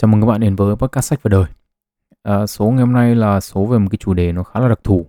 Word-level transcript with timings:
Chào 0.00 0.08
mừng 0.08 0.20
các 0.20 0.26
bạn 0.26 0.40
đến 0.40 0.56
với 0.56 0.76
podcast 0.76 1.04
sách 1.04 1.22
và 1.22 1.28
đời. 1.28 1.44
À, 2.22 2.46
số 2.46 2.70
ngày 2.70 2.80
hôm 2.80 2.92
nay 2.92 3.14
là 3.14 3.40
số 3.40 3.66
về 3.66 3.78
một 3.78 3.88
cái 3.90 3.98
chủ 3.98 4.14
đề 4.14 4.32
nó 4.32 4.42
khá 4.42 4.60
là 4.60 4.68
đặc 4.68 4.80
thù 4.84 5.06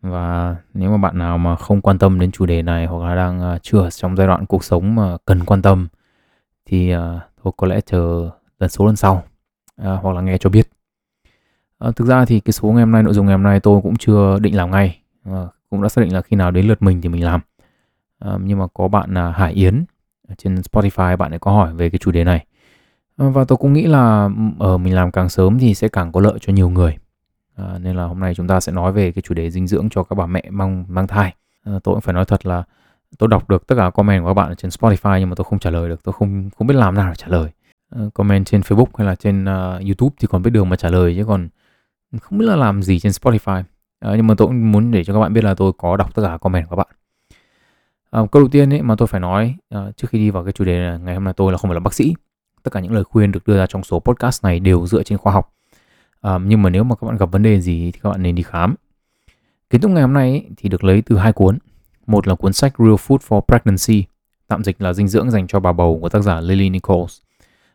và 0.00 0.56
nếu 0.74 0.90
mà 0.90 0.96
bạn 0.96 1.18
nào 1.18 1.38
mà 1.38 1.56
không 1.56 1.80
quan 1.80 1.98
tâm 1.98 2.20
đến 2.20 2.30
chủ 2.30 2.46
đề 2.46 2.62
này 2.62 2.86
hoặc 2.86 3.08
là 3.08 3.14
đang 3.14 3.54
uh, 3.54 3.62
chưa 3.62 3.90
trong 3.90 4.16
giai 4.16 4.26
đoạn 4.26 4.46
cuộc 4.46 4.64
sống 4.64 4.94
mà 4.94 5.16
cần 5.24 5.44
quan 5.44 5.62
tâm 5.62 5.88
thì 6.66 6.96
uh, 6.96 7.00
thôi 7.42 7.52
có 7.56 7.66
lẽ 7.66 7.80
chờ 7.80 8.30
lần 8.58 8.70
số 8.70 8.86
lần 8.86 8.96
sau 8.96 9.22
uh, 9.82 10.02
hoặc 10.02 10.14
là 10.14 10.20
nghe 10.20 10.38
cho 10.38 10.50
biết. 10.50 10.68
À, 11.78 11.90
thực 11.96 12.08
ra 12.08 12.24
thì 12.24 12.40
cái 12.40 12.52
số 12.52 12.68
ngày 12.68 12.82
hôm 12.82 12.92
nay 12.92 13.02
nội 13.02 13.14
dung 13.14 13.26
ngày 13.26 13.34
hôm 13.34 13.42
nay 13.42 13.60
tôi 13.60 13.80
cũng 13.82 13.96
chưa 13.96 14.38
định 14.38 14.56
làm 14.56 14.70
ngay 14.70 15.00
à, 15.24 15.46
cũng 15.70 15.82
đã 15.82 15.88
xác 15.88 16.02
định 16.02 16.14
là 16.14 16.22
khi 16.22 16.36
nào 16.36 16.50
đến 16.50 16.66
lượt 16.66 16.82
mình 16.82 17.00
thì 17.00 17.08
mình 17.08 17.24
làm. 17.24 17.40
À, 18.18 18.32
nhưng 18.40 18.58
mà 18.58 18.66
có 18.74 18.88
bạn 18.88 19.28
uh, 19.28 19.36
Hải 19.36 19.52
Yến 19.52 19.84
trên 20.38 20.54
Spotify 20.54 21.16
bạn 21.16 21.32
ấy 21.32 21.38
có 21.38 21.52
hỏi 21.52 21.74
về 21.74 21.90
cái 21.90 21.98
chủ 21.98 22.10
đề 22.10 22.24
này 22.24 22.46
Ờ, 23.20 23.30
và 23.30 23.44
tôi 23.44 23.56
cũng 23.56 23.72
nghĩ 23.72 23.86
là 23.86 24.28
ở 24.58 24.70
ờ, 24.70 24.78
mình 24.78 24.94
làm 24.94 25.10
càng 25.12 25.28
sớm 25.28 25.58
thì 25.58 25.74
sẽ 25.74 25.88
càng 25.88 26.12
có 26.12 26.20
lợi 26.20 26.38
cho 26.40 26.52
nhiều 26.52 26.70
người. 26.70 26.96
À, 27.56 27.78
nên 27.78 27.96
là 27.96 28.04
hôm 28.04 28.20
nay 28.20 28.34
chúng 28.34 28.46
ta 28.46 28.60
sẽ 28.60 28.72
nói 28.72 28.92
về 28.92 29.12
cái 29.12 29.22
chủ 29.22 29.34
đề 29.34 29.50
dinh 29.50 29.66
dưỡng 29.66 29.88
cho 29.90 30.02
các 30.02 30.14
bà 30.14 30.26
mẹ 30.26 30.42
mang 30.50 30.84
mang 30.88 31.06
thai. 31.06 31.34
À, 31.64 31.72
tôi 31.84 31.94
cũng 31.94 32.00
phải 32.00 32.14
nói 32.14 32.24
thật 32.24 32.46
là 32.46 32.62
tôi 33.18 33.28
đọc 33.28 33.48
được 33.48 33.66
tất 33.66 33.74
cả 33.78 33.90
comment 33.90 34.22
của 34.22 34.28
các 34.28 34.34
bạn 34.34 34.48
ở 34.48 34.54
trên 34.54 34.70
Spotify 34.70 35.18
nhưng 35.18 35.28
mà 35.28 35.34
tôi 35.34 35.44
không 35.44 35.58
trả 35.58 35.70
lời 35.70 35.88
được, 35.88 36.04
tôi 36.04 36.12
không 36.12 36.50
không 36.58 36.66
biết 36.66 36.74
làm 36.74 36.94
nào 36.94 37.08
để 37.08 37.14
trả 37.16 37.26
lời. 37.28 37.50
À, 37.90 38.00
comment 38.14 38.46
trên 38.46 38.60
Facebook 38.60 38.86
hay 38.94 39.06
là 39.06 39.14
trên 39.14 39.44
uh, 39.44 39.82
YouTube 39.84 40.14
thì 40.20 40.26
còn 40.30 40.42
biết 40.42 40.50
đường 40.50 40.68
mà 40.68 40.76
trả 40.76 40.88
lời 40.88 41.14
chứ 41.16 41.24
còn 41.24 41.48
không 42.20 42.38
biết 42.38 42.46
là 42.46 42.56
làm 42.56 42.82
gì 42.82 42.98
trên 42.98 43.12
Spotify. 43.12 43.62
À, 44.00 44.12
nhưng 44.16 44.26
mà 44.26 44.34
tôi 44.38 44.48
cũng 44.48 44.72
muốn 44.72 44.90
để 44.90 45.04
cho 45.04 45.12
các 45.12 45.20
bạn 45.20 45.32
biết 45.32 45.44
là 45.44 45.54
tôi 45.54 45.72
có 45.78 45.96
đọc 45.96 46.14
tất 46.14 46.22
cả 46.26 46.38
comment 46.40 46.68
của 46.68 46.76
các 46.76 46.84
bạn. 46.84 46.96
À, 48.10 48.20
câu 48.32 48.42
đầu 48.42 48.48
tiên 48.48 48.72
ấy 48.72 48.82
mà 48.82 48.94
tôi 48.98 49.08
phải 49.08 49.20
nói 49.20 49.54
uh, 49.74 49.96
trước 49.96 50.10
khi 50.10 50.18
đi 50.18 50.30
vào 50.30 50.44
cái 50.44 50.52
chủ 50.52 50.64
đề 50.64 50.78
này, 50.78 50.98
ngày 50.98 51.14
hôm 51.14 51.24
nay 51.24 51.34
tôi 51.36 51.52
là 51.52 51.58
không 51.58 51.68
phải 51.68 51.74
là 51.74 51.80
bác 51.80 51.94
sĩ 51.94 52.14
tất 52.62 52.72
cả 52.72 52.80
những 52.80 52.92
lời 52.92 53.04
khuyên 53.04 53.32
được 53.32 53.46
đưa 53.46 53.58
ra 53.58 53.66
trong 53.66 53.84
số 53.84 54.00
podcast 54.00 54.44
này 54.44 54.60
đều 54.60 54.86
dựa 54.86 55.02
trên 55.02 55.18
khoa 55.18 55.32
học. 55.32 55.52
Um, 56.22 56.48
nhưng 56.48 56.62
mà 56.62 56.70
nếu 56.70 56.84
mà 56.84 56.94
các 57.00 57.06
bạn 57.06 57.16
gặp 57.16 57.32
vấn 57.32 57.42
đề 57.42 57.60
gì 57.60 57.90
thì 57.92 58.00
các 58.02 58.10
bạn 58.10 58.22
nên 58.22 58.34
đi 58.34 58.42
khám. 58.42 58.74
Kiến 59.70 59.80
thức 59.80 59.88
ngày 59.88 60.02
hôm 60.02 60.12
nay 60.12 60.46
thì 60.56 60.68
được 60.68 60.84
lấy 60.84 61.02
từ 61.02 61.18
hai 61.18 61.32
cuốn. 61.32 61.58
Một 62.06 62.28
là 62.28 62.34
cuốn 62.34 62.52
sách 62.52 62.74
Real 62.78 62.94
Food 62.94 63.18
for 63.18 63.40
Pregnancy 63.48 64.04
tạm 64.50 64.64
dịch 64.64 64.82
là 64.82 64.92
dinh 64.92 65.08
dưỡng 65.08 65.30
dành 65.30 65.46
cho 65.46 65.60
bà 65.60 65.72
bầu 65.72 65.98
của 66.02 66.08
tác 66.08 66.20
giả 66.20 66.40
Lily 66.40 66.70
Nichols. 66.70 67.20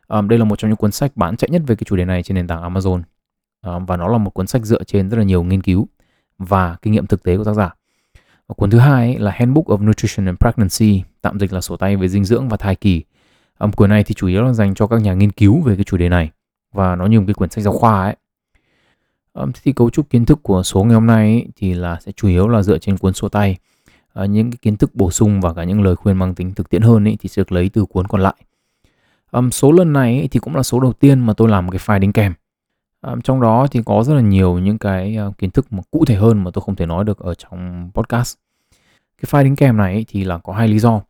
Um, 0.08 0.28
đây 0.28 0.38
là 0.38 0.44
một 0.44 0.58
trong 0.58 0.70
những 0.70 0.76
cuốn 0.76 0.92
sách 0.92 1.16
bán 1.16 1.36
chạy 1.36 1.50
nhất 1.50 1.62
về 1.66 1.76
cái 1.76 1.84
chủ 1.84 1.96
đề 1.96 2.04
này 2.04 2.22
trên 2.22 2.34
nền 2.34 2.46
tảng 2.46 2.62
Amazon. 2.62 3.02
Um, 3.62 3.86
và 3.86 3.96
nó 3.96 4.08
là 4.08 4.18
một 4.18 4.30
cuốn 4.30 4.46
sách 4.46 4.62
dựa 4.64 4.84
trên 4.84 5.10
rất 5.10 5.16
là 5.16 5.22
nhiều 5.22 5.42
nghiên 5.42 5.62
cứu 5.62 5.88
và 6.38 6.76
kinh 6.82 6.92
nghiệm 6.92 7.06
thực 7.06 7.22
tế 7.22 7.36
của 7.36 7.44
tác 7.44 7.52
giả. 7.52 7.74
Và 8.48 8.52
cuốn 8.54 8.70
thứ 8.70 8.78
hai 8.78 9.18
là 9.18 9.30
Handbook 9.30 9.66
of 9.66 9.86
Nutrition 9.86 10.26
and 10.26 10.38
Pregnancy 10.38 11.02
tạm 11.22 11.40
dịch 11.40 11.52
là 11.52 11.60
sổ 11.60 11.76
tay 11.76 11.96
về 11.96 12.08
dinh 12.08 12.24
dưỡng 12.24 12.48
và 12.48 12.56
thai 12.56 12.76
kỳ. 12.76 13.02
Um, 13.58 13.72
quyển 13.72 13.90
này 13.90 14.04
thì 14.04 14.14
chủ 14.14 14.26
yếu 14.26 14.42
là 14.42 14.52
dành 14.52 14.74
cho 14.74 14.86
các 14.86 15.02
nhà 15.02 15.14
nghiên 15.14 15.32
cứu 15.32 15.60
về 15.60 15.74
cái 15.76 15.84
chủ 15.84 15.96
đề 15.96 16.08
này 16.08 16.30
và 16.72 16.96
nó 16.96 17.06
như 17.06 17.20
một 17.20 17.24
cái 17.26 17.34
quyển 17.34 17.50
sách 17.50 17.64
giáo 17.64 17.72
khoa 17.72 18.02
ấy. 18.02 18.16
Um, 19.32 19.52
thì 19.62 19.72
cấu 19.72 19.90
trúc 19.90 20.10
kiến 20.10 20.24
thức 20.24 20.38
của 20.42 20.62
số 20.62 20.84
ngày 20.84 20.94
hôm 20.94 21.06
nay 21.06 21.32
ấy, 21.32 21.46
thì 21.56 21.74
là 21.74 21.98
sẽ 22.00 22.12
chủ 22.12 22.28
yếu 22.28 22.48
là 22.48 22.62
dựa 22.62 22.78
trên 22.78 22.98
cuốn 22.98 23.12
sổ 23.12 23.28
tay. 23.28 23.56
Uh, 24.22 24.30
những 24.30 24.50
cái 24.50 24.58
kiến 24.62 24.76
thức 24.76 24.94
bổ 24.94 25.10
sung 25.10 25.40
và 25.40 25.52
cả 25.52 25.64
những 25.64 25.82
lời 25.82 25.96
khuyên 25.96 26.16
mang 26.16 26.34
tính 26.34 26.54
thực 26.54 26.70
tiễn 26.70 26.82
hơn 26.82 27.08
ấy, 27.08 27.16
thì 27.20 27.28
sẽ 27.28 27.40
được 27.40 27.52
lấy 27.52 27.68
từ 27.68 27.84
cuốn 27.84 28.06
còn 28.06 28.20
lại. 28.20 28.34
Um, 29.30 29.50
số 29.50 29.72
lần 29.72 29.92
này 29.92 30.18
ấy, 30.18 30.28
thì 30.28 30.40
cũng 30.40 30.56
là 30.56 30.62
số 30.62 30.80
đầu 30.80 30.92
tiên 30.92 31.20
mà 31.20 31.32
tôi 31.32 31.48
làm 31.48 31.66
một 31.66 31.72
cái 31.72 31.80
file 31.86 32.00
đính 32.00 32.12
kèm. 32.12 32.32
Um, 33.02 33.20
trong 33.20 33.40
đó 33.40 33.66
thì 33.70 33.80
có 33.86 34.02
rất 34.04 34.14
là 34.14 34.20
nhiều 34.20 34.58
những 34.58 34.78
cái 34.78 35.16
uh, 35.28 35.38
kiến 35.38 35.50
thức 35.50 35.72
mà 35.72 35.82
cụ 35.90 36.04
thể 36.04 36.14
hơn 36.14 36.44
mà 36.44 36.50
tôi 36.54 36.62
không 36.62 36.76
thể 36.76 36.86
nói 36.86 37.04
được 37.04 37.18
ở 37.18 37.34
trong 37.34 37.90
podcast. 37.94 38.36
Cái 39.22 39.24
file 39.30 39.44
đính 39.44 39.56
kèm 39.56 39.76
này 39.76 39.92
ấy, 39.92 40.04
thì 40.08 40.24
là 40.24 40.38
có 40.38 40.52
hai 40.52 40.68
lý 40.68 40.78
do. 40.78 41.00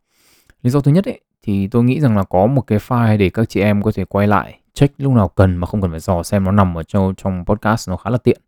Lý 0.61 0.69
do 0.69 0.81
thứ 0.81 0.91
nhất 0.91 1.05
ấy, 1.05 1.21
thì 1.47 1.67
tôi 1.67 1.83
nghĩ 1.83 1.99
rằng 1.99 2.17
là 2.17 2.23
có 2.23 2.47
một 2.47 2.61
cái 2.61 2.77
file 2.79 3.17
để 3.17 3.29
các 3.29 3.49
chị 3.49 3.61
em 3.61 3.81
có 3.81 3.91
thể 3.95 4.05
quay 4.05 4.27
lại 4.27 4.59
check 4.73 5.01
lúc 5.01 5.13
nào 5.13 5.27
cần 5.27 5.55
mà 5.55 5.67
không 5.67 5.81
cần 5.81 5.91
phải 5.91 5.99
dò 5.99 6.23
xem 6.23 6.43
nó 6.43 6.51
nằm 6.51 6.77
ở 6.77 6.83
trong 6.83 7.13
trong 7.17 7.45
podcast 7.45 7.89
nó 7.89 7.97
khá 7.97 8.09
là 8.09 8.17
tiện. 8.17 8.41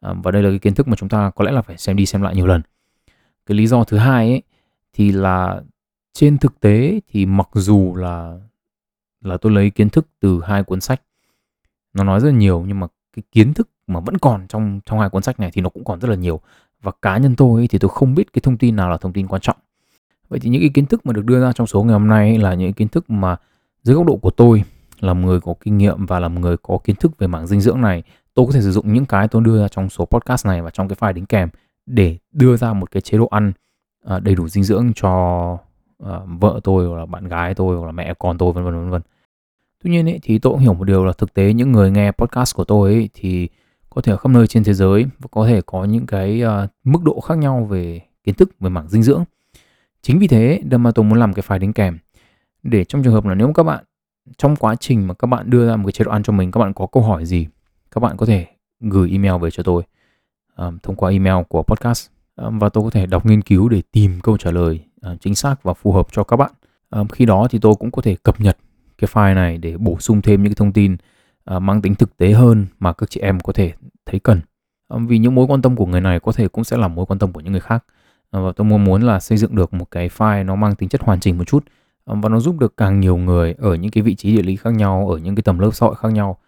À, 0.00 0.12
và 0.22 0.30
đây 0.30 0.42
là 0.42 0.50
cái 0.50 0.58
kiến 0.58 0.74
thức 0.74 0.88
mà 0.88 0.96
chúng 0.96 1.08
ta 1.08 1.30
có 1.30 1.44
lẽ 1.44 1.52
là 1.52 1.62
phải 1.62 1.78
xem 1.78 1.96
đi 1.96 2.06
xem 2.06 2.22
lại 2.22 2.34
nhiều 2.34 2.46
lần. 2.46 2.62
Cái 3.46 3.56
lý 3.56 3.66
do 3.66 3.84
thứ 3.84 3.96
hai 3.96 4.30
ấy 4.30 4.42
thì 4.92 5.12
là 5.12 5.60
trên 6.12 6.38
thực 6.38 6.60
tế 6.60 7.00
thì 7.08 7.26
mặc 7.26 7.48
dù 7.52 7.94
là 7.96 8.38
là 9.20 9.36
tôi 9.36 9.52
lấy 9.52 9.70
kiến 9.70 9.90
thức 9.90 10.06
từ 10.20 10.40
hai 10.46 10.62
cuốn 10.62 10.80
sách 10.80 11.02
nó 11.94 12.04
nói 12.04 12.20
rất 12.20 12.28
là 12.28 12.36
nhiều 12.36 12.64
nhưng 12.68 12.80
mà 12.80 12.86
cái 13.16 13.22
kiến 13.32 13.54
thức 13.54 13.68
mà 13.86 14.00
vẫn 14.00 14.18
còn 14.18 14.46
trong 14.48 14.80
trong 14.86 15.00
hai 15.00 15.10
cuốn 15.10 15.22
sách 15.22 15.40
này 15.40 15.50
thì 15.52 15.60
nó 15.60 15.68
cũng 15.68 15.84
còn 15.84 16.00
rất 16.00 16.08
là 16.08 16.16
nhiều. 16.16 16.40
Và 16.82 16.92
cá 17.02 17.18
nhân 17.18 17.36
tôi 17.36 17.60
ấy, 17.60 17.68
thì 17.68 17.78
tôi 17.78 17.88
không 17.88 18.14
biết 18.14 18.32
cái 18.32 18.40
thông 18.40 18.56
tin 18.56 18.76
nào 18.76 18.90
là 18.90 18.96
thông 18.96 19.12
tin 19.12 19.26
quan 19.26 19.40
trọng. 19.40 19.56
Vậy 20.28 20.40
thì 20.40 20.50
những 20.50 20.62
cái 20.62 20.70
kiến 20.74 20.86
thức 20.86 21.06
mà 21.06 21.12
được 21.12 21.24
đưa 21.24 21.40
ra 21.40 21.52
trong 21.52 21.66
số 21.66 21.82
ngày 21.82 21.92
hôm 21.92 22.08
nay 22.08 22.38
là 22.38 22.54
những 22.54 22.72
kiến 22.72 22.88
thức 22.88 23.10
mà 23.10 23.36
dưới 23.82 23.96
góc 23.96 24.06
độ 24.06 24.16
của 24.16 24.30
tôi 24.30 24.64
là 25.00 25.14
một 25.14 25.26
người 25.26 25.40
có 25.40 25.54
kinh 25.60 25.78
nghiệm 25.78 26.06
và 26.06 26.20
là 26.20 26.28
một 26.28 26.40
người 26.40 26.56
có 26.56 26.78
kiến 26.84 26.96
thức 26.96 27.18
về 27.18 27.26
mảng 27.26 27.46
dinh 27.46 27.60
dưỡng 27.60 27.80
này, 27.80 28.02
tôi 28.34 28.46
có 28.46 28.52
thể 28.52 28.60
sử 28.60 28.72
dụng 28.72 28.92
những 28.92 29.06
cái 29.06 29.28
tôi 29.28 29.42
đưa 29.42 29.60
ra 29.60 29.68
trong 29.68 29.88
số 29.88 30.04
podcast 30.04 30.46
này 30.46 30.62
và 30.62 30.70
trong 30.70 30.88
cái 30.88 30.96
file 31.00 31.12
đính 31.12 31.26
kèm 31.26 31.48
để 31.86 32.16
đưa 32.32 32.56
ra 32.56 32.72
một 32.72 32.90
cái 32.90 33.00
chế 33.00 33.18
độ 33.18 33.26
ăn 33.26 33.52
à, 34.04 34.18
đầy 34.18 34.34
đủ 34.34 34.48
dinh 34.48 34.64
dưỡng 34.64 34.92
cho 34.94 35.58
à, 36.04 36.20
vợ 36.40 36.60
tôi 36.64 36.86
hoặc 36.86 36.96
là 36.96 37.06
bạn 37.06 37.28
gái 37.28 37.54
tôi 37.54 37.76
hoặc 37.76 37.86
là 37.86 37.92
mẹ 37.92 38.14
con 38.18 38.38
tôi 38.38 38.52
vân 38.52 38.64
vân 38.64 38.74
vân 38.74 38.90
vân. 38.90 39.02
Tuy 39.84 39.90
nhiên 39.90 40.08
ấy, 40.08 40.18
thì 40.22 40.38
tôi 40.38 40.52
cũng 40.52 40.60
hiểu 40.60 40.74
một 40.74 40.84
điều 40.84 41.04
là 41.04 41.12
thực 41.12 41.34
tế 41.34 41.52
những 41.52 41.72
người 41.72 41.90
nghe 41.90 42.12
podcast 42.12 42.56
của 42.56 42.64
tôi 42.64 42.92
ấy, 42.92 43.08
thì 43.14 43.48
có 43.90 44.00
thể 44.00 44.12
ở 44.12 44.16
khắp 44.16 44.28
nơi 44.28 44.46
trên 44.46 44.64
thế 44.64 44.74
giới 44.74 45.04
và 45.18 45.28
có 45.30 45.46
thể 45.46 45.60
có 45.66 45.84
những 45.84 46.06
cái 46.06 46.42
uh, 46.44 46.70
mức 46.84 47.02
độ 47.04 47.20
khác 47.20 47.38
nhau 47.38 47.64
về 47.64 48.00
kiến 48.24 48.34
thức 48.34 48.50
về 48.60 48.70
mảng 48.70 48.88
dinh 48.88 49.02
dưỡng 49.02 49.24
Chính 50.02 50.18
vì 50.18 50.26
thế 50.26 50.60
nên 50.64 50.82
mà 50.82 50.90
tôi 50.90 51.04
muốn 51.04 51.18
làm 51.18 51.34
cái 51.34 51.42
file 51.48 51.58
đính 51.58 51.72
kèm. 51.72 51.98
Để 52.62 52.84
trong 52.84 53.02
trường 53.02 53.12
hợp 53.12 53.26
là 53.26 53.34
nếu 53.34 53.52
các 53.52 53.62
bạn 53.62 53.84
trong 54.38 54.56
quá 54.56 54.74
trình 54.74 55.06
mà 55.06 55.14
các 55.14 55.26
bạn 55.26 55.50
đưa 55.50 55.68
ra 55.68 55.76
một 55.76 55.86
cái 55.86 55.92
chế 55.92 56.04
độ 56.04 56.10
ăn 56.10 56.22
cho 56.22 56.32
mình 56.32 56.50
các 56.50 56.60
bạn 56.60 56.74
có 56.74 56.86
câu 56.86 57.02
hỏi 57.02 57.26
gì 57.26 57.46
các 57.90 58.00
bạn 58.00 58.16
có 58.16 58.26
thể 58.26 58.46
gửi 58.80 59.10
email 59.10 59.42
về 59.42 59.50
cho 59.50 59.62
tôi 59.62 59.82
um, 60.56 60.78
thông 60.82 60.96
qua 60.96 61.10
email 61.10 61.36
của 61.48 61.62
podcast. 61.62 62.08
Um, 62.36 62.58
và 62.58 62.68
tôi 62.68 62.84
có 62.84 62.90
thể 62.90 63.06
đọc 63.06 63.26
nghiên 63.26 63.42
cứu 63.42 63.68
để 63.68 63.82
tìm 63.92 64.20
câu 64.22 64.36
trả 64.36 64.50
lời 64.50 64.80
uh, 65.12 65.20
chính 65.20 65.34
xác 65.34 65.62
và 65.62 65.74
phù 65.74 65.92
hợp 65.92 66.06
cho 66.12 66.24
các 66.24 66.36
bạn. 66.36 66.50
Um, 66.90 67.08
khi 67.08 67.24
đó 67.24 67.46
thì 67.50 67.58
tôi 67.58 67.74
cũng 67.74 67.90
có 67.90 68.02
thể 68.02 68.16
cập 68.22 68.40
nhật 68.40 68.58
cái 68.98 69.08
file 69.12 69.34
này 69.34 69.58
để 69.58 69.76
bổ 69.76 69.96
sung 70.00 70.22
thêm 70.22 70.42
những 70.42 70.50
cái 70.50 70.56
thông 70.56 70.72
tin 70.72 70.96
uh, 71.56 71.62
mang 71.62 71.82
tính 71.82 71.94
thực 71.94 72.16
tế 72.16 72.32
hơn 72.32 72.66
mà 72.78 72.92
các 72.92 73.10
chị 73.10 73.20
em 73.20 73.40
có 73.40 73.52
thể 73.52 73.72
thấy 74.06 74.20
cần. 74.20 74.40
Um, 74.88 75.06
vì 75.06 75.18
những 75.18 75.34
mối 75.34 75.46
quan 75.46 75.62
tâm 75.62 75.76
của 75.76 75.86
người 75.86 76.00
này 76.00 76.20
có 76.20 76.32
thể 76.32 76.48
cũng 76.48 76.64
sẽ 76.64 76.76
là 76.76 76.88
mối 76.88 77.06
quan 77.06 77.18
tâm 77.18 77.32
của 77.32 77.40
những 77.40 77.52
người 77.52 77.60
khác. 77.60 77.84
Ờ, 78.30 78.44
và 78.44 78.52
tôi 78.52 78.64
mong 78.64 78.84
muốn 78.84 79.02
là 79.02 79.20
xây 79.20 79.38
dựng 79.38 79.54
được 79.54 79.74
một 79.74 79.90
cái 79.90 80.08
file 80.08 80.44
nó 80.44 80.54
mang 80.54 80.74
tính 80.74 80.88
chất 80.88 81.02
hoàn 81.02 81.20
chỉnh 81.20 81.38
một 81.38 81.44
chút 81.44 81.64
ờ, 82.04 82.14
và 82.22 82.28
nó 82.28 82.40
giúp 82.40 82.58
được 82.58 82.76
càng 82.76 83.00
nhiều 83.00 83.16
người 83.16 83.54
ở 83.58 83.74
những 83.74 83.90
cái 83.90 84.02
vị 84.02 84.14
trí 84.14 84.36
địa 84.36 84.42
lý 84.42 84.56
khác 84.56 84.70
nhau 84.70 85.08
ở 85.10 85.18
những 85.18 85.34
cái 85.34 85.42
tầm 85.42 85.58
lớp 85.58 85.70
xã 85.72 85.86
hội 85.86 85.94
khác 85.94 86.12
nhau 86.12 86.38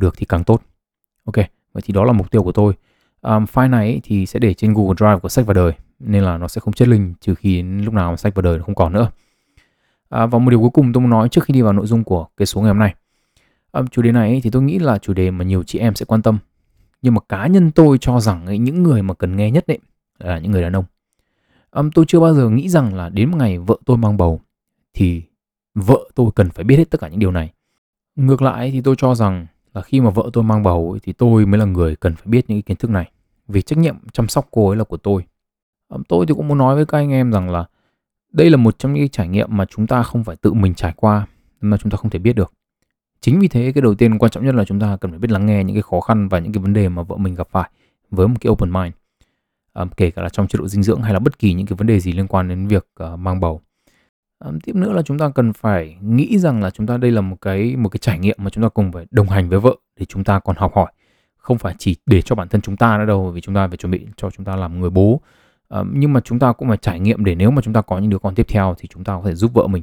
được 0.00 0.14
thì 0.16 0.26
càng 0.26 0.44
tốt. 0.44 0.62
Ok 1.24 1.36
vậy 1.72 1.82
thì 1.86 1.94
đó 1.94 2.04
là 2.04 2.12
mục 2.12 2.30
tiêu 2.30 2.42
của 2.42 2.52
tôi. 2.52 2.72
Um, 3.22 3.44
file 3.44 3.70
này 3.70 4.00
thì 4.04 4.26
sẽ 4.26 4.38
để 4.38 4.54
trên 4.54 4.74
Google 4.74 4.94
Drive 4.98 5.18
của 5.18 5.28
sách 5.28 5.46
và 5.46 5.54
đời 5.54 5.72
nên 5.98 6.22
là 6.22 6.38
nó 6.38 6.48
sẽ 6.48 6.60
không 6.60 6.74
chết 6.74 6.88
linh 6.88 7.14
trừ 7.20 7.34
khi 7.34 7.62
lúc 7.62 7.94
nào 7.94 8.16
sách 8.16 8.34
và 8.34 8.42
đời 8.42 8.58
nó 8.58 8.64
không 8.64 8.74
còn 8.74 8.92
nữa. 8.92 9.10
À, 10.08 10.26
và 10.26 10.38
một 10.38 10.50
điều 10.50 10.60
cuối 10.60 10.70
cùng 10.70 10.92
tôi 10.92 11.00
muốn 11.00 11.10
nói 11.10 11.28
trước 11.28 11.44
khi 11.44 11.54
đi 11.54 11.62
vào 11.62 11.72
nội 11.72 11.86
dung 11.86 12.04
của 12.04 12.26
cái 12.36 12.46
số 12.46 12.60
ngày 12.60 12.68
hôm 12.68 12.78
nay. 12.78 12.94
Um, 13.72 13.86
chủ 13.86 14.02
đề 14.02 14.12
này 14.12 14.40
thì 14.44 14.50
tôi 14.50 14.62
nghĩ 14.62 14.78
là 14.78 14.98
chủ 14.98 15.12
đề 15.12 15.30
mà 15.30 15.44
nhiều 15.44 15.62
chị 15.62 15.78
em 15.78 15.94
sẽ 15.94 16.04
quan 16.04 16.22
tâm 16.22 16.38
nhưng 17.02 17.14
mà 17.14 17.20
cá 17.28 17.46
nhân 17.46 17.70
tôi 17.70 17.98
cho 18.00 18.20
rằng 18.20 18.46
ấy, 18.46 18.58
những 18.58 18.82
người 18.82 19.02
mà 19.02 19.14
cần 19.14 19.36
nghe 19.36 19.50
nhất 19.50 19.64
đấy 19.66 19.78
là 20.18 20.38
những 20.38 20.52
người 20.52 20.62
đàn 20.62 20.76
ông 20.76 20.84
um, 21.78 21.90
tôi 21.90 22.04
chưa 22.08 22.20
bao 22.20 22.34
giờ 22.34 22.50
nghĩ 22.50 22.68
rằng 22.68 22.94
là 22.94 23.08
đến 23.08 23.30
một 23.30 23.36
ngày 23.36 23.58
vợ 23.58 23.76
tôi 23.84 23.96
mang 23.96 24.16
bầu 24.16 24.40
thì 24.94 25.22
vợ 25.74 25.98
tôi 26.14 26.30
cần 26.34 26.50
phải 26.50 26.64
biết 26.64 26.76
hết 26.76 26.90
tất 26.90 27.00
cả 27.00 27.08
những 27.08 27.18
điều 27.18 27.30
này. 27.30 27.52
Ngược 28.16 28.42
lại 28.42 28.70
thì 28.70 28.80
tôi 28.80 28.94
cho 28.98 29.14
rằng 29.14 29.46
là 29.74 29.82
khi 29.82 30.00
mà 30.00 30.10
vợ 30.10 30.30
tôi 30.32 30.44
mang 30.44 30.62
bầu 30.62 30.98
thì 31.02 31.12
tôi 31.12 31.46
mới 31.46 31.58
là 31.58 31.64
người 31.64 31.96
cần 31.96 32.16
phải 32.16 32.26
biết 32.26 32.44
những 32.48 32.56
cái 32.56 32.62
kiến 32.62 32.76
thức 32.76 32.90
này. 32.90 33.10
Vì 33.48 33.62
trách 33.62 33.78
nhiệm 33.78 33.96
chăm 34.12 34.28
sóc 34.28 34.48
cô 34.50 34.68
ấy 34.68 34.76
là 34.76 34.84
của 34.84 34.96
tôi. 34.96 35.24
Um, 35.88 36.02
tôi 36.02 36.26
thì 36.26 36.34
cũng 36.34 36.48
muốn 36.48 36.58
nói 36.58 36.74
với 36.74 36.86
các 36.86 36.98
anh 36.98 37.10
em 37.10 37.32
rằng 37.32 37.50
là 37.50 37.64
đây 38.32 38.50
là 38.50 38.56
một 38.56 38.78
trong 38.78 38.94
những 38.94 39.08
trải 39.08 39.28
nghiệm 39.28 39.56
mà 39.56 39.64
chúng 39.64 39.86
ta 39.86 40.02
không 40.02 40.24
phải 40.24 40.36
tự 40.36 40.52
mình 40.52 40.74
trải 40.74 40.92
qua 40.96 41.26
mà 41.60 41.76
chúng 41.76 41.90
ta 41.90 41.96
không 41.96 42.10
thể 42.10 42.18
biết 42.18 42.32
được. 42.32 42.52
Chính 43.20 43.38
vì 43.38 43.48
thế 43.48 43.72
cái 43.74 43.82
đầu 43.82 43.94
tiên 43.94 44.18
quan 44.18 44.30
trọng 44.30 44.44
nhất 44.44 44.54
là 44.54 44.64
chúng 44.64 44.80
ta 44.80 44.96
cần 44.96 45.10
phải 45.10 45.18
biết 45.18 45.30
lắng 45.30 45.46
nghe 45.46 45.64
những 45.64 45.76
cái 45.76 45.82
khó 45.82 46.00
khăn 46.00 46.28
và 46.28 46.38
những 46.38 46.52
cái 46.52 46.62
vấn 46.62 46.72
đề 46.72 46.88
mà 46.88 47.02
vợ 47.02 47.16
mình 47.16 47.34
gặp 47.34 47.48
phải 47.50 47.70
với 48.10 48.28
một 48.28 48.36
cái 48.40 48.50
open 48.50 48.72
mind 48.72 48.92
um, 49.78 49.88
kể 49.96 50.10
cả 50.10 50.22
là 50.22 50.28
trong 50.28 50.48
chế 50.48 50.56
độ 50.58 50.68
dinh 50.68 50.82
dưỡng 50.82 51.02
hay 51.02 51.12
là 51.12 51.18
bất 51.18 51.38
kỳ 51.38 51.54
những 51.54 51.66
cái 51.66 51.76
vấn 51.76 51.86
đề 51.86 52.00
gì 52.00 52.12
liên 52.12 52.26
quan 52.26 52.48
đến 52.48 52.66
việc 52.66 52.86
uh, 53.04 53.18
mang 53.18 53.40
bầu 53.40 53.60
um, 54.44 54.58
tiếp 54.58 54.76
nữa 54.76 54.92
là 54.92 55.02
chúng 55.02 55.18
ta 55.18 55.30
cần 55.34 55.52
phải 55.52 55.96
nghĩ 56.00 56.38
rằng 56.38 56.62
là 56.62 56.70
chúng 56.70 56.86
ta 56.86 56.96
đây 56.96 57.10
là 57.10 57.20
một 57.20 57.36
cái 57.40 57.76
một 57.76 57.88
cái 57.88 57.98
trải 57.98 58.18
nghiệm 58.18 58.36
mà 58.38 58.50
chúng 58.50 58.62
ta 58.62 58.68
cùng 58.68 58.92
phải 58.92 59.06
đồng 59.10 59.28
hành 59.28 59.48
với 59.48 59.60
vợ 59.60 59.76
để 60.00 60.06
chúng 60.06 60.24
ta 60.24 60.38
còn 60.38 60.56
học 60.56 60.74
hỏi 60.74 60.92
không 61.36 61.58
phải 61.58 61.74
chỉ 61.78 61.96
để 62.06 62.22
cho 62.22 62.34
bản 62.34 62.48
thân 62.48 62.60
chúng 62.60 62.76
ta 62.76 62.98
nữa 62.98 63.04
đâu 63.04 63.30
vì 63.30 63.40
chúng 63.40 63.54
ta 63.54 63.68
phải 63.68 63.76
chuẩn 63.76 63.90
bị 63.90 64.06
cho 64.16 64.30
chúng 64.30 64.44
ta 64.44 64.56
làm 64.56 64.80
người 64.80 64.90
bố 64.90 65.20
um, 65.68 65.92
nhưng 65.94 66.12
mà 66.12 66.20
chúng 66.20 66.38
ta 66.38 66.52
cũng 66.52 66.68
phải 66.68 66.76
trải 66.76 67.00
nghiệm 67.00 67.24
để 67.24 67.34
nếu 67.34 67.50
mà 67.50 67.62
chúng 67.62 67.74
ta 67.74 67.82
có 67.82 67.98
những 67.98 68.10
đứa 68.10 68.18
con 68.18 68.34
tiếp 68.34 68.46
theo 68.48 68.74
thì 68.78 68.88
chúng 68.88 69.04
ta 69.04 69.14
có 69.14 69.22
thể 69.24 69.34
giúp 69.34 69.50
vợ 69.54 69.66
mình 69.66 69.82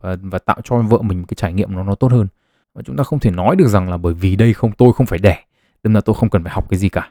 và 0.00 0.16
và 0.22 0.38
tạo 0.38 0.56
cho 0.64 0.82
vợ 0.82 0.98
mình 0.98 1.18
một 1.18 1.24
cái 1.28 1.34
trải 1.36 1.52
nghiệm 1.52 1.74
nó 1.74 1.82
nó 1.82 1.94
tốt 1.94 2.12
hơn 2.12 2.26
và 2.74 2.82
chúng 2.82 2.96
ta 2.96 3.04
không 3.04 3.18
thể 3.18 3.30
nói 3.30 3.56
được 3.56 3.68
rằng 3.68 3.90
là 3.90 3.96
bởi 3.96 4.14
vì 4.14 4.36
đây 4.36 4.54
không 4.54 4.72
tôi 4.72 4.92
không 4.92 5.06
phải 5.06 5.18
đẻ 5.18 5.44
nên 5.84 5.92
là 5.92 6.00
tôi 6.00 6.14
không 6.14 6.30
cần 6.30 6.44
phải 6.44 6.52
học 6.52 6.68
cái 6.70 6.78
gì 6.78 6.88
cả 6.88 7.10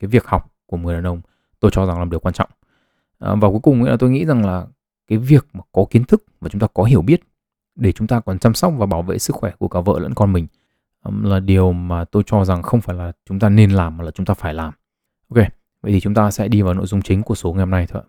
cái 0.00 0.08
việc 0.08 0.26
học 0.26 0.52
của 0.66 0.76
người 0.76 0.94
đàn 0.94 1.06
ông 1.06 1.20
tôi 1.60 1.70
cho 1.74 1.86
rằng 1.86 1.98
là 1.98 2.04
điều 2.04 2.20
quan 2.20 2.34
trọng 2.34 2.50
à, 3.18 3.34
và 3.34 3.48
cuối 3.48 3.60
cùng 3.62 3.82
là 3.82 3.96
tôi 4.00 4.10
nghĩ 4.10 4.24
rằng 4.24 4.46
là 4.46 4.66
cái 5.08 5.18
việc 5.18 5.46
mà 5.52 5.60
có 5.72 5.84
kiến 5.90 6.04
thức 6.04 6.24
và 6.40 6.48
chúng 6.48 6.60
ta 6.60 6.66
có 6.74 6.84
hiểu 6.84 7.02
biết 7.02 7.20
để 7.74 7.92
chúng 7.92 8.06
ta 8.06 8.20
còn 8.20 8.38
chăm 8.38 8.54
sóc 8.54 8.72
và 8.76 8.86
bảo 8.86 9.02
vệ 9.02 9.18
sức 9.18 9.36
khỏe 9.36 9.52
của 9.58 9.68
cả 9.68 9.80
vợ 9.80 9.98
lẫn 9.98 10.14
con 10.14 10.32
mình 10.32 10.46
là 11.22 11.40
điều 11.40 11.72
mà 11.72 12.04
tôi 12.04 12.22
cho 12.26 12.44
rằng 12.44 12.62
không 12.62 12.80
phải 12.80 12.96
là 12.96 13.12
chúng 13.28 13.38
ta 13.38 13.48
nên 13.48 13.70
làm 13.70 13.96
mà 13.96 14.04
là 14.04 14.10
chúng 14.10 14.26
ta 14.26 14.34
phải 14.34 14.54
làm. 14.54 14.72
Ok, 15.28 15.44
vậy 15.82 15.92
thì 15.92 16.00
chúng 16.00 16.14
ta 16.14 16.30
sẽ 16.30 16.48
đi 16.48 16.62
vào 16.62 16.74
nội 16.74 16.86
dung 16.86 17.02
chính 17.02 17.22
của 17.22 17.34
số 17.34 17.52
ngày 17.52 17.60
hôm 17.60 17.70
nay 17.70 17.86
thôi 17.88 18.02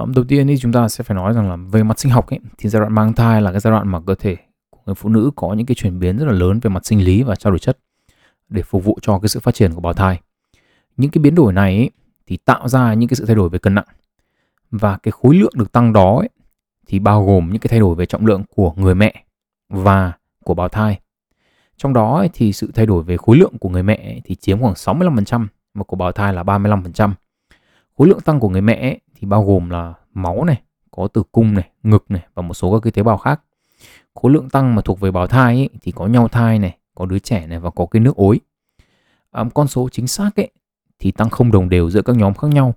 Um, 0.00 0.12
đầu 0.14 0.24
tiên 0.24 0.46
thì 0.46 0.58
chúng 0.58 0.72
ta 0.72 0.88
sẽ 0.88 1.04
phải 1.04 1.14
nói 1.14 1.32
rằng 1.32 1.50
là 1.50 1.56
về 1.56 1.82
mặt 1.82 1.98
sinh 1.98 2.12
học 2.12 2.30
ấy, 2.30 2.40
thì 2.58 2.68
giai 2.68 2.80
đoạn 2.80 2.92
mang 2.92 3.12
thai 3.12 3.42
là 3.42 3.50
cái 3.50 3.60
giai 3.60 3.70
đoạn 3.70 3.88
mà 3.88 4.00
cơ 4.06 4.14
thể 4.14 4.36
của 4.70 4.78
người 4.86 4.94
phụ 4.94 5.08
nữ 5.08 5.30
có 5.36 5.54
những 5.54 5.66
cái 5.66 5.74
chuyển 5.74 5.98
biến 5.98 6.18
rất 6.18 6.24
là 6.24 6.32
lớn 6.32 6.60
về 6.62 6.70
mặt 6.70 6.86
sinh 6.86 7.04
lý 7.04 7.22
và 7.22 7.36
trao 7.36 7.50
đổi 7.50 7.58
chất 7.58 7.78
để 8.48 8.62
phục 8.62 8.84
vụ 8.84 8.98
cho 9.02 9.18
cái 9.18 9.28
sự 9.28 9.40
phát 9.40 9.54
triển 9.54 9.74
của 9.74 9.80
bào 9.80 9.92
thai. 9.92 10.20
Những 10.96 11.10
cái 11.10 11.22
biến 11.22 11.34
đổi 11.34 11.52
này 11.52 11.76
ấy, 11.76 11.90
thì 12.26 12.36
tạo 12.36 12.68
ra 12.68 12.94
những 12.94 13.08
cái 13.08 13.16
sự 13.16 13.26
thay 13.26 13.36
đổi 13.36 13.48
về 13.48 13.58
cân 13.58 13.74
nặng 13.74 13.84
và 14.70 14.98
cái 15.02 15.12
khối 15.12 15.34
lượng 15.34 15.52
được 15.54 15.72
tăng 15.72 15.92
đó 15.92 16.16
ấy, 16.18 16.28
thì 16.86 16.98
bao 16.98 17.26
gồm 17.26 17.48
những 17.52 17.60
cái 17.60 17.68
thay 17.68 17.80
đổi 17.80 17.94
về 17.94 18.06
trọng 18.06 18.26
lượng 18.26 18.42
của 18.54 18.72
người 18.76 18.94
mẹ 18.94 19.24
và 19.68 20.12
của 20.44 20.54
bào 20.54 20.68
thai. 20.68 21.00
Trong 21.76 21.92
đó 21.92 22.16
ấy, 22.16 22.30
thì 22.32 22.52
sự 22.52 22.70
thay 22.74 22.86
đổi 22.86 23.02
về 23.02 23.16
khối 23.16 23.36
lượng 23.36 23.58
của 23.58 23.68
người 23.68 23.82
mẹ 23.82 23.96
ấy, 23.96 24.20
thì 24.24 24.34
chiếm 24.34 24.60
khoảng 24.60 24.74
65% 24.74 25.46
và 25.74 25.84
của 25.84 25.96
bào 25.96 26.12
thai 26.12 26.34
là 26.34 26.42
35%. 26.42 27.10
Khối 27.98 28.08
lượng 28.08 28.20
tăng 28.20 28.40
của 28.40 28.48
người 28.48 28.60
mẹ 28.60 28.74
ấy, 28.74 29.00
thì 29.20 29.26
bao 29.26 29.44
gồm 29.44 29.70
là 29.70 29.94
máu 30.14 30.44
này, 30.44 30.62
có 30.90 31.08
tử 31.08 31.22
cung 31.32 31.54
này, 31.54 31.70
ngực 31.82 32.04
này 32.08 32.22
và 32.34 32.42
một 32.42 32.54
số 32.54 32.72
các 32.72 32.80
cái 32.82 32.90
tế 32.90 33.02
bào 33.02 33.16
khác. 33.16 33.40
Khối 34.14 34.32
lượng 34.32 34.48
tăng 34.48 34.74
mà 34.74 34.82
thuộc 34.82 35.00
về 35.00 35.10
bào 35.10 35.26
thai 35.26 35.56
ấy, 35.56 35.68
thì 35.82 35.92
có 35.92 36.06
nhau 36.06 36.28
thai 36.28 36.58
này, 36.58 36.76
có 36.94 37.06
đứa 37.06 37.18
trẻ 37.18 37.46
này 37.46 37.60
và 37.60 37.70
có 37.70 37.86
cái 37.86 38.00
nước 38.00 38.16
ối. 38.16 38.40
À, 39.30 39.44
con 39.54 39.68
số 39.68 39.88
chính 39.92 40.06
xác 40.06 40.36
ấy 40.36 40.50
thì 40.98 41.10
tăng 41.10 41.30
không 41.30 41.52
đồng 41.52 41.68
đều 41.68 41.90
giữa 41.90 42.02
các 42.02 42.16
nhóm 42.16 42.34
khác 42.34 42.48
nhau. 42.48 42.74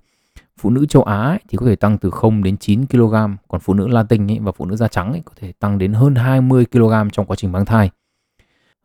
Phụ 0.59 0.69
nữ 0.69 0.85
châu 0.85 1.03
Á 1.03 1.17
ấy, 1.17 1.39
thì 1.49 1.57
có 1.57 1.65
thể 1.65 1.75
tăng 1.75 1.97
từ 1.97 2.09
0 2.09 2.43
đến 2.43 2.57
9 2.57 2.85
kg, 2.85 3.13
còn 3.47 3.61
phụ 3.61 3.73
nữ 3.73 3.87
Latin 3.87 4.31
ấy 4.31 4.39
và 4.39 4.51
phụ 4.51 4.65
nữ 4.65 4.75
da 4.75 4.87
trắng 4.87 5.11
ấy 5.11 5.21
có 5.25 5.33
thể 5.35 5.51
tăng 5.51 5.77
đến 5.77 5.93
hơn 5.93 6.15
20 6.15 6.65
kg 6.71 6.93
trong 7.11 7.25
quá 7.25 7.35
trình 7.35 7.51
mang 7.51 7.65
thai. 7.65 7.89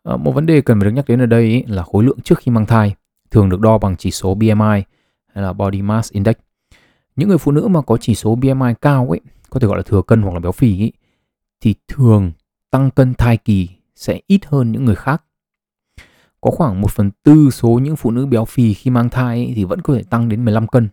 À, 0.05 0.17
một 0.17 0.33
vấn 0.33 0.47
đề 0.47 0.61
cần 0.61 0.81
phải 0.81 0.85
được 0.85 0.95
nhắc 0.95 1.05
đến 1.09 1.23
ở 1.23 1.27
đây 1.27 1.43
ấy 1.43 1.65
là 1.67 1.83
khối 1.83 2.05
lượng 2.05 2.21
trước 2.25 2.39
khi 2.39 2.53
mang 2.53 2.67
thai 2.67 2.95
thường 3.31 3.49
được 3.49 3.61
đo 3.61 3.79
bằng 3.79 3.97
chỉ 3.97 4.11
số 4.11 4.35
BMI 4.35 4.83
hay 5.35 5.45
là 5.45 5.53
Body 5.53 5.83
Mass 5.83 6.13
Index. 6.13 6.37
Những 7.19 7.29
người 7.29 7.39
phụ 7.39 7.53
nữ 7.53 7.69
mà 7.69 7.81
có 7.83 7.97
chỉ 7.97 8.15
số 8.15 8.35
BMI 8.35 8.75
cao 8.81 9.07
ấy, 9.11 9.21
có 9.51 9.61
thể 9.61 9.69
gọi 9.69 9.77
là 9.77 9.83
thừa 9.83 10.03
cân 10.03 10.23
hoặc 10.23 10.35
là 10.35 10.41
béo 10.41 10.53
phì 10.53 10.83
ấy, 10.83 10.93
thì 11.61 11.75
thường 11.89 12.33
tăng 12.71 12.91
cân 12.91 13.15
thai 13.15 13.37
kỳ 13.37 13.69
sẽ 13.97 14.21
ít 14.27 14.47
hơn 14.47 14.73
những 14.73 14.85
người 14.85 14.95
khác. 14.95 15.23
Có 16.41 16.51
khoảng 16.51 16.81
1 16.81 16.91
phần 16.91 17.11
tư 17.23 17.51
số 17.51 17.69
những 17.69 17.97
phụ 17.97 18.11
nữ 18.11 18.27
béo 18.27 18.45
phì 18.45 18.75
khi 18.75 18.91
mang 18.91 19.11
thai 19.11 19.45
ấy, 19.45 19.53
thì 19.57 19.65
vẫn 19.65 19.81
có 19.83 19.95
thể 19.95 20.03
tăng 20.03 20.29
đến 20.29 20.45
15 20.45 20.67
cân. 20.67 20.89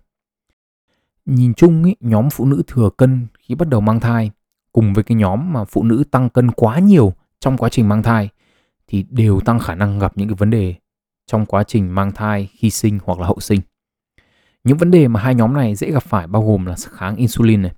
Nhìn 1.25 1.53
chung 1.53 1.83
ấy, 1.83 1.95
nhóm 1.99 2.29
phụ 2.29 2.45
nữ 2.45 2.63
thừa 2.67 2.89
cân 2.97 3.27
khi 3.39 3.55
bắt 3.55 3.69
đầu 3.69 3.81
mang 3.81 3.99
thai 3.99 4.31
cùng 4.71 4.93
với 4.93 5.03
cái 5.03 5.15
nhóm 5.15 5.53
mà 5.53 5.63
phụ 5.63 5.83
nữ 5.83 6.03
tăng 6.11 6.29
cân 6.29 6.51
quá 6.51 6.79
nhiều 6.79 7.13
trong 7.39 7.57
quá 7.57 7.69
trình 7.69 7.89
mang 7.89 8.03
thai 8.03 8.29
thì 8.87 9.05
đều 9.09 9.39
tăng 9.39 9.59
khả 9.59 9.75
năng 9.75 9.99
gặp 9.99 10.11
những 10.15 10.27
cái 10.27 10.35
vấn 10.35 10.49
đề 10.49 10.75
trong 11.27 11.45
quá 11.45 11.63
trình 11.63 11.95
mang 11.95 12.11
thai 12.11 12.49
khi 12.53 12.69
sinh 12.69 12.99
hoặc 13.03 13.19
là 13.19 13.27
hậu 13.27 13.39
sinh. 13.39 13.61
Những 14.65 14.77
vấn 14.77 14.91
đề 14.91 15.07
mà 15.07 15.19
hai 15.19 15.35
nhóm 15.35 15.53
này 15.53 15.75
dễ 15.75 15.91
gặp 15.91 16.03
phải 16.03 16.27
bao 16.27 16.45
gồm 16.45 16.65
là 16.65 16.75
kháng 16.91 17.15
insulin 17.15 17.61
này 17.61 17.71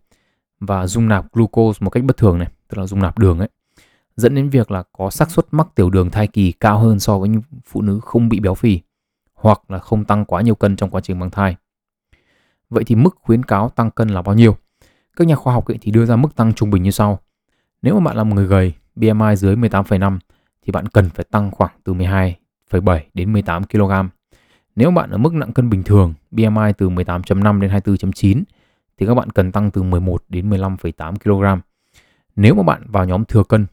và 0.59 0.87
dung 0.87 1.07
nạp 1.07 1.33
glucose 1.33 1.77
một 1.83 1.89
cách 1.89 2.03
bất 2.03 2.17
thường 2.17 2.37
này, 2.37 2.47
tức 2.67 2.77
là 2.77 2.87
dung 2.87 2.99
nạp 2.99 3.19
đường 3.19 3.39
ấy, 3.39 3.49
dẫn 4.15 4.35
đến 4.35 4.49
việc 4.49 4.71
là 4.71 4.83
có 4.91 5.09
xác 5.09 5.31
suất 5.31 5.45
mắc 5.51 5.67
tiểu 5.75 5.89
đường 5.89 6.09
thai 6.09 6.27
kỳ 6.27 6.51
cao 6.51 6.79
hơn 6.79 6.99
so 6.99 7.19
với 7.19 7.29
những 7.29 7.41
phụ 7.65 7.81
nữ 7.81 7.99
không 7.99 8.29
bị 8.29 8.39
béo 8.39 8.53
phì 8.53 8.79
hoặc 9.33 9.71
là 9.71 9.79
không 9.79 10.05
tăng 10.05 10.25
quá 10.25 10.41
nhiều 10.41 10.55
cân 10.55 10.75
trong 10.75 10.89
quá 10.89 11.01
trình 11.01 11.19
mang 11.19 11.29
thai. 11.29 11.55
Vậy 12.69 12.83
thì 12.83 12.95
mức 12.95 13.15
khuyến 13.21 13.43
cáo 13.43 13.69
tăng 13.69 13.91
cân 13.91 14.09
là 14.09 14.21
bao 14.21 14.35
nhiêu? 14.35 14.55
Các 15.15 15.27
nhà 15.27 15.35
khoa 15.35 15.53
học 15.53 15.65
thì 15.81 15.91
đưa 15.91 16.05
ra 16.05 16.15
mức 16.15 16.35
tăng 16.35 16.53
trung 16.53 16.69
bình 16.69 16.83
như 16.83 16.91
sau. 16.91 17.19
Nếu 17.81 17.93
mà 17.99 17.99
bạn 17.99 18.17
là 18.17 18.23
một 18.23 18.35
người 18.35 18.47
gầy, 18.47 18.73
BMI 18.95 19.35
dưới 19.35 19.55
18,5 19.55 20.19
thì 20.61 20.71
bạn 20.71 20.87
cần 20.87 21.09
phải 21.09 21.25
tăng 21.31 21.51
khoảng 21.51 21.71
từ 21.83 21.93
12,7 21.93 22.99
đến 23.13 23.33
18 23.33 23.63
kg 23.63 23.91
nếu 24.77 24.91
bạn 24.91 25.09
ở 25.09 25.17
mức 25.17 25.33
nặng 25.33 25.53
cân 25.53 25.69
bình 25.69 25.83
thường, 25.83 26.13
BMI 26.31 26.73
từ 26.77 26.89
18.5 26.89 27.59
đến 27.59 27.71
24.9 27.71 28.43
thì 28.97 29.05
các 29.05 29.15
bạn 29.15 29.29
cần 29.29 29.51
tăng 29.51 29.71
từ 29.71 29.83
11 29.83 30.23
đến 30.29 30.49
15,8 30.49 31.15
kg. 31.15 31.61
Nếu 32.35 32.55
mà 32.55 32.63
bạn 32.63 32.83
vào 32.87 33.05
nhóm 33.05 33.25
thừa 33.25 33.43
cân, 33.43 33.65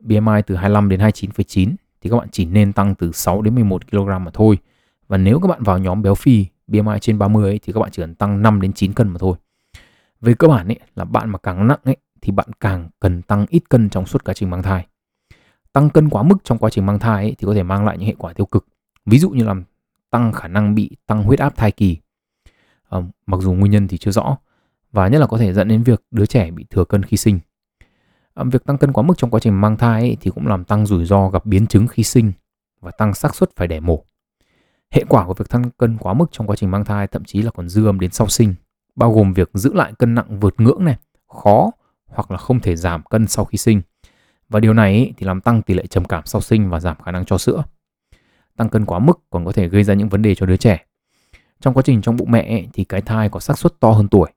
BMI 0.00 0.42
từ 0.46 0.56
25 0.56 0.88
đến 0.88 1.00
29,9 1.00 1.74
thì 2.00 2.10
các 2.10 2.16
bạn 2.16 2.28
chỉ 2.32 2.44
nên 2.44 2.72
tăng 2.72 2.94
từ 2.94 3.12
6 3.12 3.42
đến 3.42 3.54
11 3.54 3.90
kg 3.90 4.06
mà 4.06 4.30
thôi. 4.32 4.58
Và 5.08 5.16
nếu 5.16 5.40
các 5.40 5.48
bạn 5.48 5.62
vào 5.62 5.78
nhóm 5.78 6.02
béo 6.02 6.14
phì, 6.14 6.46
BMI 6.66 6.98
trên 7.00 7.18
30 7.18 7.44
ấy, 7.44 7.60
thì 7.62 7.72
các 7.72 7.80
bạn 7.80 7.90
chỉ 7.92 8.02
cần 8.02 8.14
tăng 8.14 8.42
5 8.42 8.60
đến 8.60 8.72
9 8.72 8.92
cân 8.92 9.08
mà 9.08 9.18
thôi. 9.18 9.36
Về 10.20 10.34
cơ 10.34 10.48
bản 10.48 10.68
ấy, 10.68 10.78
là 10.96 11.04
bạn 11.04 11.30
mà 11.30 11.38
càng 11.38 11.66
nặng 11.66 11.80
ấy, 11.84 11.96
thì 12.22 12.32
bạn 12.32 12.46
càng 12.60 12.88
cần 13.00 13.22
tăng 13.22 13.46
ít 13.48 13.62
cân 13.68 13.90
trong 13.90 14.06
suốt 14.06 14.24
quá 14.24 14.34
trình 14.34 14.50
mang 14.50 14.62
thai. 14.62 14.86
Tăng 15.72 15.90
cân 15.90 16.08
quá 16.08 16.22
mức 16.22 16.36
trong 16.44 16.58
quá 16.58 16.70
trình 16.70 16.86
mang 16.86 16.98
thai 16.98 17.24
ấy, 17.24 17.34
thì 17.38 17.46
có 17.46 17.54
thể 17.54 17.62
mang 17.62 17.86
lại 17.86 17.98
những 17.98 18.06
hệ 18.06 18.14
quả 18.18 18.32
tiêu 18.32 18.46
cực. 18.46 18.66
Ví 19.06 19.18
dụ 19.18 19.30
như 19.30 19.44
làm 19.44 19.64
tăng 20.10 20.32
khả 20.32 20.48
năng 20.48 20.74
bị 20.74 20.96
tăng 21.06 21.22
huyết 21.22 21.38
áp 21.38 21.56
thai 21.56 21.72
kỳ. 21.72 21.96
À, 22.88 22.98
mặc 23.26 23.40
dù 23.40 23.52
nguyên 23.52 23.72
nhân 23.72 23.88
thì 23.88 23.98
chưa 23.98 24.10
rõ 24.10 24.36
và 24.92 25.08
nhất 25.08 25.18
là 25.18 25.26
có 25.26 25.38
thể 25.38 25.52
dẫn 25.52 25.68
đến 25.68 25.82
việc 25.82 26.02
đứa 26.10 26.26
trẻ 26.26 26.50
bị 26.50 26.66
thừa 26.70 26.84
cân 26.84 27.02
khi 27.02 27.16
sinh. 27.16 27.40
À, 28.34 28.44
việc 28.52 28.64
tăng 28.64 28.78
cân 28.78 28.92
quá 28.92 29.02
mức 29.02 29.14
trong 29.16 29.30
quá 29.30 29.40
trình 29.40 29.60
mang 29.60 29.76
thai 29.76 30.00
ấy, 30.00 30.16
thì 30.20 30.30
cũng 30.30 30.46
làm 30.46 30.64
tăng 30.64 30.86
rủi 30.86 31.04
ro 31.04 31.28
gặp 31.28 31.46
biến 31.46 31.66
chứng 31.66 31.88
khi 31.88 32.02
sinh 32.02 32.32
và 32.80 32.90
tăng 32.90 33.14
xác 33.14 33.34
suất 33.34 33.50
phải 33.56 33.68
đẻ 33.68 33.80
mổ. 33.80 34.04
Hệ 34.90 35.04
quả 35.08 35.26
của 35.26 35.34
việc 35.34 35.48
tăng 35.48 35.70
cân 35.70 35.98
quá 35.98 36.14
mức 36.14 36.26
trong 36.32 36.46
quá 36.46 36.56
trình 36.56 36.70
mang 36.70 36.84
thai 36.84 37.06
thậm 37.06 37.24
chí 37.24 37.42
là 37.42 37.50
còn 37.50 37.68
dư 37.68 37.86
âm 37.86 38.00
đến 38.00 38.10
sau 38.10 38.28
sinh, 38.28 38.54
bao 38.96 39.12
gồm 39.12 39.32
việc 39.32 39.50
giữ 39.54 39.74
lại 39.74 39.92
cân 39.98 40.14
nặng 40.14 40.40
vượt 40.40 40.60
ngưỡng 40.60 40.84
này, 40.84 40.96
khó 41.28 41.70
hoặc 42.06 42.30
là 42.30 42.36
không 42.36 42.60
thể 42.60 42.76
giảm 42.76 43.02
cân 43.02 43.26
sau 43.26 43.44
khi 43.44 43.58
sinh. 43.58 43.82
Và 44.48 44.60
điều 44.60 44.74
này 44.74 44.92
ấy, 44.92 45.12
thì 45.16 45.26
làm 45.26 45.40
tăng 45.40 45.62
tỷ 45.62 45.74
lệ 45.74 45.86
trầm 45.86 46.04
cảm 46.04 46.26
sau 46.26 46.40
sinh 46.40 46.70
và 46.70 46.80
giảm 46.80 46.96
khả 47.02 47.10
năng 47.10 47.24
cho 47.24 47.38
sữa 47.38 47.62
tăng 48.60 48.68
cân 48.68 48.86
quá 48.86 48.98
mức 48.98 49.20
còn 49.30 49.44
có 49.44 49.52
thể 49.52 49.68
gây 49.68 49.84
ra 49.84 49.94
những 49.94 50.08
vấn 50.08 50.22
đề 50.22 50.34
cho 50.34 50.46
đứa 50.46 50.56
trẻ. 50.56 50.84
Trong 51.60 51.74
quá 51.74 51.82
trình 51.82 52.02
trong 52.02 52.16
bụng 52.16 52.30
mẹ 52.30 52.42
ấy, 52.42 52.68
thì 52.72 52.84
cái 52.84 53.00
thai 53.00 53.28
có 53.28 53.40
xác 53.40 53.58
suất 53.58 53.80
to 53.80 53.90
hơn 53.90 54.08
tuổi. 54.08 54.30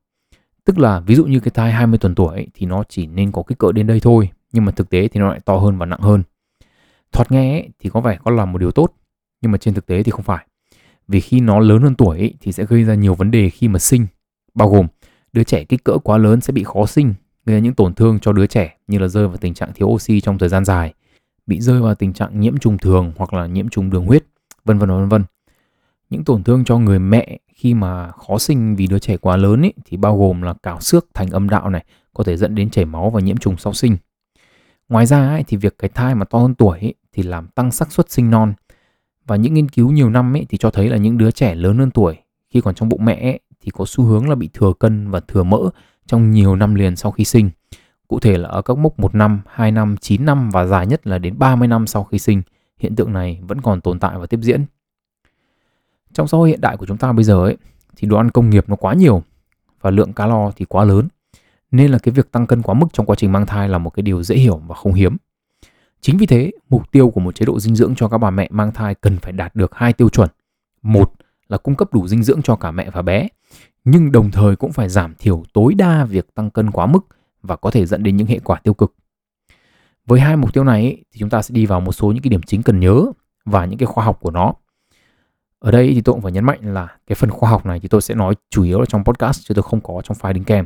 Tức 0.66 0.80
là 0.80 1.00
ví 1.00 1.16
dụ 1.16 1.26
như 1.26 1.40
cái 1.40 1.52
thai 1.54 1.72
20 1.72 1.98
tuần 1.98 2.16
tuổi 2.16 2.36
ấy, 2.36 2.48
thì 2.54 2.66
nó 2.66 2.84
chỉ 2.90 3.08
nên 3.08 3.32
có 3.32 3.44
kích 3.44 3.58
cỡ 3.58 3.72
đến 3.72 3.88
đây 3.88 4.00
thôi, 4.00 4.30
nhưng 4.54 4.66
mà 4.66 4.72
thực 4.72 4.90
tế 4.90 5.08
thì 5.08 5.20
nó 5.20 5.30
lại 5.30 5.40
to 5.46 5.58
hơn 5.58 5.78
và 5.78 5.86
nặng 5.86 6.00
hơn. 6.00 6.24
Thoạt 7.12 7.32
nghe 7.32 7.54
ấy, 7.54 7.70
thì 7.80 7.90
có 7.90 8.02
vẻ 8.02 8.18
có 8.24 8.32
là 8.32 8.46
một 8.46 8.58
điều 8.58 8.72
tốt, 8.72 8.94
nhưng 9.42 9.52
mà 9.52 9.58
trên 9.58 9.74
thực 9.74 9.86
tế 9.86 10.04
thì 10.04 10.12
không 10.12 10.24
phải. 10.24 10.48
Vì 11.08 11.20
khi 11.20 11.40
nó 11.40 11.60
lớn 11.60 11.82
hơn 11.82 11.96
tuổi 11.96 12.18
ấy, 12.18 12.34
thì 12.42 12.52
sẽ 12.52 12.66
gây 12.66 12.84
ra 12.84 12.94
nhiều 12.94 13.16
vấn 13.16 13.32
đề 13.32 13.50
khi 13.50 13.68
mà 13.68 13.80
sinh, 13.80 14.08
bao 14.54 14.70
gồm 14.70 14.88
đứa 15.34 15.44
trẻ 15.44 15.64
kích 15.64 15.84
cỡ 15.84 15.98
quá 15.98 16.18
lớn 16.18 16.42
sẽ 16.42 16.54
bị 16.54 16.64
khó 16.64 16.86
sinh, 16.86 17.14
gây 17.46 17.56
ra 17.56 17.60
những 17.60 17.74
tổn 17.74 17.94
thương 17.94 18.20
cho 18.20 18.34
đứa 18.34 18.48
trẻ 18.48 18.78
như 18.88 19.00
là 19.00 19.08
rơi 19.08 19.28
vào 19.28 19.38
tình 19.38 19.54
trạng 19.54 19.74
thiếu 19.74 19.88
oxy 19.88 20.22
trong 20.22 20.38
thời 20.38 20.50
gian 20.50 20.66
dài, 20.66 20.94
bị 21.46 21.62
rơi 21.62 21.82
vào 21.82 21.96
tình 21.96 22.14
trạng 22.14 22.40
nhiễm 22.40 22.58
trùng 22.58 22.78
thường 22.78 23.12
hoặc 23.18 23.34
là 23.34 23.46
nhiễm 23.46 23.70
trùng 23.70 23.90
đường 23.90 24.06
huyết, 24.06 24.26
vân 24.66 24.78
vân 24.78 24.90
vân 24.90 25.10
vân. 25.10 25.24
Những 26.10 26.24
tổn 26.24 26.44
thương 26.44 26.64
cho 26.66 26.78
người 26.78 27.00
mẹ 27.00 27.40
khi 27.56 27.74
mà 27.74 28.12
khó 28.12 28.38
sinh 28.38 28.76
vì 28.76 28.88
đứa 28.88 29.00
trẻ 29.00 29.18
quá 29.18 29.38
lớn 29.38 29.62
ấy, 29.62 29.74
thì 29.86 29.98
bao 29.98 30.18
gồm 30.18 30.42
là 30.42 30.54
cào 30.64 30.80
xước 30.80 31.08
thành 31.14 31.30
âm 31.30 31.50
đạo 31.50 31.70
này, 31.70 31.86
có 32.14 32.24
thể 32.24 32.38
dẫn 32.38 32.56
đến 32.56 32.70
chảy 32.70 32.86
máu 32.86 33.10
và 33.10 33.22
nhiễm 33.22 33.38
trùng 33.38 33.58
sau 33.58 33.74
sinh. 33.74 33.98
Ngoài 34.90 35.06
ra 35.06 35.30
ấy, 35.30 35.44
thì 35.48 35.58
việc 35.58 35.76
cái 35.80 35.90
thai 35.90 36.16
mà 36.16 36.26
to 36.26 36.40
hơn 36.40 36.56
tuổi 36.56 36.80
ấy, 36.80 36.94
thì 37.14 37.24
làm 37.24 37.48
tăng 37.48 37.72
xác 37.72 37.92
suất 37.92 38.12
sinh 38.12 38.30
non. 38.30 38.54
Và 39.28 39.36
những 39.36 39.54
nghiên 39.54 39.70
cứu 39.70 39.92
nhiều 39.92 40.10
năm 40.10 40.36
ấy, 40.36 40.46
thì 40.50 40.58
cho 40.58 40.72
thấy 40.72 40.90
là 40.90 40.98
những 40.98 41.18
đứa 41.18 41.32
trẻ 41.32 41.56
lớn 41.56 41.78
hơn 41.78 41.92
tuổi 41.92 42.18
khi 42.50 42.62
còn 42.62 42.76
trong 42.76 42.90
bụng 42.90 43.06
mẹ 43.06 43.16
ấy, 43.22 43.40
thì 43.62 43.72
có 43.72 43.86
xu 43.88 44.04
hướng 44.04 44.30
là 44.30 44.36
bị 44.36 44.50
thừa 44.54 44.74
cân 44.80 45.12
và 45.12 45.20
thừa 45.20 45.44
mỡ 45.44 45.60
trong 46.08 46.32
nhiều 46.32 46.56
năm 46.56 46.76
liền 46.76 46.96
sau 46.96 47.12
khi 47.12 47.26
sinh. 47.26 47.50
Cụ 48.14 48.20
thể 48.20 48.38
là 48.38 48.50
ở 48.50 48.62
các 48.62 48.78
mốc 48.78 49.00
1 49.00 49.16
năm, 49.16 49.42
2 49.48 49.72
năm, 49.72 49.96
9 49.98 50.26
năm 50.26 50.50
và 50.50 50.66
dài 50.66 50.88
nhất 50.88 51.08
là 51.08 51.18
đến 51.18 51.40
30 51.40 51.68
năm 51.68 51.88
sau 51.88 52.04
khi 52.04 52.20
sinh, 52.20 52.42
hiện 52.78 52.96
tượng 52.96 53.14
này 53.14 53.40
vẫn 53.48 53.62
còn 53.62 53.82
tồn 53.82 54.00
tại 54.00 54.18
và 54.18 54.26
tiếp 54.26 54.40
diễn. 54.42 54.66
Trong 56.14 56.28
xã 56.28 56.38
hội 56.38 56.50
hiện 56.50 56.62
đại 56.62 56.78
của 56.78 56.86
chúng 56.86 56.98
ta 56.98 57.12
bây 57.12 57.24
giờ 57.24 57.44
ấy, 57.44 57.58
thì 57.96 58.08
đồ 58.08 58.18
ăn 58.18 58.32
công 58.32 58.50
nghiệp 58.50 58.70
nó 58.70 58.76
quá 58.76 58.94
nhiều 58.94 59.24
và 59.82 59.90
lượng 59.90 60.14
calo 60.14 60.52
thì 60.56 60.66
quá 60.66 60.84
lớn. 60.84 61.08
Nên 61.72 61.92
là 61.92 61.98
cái 61.98 62.12
việc 62.12 62.32
tăng 62.32 62.48
cân 62.48 62.62
quá 62.62 62.74
mức 62.74 62.88
trong 62.94 63.06
quá 63.06 63.16
trình 63.16 63.32
mang 63.32 63.46
thai 63.46 63.70
là 63.70 63.78
một 63.78 63.90
cái 63.90 64.04
điều 64.04 64.24
dễ 64.24 64.36
hiểu 64.36 64.62
và 64.68 64.76
không 64.76 64.94
hiếm. 64.94 65.18
Chính 66.02 66.18
vì 66.18 66.26
thế, 66.26 66.52
mục 66.70 66.92
tiêu 66.92 67.10
của 67.10 67.22
một 67.22 67.36
chế 67.36 67.46
độ 67.46 67.60
dinh 67.60 67.76
dưỡng 67.76 67.96
cho 67.96 68.08
các 68.08 68.18
bà 68.18 68.30
mẹ 68.30 68.48
mang 68.52 68.72
thai 68.72 68.96
cần 68.96 69.18
phải 69.18 69.32
đạt 69.32 69.56
được 69.56 69.76
hai 69.76 69.94
tiêu 69.94 70.10
chuẩn. 70.10 70.30
Một 70.82 71.14
là 71.48 71.58
cung 71.58 71.76
cấp 71.76 71.94
đủ 71.94 72.08
dinh 72.08 72.24
dưỡng 72.24 72.42
cho 72.42 72.56
cả 72.56 72.72
mẹ 72.72 72.90
và 72.90 73.02
bé, 73.02 73.28
nhưng 73.84 74.12
đồng 74.12 74.32
thời 74.32 74.56
cũng 74.56 74.72
phải 74.72 74.90
giảm 74.90 75.16
thiểu 75.20 75.44
tối 75.54 75.74
đa 75.74 76.06
việc 76.06 76.36
tăng 76.36 76.50
cân 76.50 76.72
quá 76.72 76.86
mức 76.86 77.08
và 77.44 77.56
có 77.56 77.72
thể 77.72 77.86
dẫn 77.86 78.04
đến 78.04 78.18
những 78.18 78.28
hệ 78.28 78.40
quả 78.40 78.60
tiêu 78.64 78.74
cực. 78.74 78.94
Với 80.06 80.20
hai 80.20 80.38
mục 80.38 80.54
tiêu 80.54 80.64
này 80.64 81.04
thì 81.12 81.20
chúng 81.20 81.30
ta 81.30 81.42
sẽ 81.42 81.54
đi 81.54 81.66
vào 81.66 81.82
một 81.82 81.92
số 81.92 82.12
những 82.12 82.24
cái 82.24 82.30
điểm 82.30 82.42
chính 82.42 82.64
cần 82.64 82.80
nhớ 82.80 83.06
và 83.46 83.66
những 83.66 83.80
cái 83.80 83.88
khoa 83.88 84.06
học 84.06 84.18
của 84.22 84.32
nó. 84.32 84.54
Ở 85.60 85.72
đây 85.72 85.92
thì 85.94 86.02
tôi 86.02 86.14
cũng 86.14 86.22
phải 86.22 86.32
nhấn 86.32 86.46
mạnh 86.46 86.74
là 86.74 86.98
cái 87.08 87.16
phần 87.16 87.30
khoa 87.30 87.50
học 87.50 87.66
này 87.66 87.80
thì 87.80 87.88
tôi 87.88 88.02
sẽ 88.02 88.16
nói 88.16 88.36
chủ 88.50 88.64
yếu 88.64 88.80
là 88.80 88.86
trong 88.86 89.04
podcast 89.04 89.42
chứ 89.48 89.54
tôi 89.54 89.64
không 89.64 89.82
có 89.82 90.02
trong 90.04 90.18
file 90.18 90.34
đính 90.34 90.44
kèm. 90.44 90.66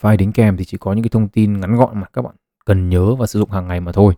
File 0.00 0.16
đính 0.16 0.32
kèm 0.32 0.56
thì 0.56 0.64
chỉ 0.64 0.76
có 0.76 0.92
những 0.92 1.02
cái 1.02 1.08
thông 1.08 1.28
tin 1.28 1.60
ngắn 1.60 1.76
gọn 1.76 2.00
mà 2.00 2.06
các 2.12 2.22
bạn 2.22 2.34
cần 2.64 2.88
nhớ 2.88 3.14
và 3.14 3.26
sử 3.26 3.38
dụng 3.38 3.50
hàng 3.50 3.68
ngày 3.68 3.80
mà 3.80 3.92
thôi. 3.92 4.14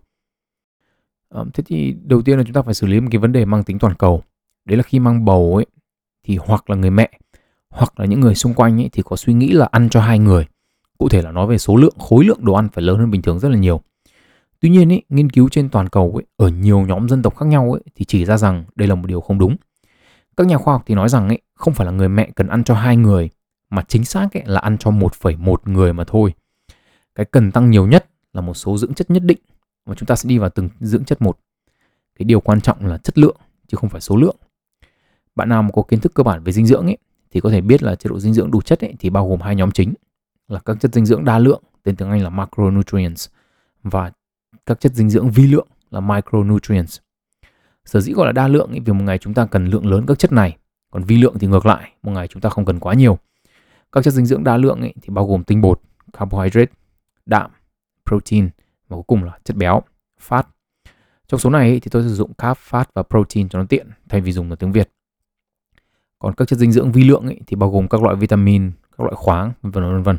Ờ, 1.28 1.46
thế 1.54 1.64
thì 1.66 1.96
đầu 2.02 2.22
tiên 2.22 2.38
là 2.38 2.44
chúng 2.44 2.52
ta 2.52 2.62
phải 2.62 2.74
xử 2.74 2.86
lý 2.86 3.00
một 3.00 3.08
cái 3.10 3.18
vấn 3.18 3.32
đề 3.32 3.44
mang 3.44 3.64
tính 3.64 3.78
toàn 3.78 3.94
cầu. 3.94 4.22
Đấy 4.64 4.76
là 4.76 4.82
khi 4.82 4.98
mang 4.98 5.24
bầu 5.24 5.56
ấy, 5.56 5.66
thì 6.24 6.36
hoặc 6.36 6.70
là 6.70 6.76
người 6.76 6.90
mẹ, 6.90 7.10
hoặc 7.70 8.00
là 8.00 8.06
những 8.06 8.20
người 8.20 8.34
xung 8.34 8.54
quanh 8.54 8.80
ấy 8.80 8.88
thì 8.92 9.02
có 9.02 9.16
suy 9.16 9.34
nghĩ 9.34 9.52
là 9.52 9.68
ăn 9.72 9.88
cho 9.88 10.00
hai 10.00 10.18
người. 10.18 10.46
Cụ 10.98 11.08
thể 11.08 11.22
là 11.22 11.32
nói 11.32 11.46
về 11.46 11.58
số 11.58 11.76
lượng, 11.76 11.94
khối 11.98 12.24
lượng 12.24 12.44
đồ 12.44 12.52
ăn 12.52 12.68
phải 12.68 12.84
lớn 12.84 12.98
hơn 12.98 13.10
bình 13.10 13.22
thường 13.22 13.38
rất 13.38 13.48
là 13.48 13.58
nhiều. 13.58 13.80
Tuy 14.60 14.68
nhiên 14.68 14.88
ý, 14.88 15.02
nghiên 15.08 15.30
cứu 15.30 15.48
trên 15.48 15.68
toàn 15.68 15.88
cầu 15.88 16.12
ấy, 16.14 16.24
ở 16.36 16.48
nhiều 16.48 16.80
nhóm 16.80 17.08
dân 17.08 17.22
tộc 17.22 17.36
khác 17.36 17.46
nhau 17.46 17.72
ấy, 17.72 17.82
thì 17.94 18.04
chỉ 18.04 18.24
ra 18.24 18.36
rằng 18.36 18.64
đây 18.74 18.88
là 18.88 18.94
một 18.94 19.06
điều 19.06 19.20
không 19.20 19.38
đúng. 19.38 19.56
Các 20.36 20.46
nhà 20.46 20.58
khoa 20.58 20.74
học 20.74 20.82
thì 20.86 20.94
nói 20.94 21.08
rằng 21.08 21.28
ấy, 21.28 21.38
không 21.54 21.74
phải 21.74 21.86
là 21.86 21.92
người 21.92 22.08
mẹ 22.08 22.30
cần 22.36 22.48
ăn 22.48 22.64
cho 22.64 22.74
hai 22.74 22.96
người 22.96 23.30
mà 23.70 23.82
chính 23.88 24.04
xác 24.04 24.36
ấy, 24.36 24.42
là 24.46 24.60
ăn 24.60 24.78
cho 24.78 24.90
1,1 24.90 25.56
người 25.64 25.92
mà 25.92 26.04
thôi. 26.04 26.34
Cái 27.14 27.26
cần 27.26 27.52
tăng 27.52 27.70
nhiều 27.70 27.86
nhất 27.86 28.06
là 28.32 28.40
một 28.40 28.54
số 28.54 28.78
dưỡng 28.78 28.94
chất 28.94 29.10
nhất 29.10 29.22
định 29.22 29.38
và 29.86 29.94
chúng 29.94 30.06
ta 30.06 30.16
sẽ 30.16 30.28
đi 30.28 30.38
vào 30.38 30.50
từng 30.50 30.68
dưỡng 30.80 31.04
chất 31.04 31.22
một. 31.22 31.38
Cái 32.18 32.24
điều 32.24 32.40
quan 32.40 32.60
trọng 32.60 32.86
là 32.86 32.98
chất 32.98 33.18
lượng 33.18 33.36
chứ 33.66 33.76
không 33.76 33.90
phải 33.90 34.00
số 34.00 34.16
lượng. 34.16 34.36
Bạn 35.34 35.48
nào 35.48 35.62
mà 35.62 35.68
có 35.72 35.82
kiến 35.82 36.00
thức 36.00 36.14
cơ 36.14 36.22
bản 36.22 36.42
về 36.44 36.52
dinh 36.52 36.66
dưỡng 36.66 36.86
ấy 36.86 36.98
thì 37.30 37.40
có 37.40 37.50
thể 37.50 37.60
biết 37.60 37.82
là 37.82 37.94
chế 37.94 38.08
độ 38.08 38.20
dinh 38.20 38.34
dưỡng 38.34 38.50
đủ 38.50 38.60
chất 38.62 38.84
ấy 38.84 38.94
thì 38.98 39.10
bao 39.10 39.28
gồm 39.28 39.40
hai 39.40 39.56
nhóm 39.56 39.70
chính 39.70 39.94
là 40.48 40.58
các 40.58 40.76
chất 40.80 40.94
dinh 40.94 41.06
dưỡng 41.06 41.24
đa 41.24 41.38
lượng 41.38 41.62
tên 41.82 41.96
tiếng 41.96 42.10
Anh 42.10 42.22
là 42.22 42.30
macronutrients 42.30 43.28
và 43.82 44.12
các 44.66 44.80
chất 44.80 44.94
dinh 44.94 45.10
dưỡng 45.10 45.30
vi 45.30 45.46
lượng 45.46 45.68
là 45.90 46.00
micronutrients. 46.00 46.98
Sở 47.84 48.00
dĩ 48.00 48.12
gọi 48.12 48.26
là 48.26 48.32
đa 48.32 48.48
lượng 48.48 48.72
ý, 48.72 48.80
vì 48.80 48.92
một 48.92 49.04
ngày 49.04 49.18
chúng 49.18 49.34
ta 49.34 49.46
cần 49.46 49.66
lượng 49.66 49.86
lớn 49.86 50.04
các 50.06 50.18
chất 50.18 50.32
này, 50.32 50.56
còn 50.90 51.02
vi 51.02 51.18
lượng 51.18 51.38
thì 51.38 51.46
ngược 51.46 51.66
lại, 51.66 51.92
một 52.02 52.12
ngày 52.12 52.28
chúng 52.28 52.42
ta 52.42 52.48
không 52.48 52.64
cần 52.64 52.80
quá 52.80 52.94
nhiều. 52.94 53.18
Các 53.92 54.04
chất 54.04 54.14
dinh 54.14 54.26
dưỡng 54.26 54.44
đa 54.44 54.56
lượng 54.56 54.82
ý, 54.82 54.92
thì 55.02 55.08
bao 55.10 55.26
gồm 55.26 55.44
tinh 55.44 55.60
bột, 55.60 55.80
carbohydrate, 56.12 56.72
đạm, 57.26 57.50
protein 58.06 58.50
và 58.88 58.96
cuối 58.96 59.04
cùng 59.06 59.24
là 59.24 59.38
chất 59.44 59.56
béo, 59.56 59.82
fat. 60.28 60.42
Trong 61.26 61.40
số 61.40 61.50
này 61.50 61.70
ý, 61.70 61.80
thì 61.80 61.88
tôi 61.90 62.02
sử 62.02 62.14
dụng 62.14 62.34
carb, 62.34 62.58
fat 62.70 62.84
và 62.94 63.02
protein 63.02 63.48
cho 63.48 63.58
nó 63.58 63.64
tiện 63.68 63.90
thay 64.08 64.20
vì 64.20 64.32
dùng 64.32 64.50
ở 64.50 64.56
tiếng 64.56 64.72
Việt. 64.72 64.90
Còn 66.18 66.34
các 66.34 66.48
chất 66.48 66.58
dinh 66.58 66.72
dưỡng 66.72 66.92
vi 66.92 67.04
lượng 67.04 67.28
ý, 67.28 67.36
thì 67.46 67.56
bao 67.56 67.70
gồm 67.70 67.88
các 67.88 68.02
loại 68.02 68.16
vitamin, 68.16 68.72
các 68.98 69.00
loại 69.00 69.14
khoáng, 69.16 69.52
vân 69.62 69.72
vân 69.72 69.92
vân 69.92 70.02
vân. 70.02 70.18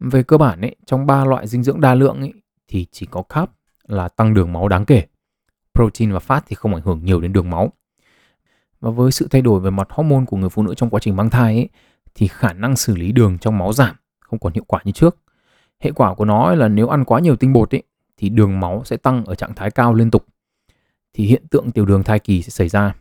Về 0.00 0.22
cơ 0.22 0.38
bản 0.38 0.60
ấy, 0.60 0.76
trong 0.86 1.06
ba 1.06 1.24
loại 1.24 1.46
dinh 1.46 1.62
dưỡng 1.62 1.80
đa 1.80 1.94
lượng 1.94 2.20
ấy, 2.20 2.32
thì 2.68 2.86
chỉ 2.92 3.06
có 3.10 3.22
carb 3.22 3.50
là 3.86 4.08
tăng 4.08 4.34
đường 4.34 4.52
máu 4.52 4.68
đáng 4.68 4.84
kể. 4.84 5.06
Protein 5.74 6.12
và 6.12 6.18
fat 6.26 6.40
thì 6.46 6.54
không 6.54 6.74
ảnh 6.74 6.82
hưởng 6.82 7.04
nhiều 7.04 7.20
đến 7.20 7.32
đường 7.32 7.50
máu. 7.50 7.72
Và 8.80 8.90
với 8.90 9.12
sự 9.12 9.28
thay 9.30 9.42
đổi 9.42 9.60
về 9.60 9.70
mặt 9.70 9.88
hormone 9.90 10.24
của 10.26 10.36
người 10.36 10.48
phụ 10.48 10.62
nữ 10.62 10.74
trong 10.74 10.90
quá 10.90 11.00
trình 11.00 11.16
mang 11.16 11.30
thai 11.30 11.54
ấy, 11.54 11.68
thì 12.14 12.28
khả 12.28 12.52
năng 12.52 12.76
xử 12.76 12.96
lý 12.96 13.12
đường 13.12 13.38
trong 13.38 13.58
máu 13.58 13.72
giảm, 13.72 13.96
không 14.20 14.38
còn 14.38 14.52
hiệu 14.52 14.64
quả 14.66 14.80
như 14.84 14.92
trước. 14.92 15.16
Hệ 15.80 15.90
quả 15.90 16.14
của 16.14 16.24
nó 16.24 16.54
là 16.54 16.68
nếu 16.68 16.88
ăn 16.88 17.04
quá 17.04 17.20
nhiều 17.20 17.36
tinh 17.36 17.52
bột 17.52 17.74
ấy, 17.74 17.82
thì 18.16 18.28
đường 18.28 18.60
máu 18.60 18.82
sẽ 18.84 18.96
tăng 18.96 19.24
ở 19.24 19.34
trạng 19.34 19.54
thái 19.54 19.70
cao 19.70 19.94
liên 19.94 20.10
tục. 20.10 20.24
Thì 21.12 21.26
hiện 21.26 21.46
tượng 21.50 21.70
tiểu 21.70 21.86
đường 21.86 22.02
thai 22.02 22.18
kỳ 22.18 22.42
sẽ 22.42 22.50
xảy 22.50 22.68
ra. 22.68 22.94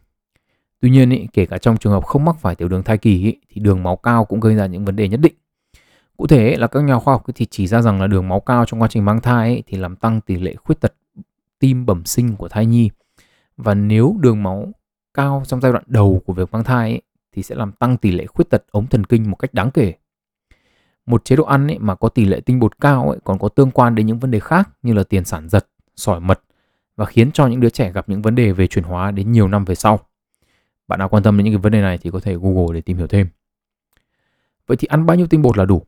Tuy 0.79 0.89
nhiên, 0.89 1.09
ý, 1.09 1.27
kể 1.33 1.45
cả 1.45 1.57
trong 1.57 1.77
trường 1.77 1.93
hợp 1.93 2.05
không 2.05 2.25
mắc 2.25 2.35
phải 2.39 2.55
tiểu 2.55 2.67
đường 2.67 2.83
thai 2.83 2.97
kỳ 2.97 3.23
ý, 3.23 3.37
thì 3.49 3.61
đường 3.61 3.83
máu 3.83 3.95
cao 3.95 4.25
cũng 4.25 4.39
gây 4.39 4.55
ra 4.55 4.65
những 4.65 4.85
vấn 4.85 4.95
đề 4.95 5.09
nhất 5.09 5.19
định. 5.19 5.33
Cụ 6.17 6.27
thể 6.27 6.55
là 6.57 6.67
các 6.67 6.83
nhà 6.83 6.99
khoa 6.99 7.13
học 7.13 7.23
thì 7.35 7.45
chỉ 7.45 7.67
ra 7.67 7.81
rằng 7.81 8.01
là 8.01 8.07
đường 8.07 8.29
máu 8.29 8.39
cao 8.39 8.65
trong 8.65 8.81
quá 8.81 8.87
trình 8.87 9.05
mang 9.05 9.21
thai 9.21 9.49
ấy, 9.49 9.63
thì 9.67 9.77
làm 9.77 9.95
tăng 9.95 10.21
tỷ 10.21 10.35
lệ 10.35 10.55
khuyết 10.55 10.79
tật 10.79 10.93
tim 11.59 11.85
bẩm 11.85 12.05
sinh 12.05 12.35
của 12.35 12.49
thai 12.49 12.65
nhi. 12.65 12.89
Và 13.57 13.73
nếu 13.73 14.15
đường 14.19 14.43
máu 14.43 14.71
cao 15.13 15.43
trong 15.47 15.61
giai 15.61 15.71
đoạn 15.71 15.83
đầu 15.87 16.21
của 16.25 16.33
việc 16.33 16.51
mang 16.51 16.63
thai 16.63 16.91
ấy, 16.91 17.01
thì 17.31 17.43
sẽ 17.43 17.55
làm 17.55 17.71
tăng 17.71 17.97
tỷ 17.97 18.11
lệ 18.11 18.25
khuyết 18.25 18.49
tật 18.49 18.65
ống 18.71 18.87
thần 18.87 19.03
kinh 19.03 19.31
một 19.31 19.35
cách 19.35 19.53
đáng 19.53 19.71
kể. 19.71 19.93
Một 21.05 21.25
chế 21.25 21.35
độ 21.35 21.43
ăn 21.43 21.67
ấy 21.67 21.79
mà 21.79 21.95
có 21.95 22.09
tỷ 22.09 22.25
lệ 22.25 22.39
tinh 22.39 22.59
bột 22.59 22.79
cao 22.79 23.09
ấy 23.09 23.19
còn 23.23 23.39
có 23.39 23.49
tương 23.49 23.71
quan 23.71 23.95
đến 23.95 24.05
những 24.05 24.19
vấn 24.19 24.31
đề 24.31 24.39
khác 24.39 24.69
như 24.81 24.93
là 24.93 25.03
tiền 25.03 25.25
sản 25.25 25.49
giật, 25.49 25.67
sỏi 25.95 26.19
mật 26.19 26.41
và 26.95 27.05
khiến 27.05 27.31
cho 27.31 27.47
những 27.47 27.59
đứa 27.59 27.69
trẻ 27.69 27.91
gặp 27.91 28.09
những 28.09 28.21
vấn 28.21 28.35
đề 28.35 28.51
về 28.51 28.67
chuyển 28.67 28.83
hóa 28.83 29.11
đến 29.11 29.31
nhiều 29.31 29.47
năm 29.47 29.65
về 29.65 29.75
sau. 29.75 29.99
Bạn 30.87 30.99
nào 30.99 31.09
quan 31.09 31.23
tâm 31.23 31.37
đến 31.37 31.45
những 31.45 31.53
cái 31.53 31.61
vấn 31.61 31.71
đề 31.71 31.81
này 31.81 31.97
thì 31.97 32.09
có 32.09 32.19
thể 32.19 32.35
Google 32.35 32.73
để 32.73 32.81
tìm 32.81 32.97
hiểu 32.97 33.07
thêm. 33.07 33.27
Vậy 34.67 34.77
thì 34.77 34.85
ăn 34.85 35.05
bao 35.05 35.17
nhiêu 35.17 35.27
tinh 35.27 35.41
bột 35.41 35.57
là 35.57 35.65
đủ? 35.65 35.83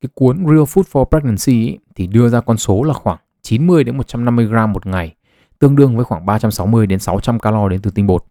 Cái 0.00 0.08
cuốn 0.14 0.46
Real 0.46 0.62
Food 0.62 0.82
for 0.92 1.04
Pregnancy 1.04 1.68
ấy, 1.68 1.78
thì 1.94 2.06
đưa 2.06 2.28
ra 2.28 2.40
con 2.40 2.56
số 2.56 2.82
là 2.82 2.94
khoảng 2.94 3.18
90 3.42 3.84
đến 3.84 3.96
150 3.96 4.46
gram 4.46 4.72
một 4.72 4.86
ngày, 4.86 5.14
tương 5.58 5.76
đương 5.76 5.96
với 5.96 6.04
khoảng 6.04 6.26
360 6.26 6.86
đến 6.86 6.98
600 6.98 7.38
calo 7.38 7.68
đến 7.68 7.80
từ 7.82 7.90
tinh 7.90 8.06
bột. 8.06 8.24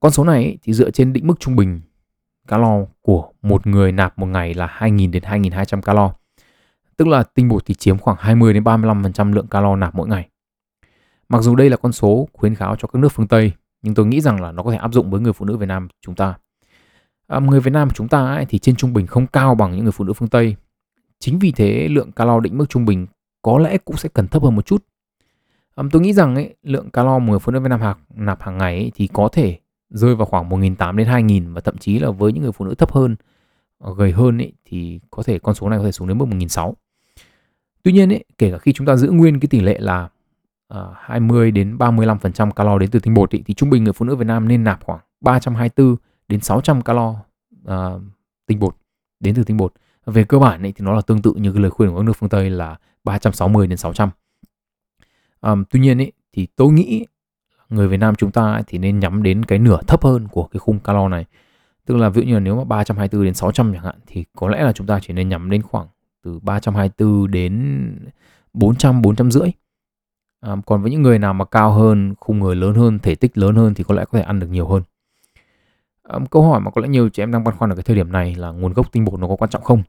Con 0.00 0.12
số 0.12 0.24
này 0.24 0.44
ấy, 0.44 0.58
thì 0.62 0.72
dựa 0.72 0.90
trên 0.90 1.12
định 1.12 1.26
mức 1.26 1.40
trung 1.40 1.56
bình 1.56 1.80
calo 2.48 2.78
của 3.02 3.28
một 3.42 3.66
người 3.66 3.92
nạp 3.92 4.18
một 4.18 4.26
ngày 4.26 4.54
là 4.54 4.76
2.000 4.78 5.10
đến 5.10 5.22
2.200 5.22 5.80
calo. 5.80 6.12
Tức 6.96 7.08
là 7.08 7.22
tinh 7.22 7.48
bột 7.48 7.66
thì 7.66 7.74
chiếm 7.74 7.98
khoảng 7.98 8.16
20 8.20 8.54
đến 8.54 8.64
35% 8.64 9.32
lượng 9.32 9.46
calo 9.46 9.76
nạp 9.76 9.94
mỗi 9.94 10.08
ngày. 10.08 10.28
Mặc 11.28 11.42
dù 11.42 11.54
đây 11.54 11.70
là 11.70 11.76
con 11.76 11.92
số 11.92 12.28
khuyến 12.32 12.54
kháo 12.54 12.76
cho 12.76 12.88
các 12.88 12.98
nước 12.98 13.08
phương 13.08 13.28
Tây, 13.28 13.52
nhưng 13.82 13.94
tôi 13.94 14.06
nghĩ 14.06 14.20
rằng 14.20 14.40
là 14.40 14.52
nó 14.52 14.62
có 14.62 14.70
thể 14.70 14.76
áp 14.76 14.92
dụng 14.92 15.10
với 15.10 15.20
người 15.20 15.32
phụ 15.32 15.44
nữ 15.44 15.56
Việt 15.56 15.66
Nam 15.66 15.88
chúng 16.00 16.14
ta. 16.14 16.34
À, 17.26 17.38
người 17.38 17.60
Việt 17.60 17.70
Nam 17.70 17.90
chúng 17.90 18.08
ta 18.08 18.34
ấy, 18.34 18.46
thì 18.46 18.58
trên 18.58 18.76
trung 18.76 18.92
bình 18.92 19.06
không 19.06 19.26
cao 19.26 19.54
bằng 19.54 19.72
những 19.72 19.84
người 19.84 19.92
phụ 19.92 20.04
nữ 20.04 20.12
phương 20.12 20.28
Tây. 20.28 20.56
Chính 21.22 21.38
vì 21.38 21.52
thế 21.52 21.88
lượng 21.88 22.12
calo 22.12 22.40
định 22.40 22.58
mức 22.58 22.68
trung 22.68 22.84
bình 22.84 23.06
có 23.42 23.58
lẽ 23.58 23.78
cũng 23.78 23.96
sẽ 23.96 24.08
cần 24.08 24.28
thấp 24.28 24.42
hơn 24.42 24.56
một 24.56 24.66
chút. 24.66 24.84
Um, 25.76 25.88
tôi 25.90 26.02
nghĩ 26.02 26.12
rằng 26.12 26.34
ấy, 26.34 26.54
lượng 26.62 26.90
calo 26.90 27.18
mà 27.18 27.26
người 27.30 27.38
phụ 27.38 27.52
nữ 27.52 27.60
Việt 27.60 27.68
Nam 27.68 27.80
hạc 27.80 27.98
nạp 28.14 28.42
hàng 28.42 28.58
ngày 28.58 28.76
ấy, 28.76 28.92
thì 28.94 29.06
có 29.12 29.28
thể 29.28 29.58
rơi 29.90 30.14
vào 30.14 30.26
khoảng 30.26 30.48
1.800 30.48 30.96
đến 30.96 31.08
2.000 31.08 31.54
và 31.54 31.60
thậm 31.60 31.78
chí 31.78 31.98
là 31.98 32.10
với 32.10 32.32
những 32.32 32.42
người 32.42 32.52
phụ 32.52 32.64
nữ 32.64 32.74
thấp 32.74 32.92
hơn, 32.92 33.16
ờ, 33.78 33.94
gầy 33.94 34.12
hơn 34.12 34.38
ấy, 34.38 34.52
thì 34.64 35.00
có 35.10 35.22
thể 35.22 35.38
con 35.38 35.54
số 35.54 35.68
này 35.68 35.78
có 35.78 35.84
thể 35.84 35.92
xuống 35.92 36.08
đến 36.08 36.18
mức 36.18 36.24
1.600. 36.24 36.74
Tuy 37.82 37.92
nhiên 37.92 38.12
ấy, 38.12 38.24
kể 38.38 38.50
cả 38.50 38.58
khi 38.58 38.72
chúng 38.72 38.86
ta 38.86 38.96
giữ 38.96 39.10
nguyên 39.10 39.40
cái 39.40 39.48
tỷ 39.48 39.60
lệ 39.60 39.78
là 39.78 40.08
ờ, 40.68 40.88
uh, 40.90 40.96
20 40.98 41.50
đến 41.50 41.78
35% 41.78 42.50
calo 42.50 42.78
đến 42.78 42.90
từ 42.90 43.00
tinh 43.00 43.14
bột 43.14 43.34
ấy, 43.34 43.42
thì 43.46 43.54
trung 43.54 43.70
bình 43.70 43.84
người 43.84 43.92
phụ 43.92 44.04
nữ 44.04 44.16
Việt 44.16 44.26
Nam 44.26 44.48
nên 44.48 44.64
nạp 44.64 44.84
khoảng 44.84 45.00
324 45.20 45.96
đến 46.28 46.40
600 46.40 46.82
calo 46.82 47.14
uh, 47.68 48.02
tinh 48.46 48.58
bột 48.58 48.76
đến 49.20 49.34
từ 49.34 49.44
tinh 49.44 49.56
bột. 49.56 49.72
Về 50.06 50.24
cơ 50.24 50.38
bản 50.38 50.62
ấy, 50.62 50.72
thì 50.72 50.84
nó 50.84 50.92
là 50.92 51.00
tương 51.00 51.22
tự 51.22 51.32
như 51.36 51.52
cái 51.52 51.62
lời 51.62 51.70
khuyên 51.70 51.90
của 51.90 51.96
các 51.96 52.02
nước 52.02 52.12
phương 52.12 52.28
Tây 52.28 52.50
là 52.50 52.76
360 53.04 53.66
đến 53.66 53.78
600. 53.78 54.10
Um, 55.40 55.64
tuy 55.70 55.80
nhiên 55.80 56.00
ấy, 56.00 56.12
thì 56.32 56.46
tôi 56.56 56.72
nghĩ 56.72 57.06
người 57.68 57.88
Việt 57.88 57.96
Nam 57.96 58.14
chúng 58.14 58.30
ta 58.30 58.52
ấy, 58.52 58.62
thì 58.66 58.78
nên 58.78 58.98
nhắm 58.98 59.22
đến 59.22 59.44
cái 59.44 59.58
nửa 59.58 59.80
thấp 59.86 60.04
hơn 60.04 60.28
của 60.28 60.44
cái 60.44 60.60
khung 60.60 60.78
calo 60.80 61.08
này. 61.08 61.24
Tức 61.86 61.96
là 61.96 62.08
ví 62.08 62.22
dụ 62.22 62.28
như 62.28 62.34
là 62.34 62.40
nếu 62.40 62.56
mà 62.56 62.64
324 62.64 63.24
đến 63.24 63.34
600 63.34 63.72
chẳng 63.72 63.84
hạn 63.84 63.94
thì 64.06 64.24
có 64.36 64.48
lẽ 64.48 64.62
là 64.62 64.72
chúng 64.72 64.86
ta 64.86 64.98
chỉ 65.02 65.12
nên 65.12 65.28
nhắm 65.28 65.50
đến 65.50 65.62
khoảng 65.62 65.86
từ 66.22 66.38
324 66.42 67.30
đến 67.30 68.10
400 68.52 69.02
450 69.02 69.52
à, 70.40 70.56
còn 70.66 70.82
với 70.82 70.90
những 70.90 71.02
người 71.02 71.18
nào 71.18 71.34
mà 71.34 71.44
cao 71.44 71.72
hơn 71.72 72.14
khung 72.20 72.38
người 72.38 72.56
lớn 72.56 72.74
hơn 72.74 72.98
thể 72.98 73.14
tích 73.14 73.38
lớn 73.38 73.56
hơn 73.56 73.74
thì 73.74 73.84
có 73.84 73.94
lẽ 73.94 74.04
có 74.04 74.18
thể 74.18 74.24
ăn 74.24 74.40
được 74.40 74.46
nhiều 74.46 74.68
hơn 74.68 74.82
câu 76.30 76.42
hỏi 76.42 76.60
mà 76.60 76.70
có 76.70 76.80
lẽ 76.80 76.88
nhiều 76.88 77.08
chị 77.08 77.22
em 77.22 77.32
đang 77.32 77.44
băn 77.44 77.56
khoăn 77.56 77.70
ở 77.72 77.76
cái 77.76 77.82
thời 77.82 77.96
điểm 77.96 78.12
này 78.12 78.34
là 78.34 78.50
nguồn 78.50 78.72
gốc 78.72 78.92
tinh 78.92 79.04
bột 79.04 79.20
nó 79.20 79.28
có 79.28 79.36
quan 79.36 79.50
trọng 79.50 79.62
không? 79.62 79.82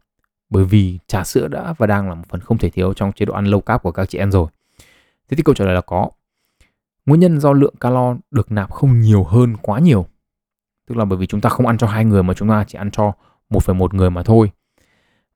Bởi 0.50 0.66
vì 0.66 1.00
trà 1.08 1.24
sữa 1.24 1.48
đã 1.48 1.74
và 1.78 1.88
đang 1.88 2.10
là 2.10 2.16
một 2.16 2.24
phần 2.30 2.42
không 2.42 2.58
thể 2.58 2.70
thiếu 2.70 2.94
trong 2.94 3.12
chế 3.12 3.26
độ 3.26 3.34
ăn 3.34 3.46
low 3.46 3.62
carb 3.62 3.82
của 3.82 3.92
các 3.92 4.10
chị 4.10 4.18
em 4.18 4.32
rồi. 4.32 4.48
Thế 5.30 5.38
thì 5.38 5.44
câu 5.44 5.56
trả 5.56 5.66
lời 5.66 5.76
là 5.76 5.82
có. 5.82 6.10
Nguyên 7.06 7.20
nhân 7.20 7.40
do 7.40 7.54
lượng 7.54 7.76
calo 7.80 8.16
được 8.32 8.52
nạp 8.52 8.72
không 8.72 9.00
nhiều 9.00 9.24
hơn 9.24 9.58
quá 9.62 9.80
nhiều. 9.80 10.06
Tức 10.88 10.98
là 10.98 11.06
bởi 11.06 11.18
vì 11.18 11.28
chúng 11.28 11.42
ta 11.42 11.50
không 11.50 11.68
ăn 11.68 11.78
cho 11.78 11.88
hai 11.88 12.06
người 12.06 12.24
mà 12.24 12.34
chúng 12.34 12.50
ta 12.50 12.66
chỉ 12.68 12.78
ăn 12.78 12.92
cho 12.92 13.14
1,1 13.50 13.96
người 13.96 14.10
mà 14.10 14.24
thôi. 14.24 14.52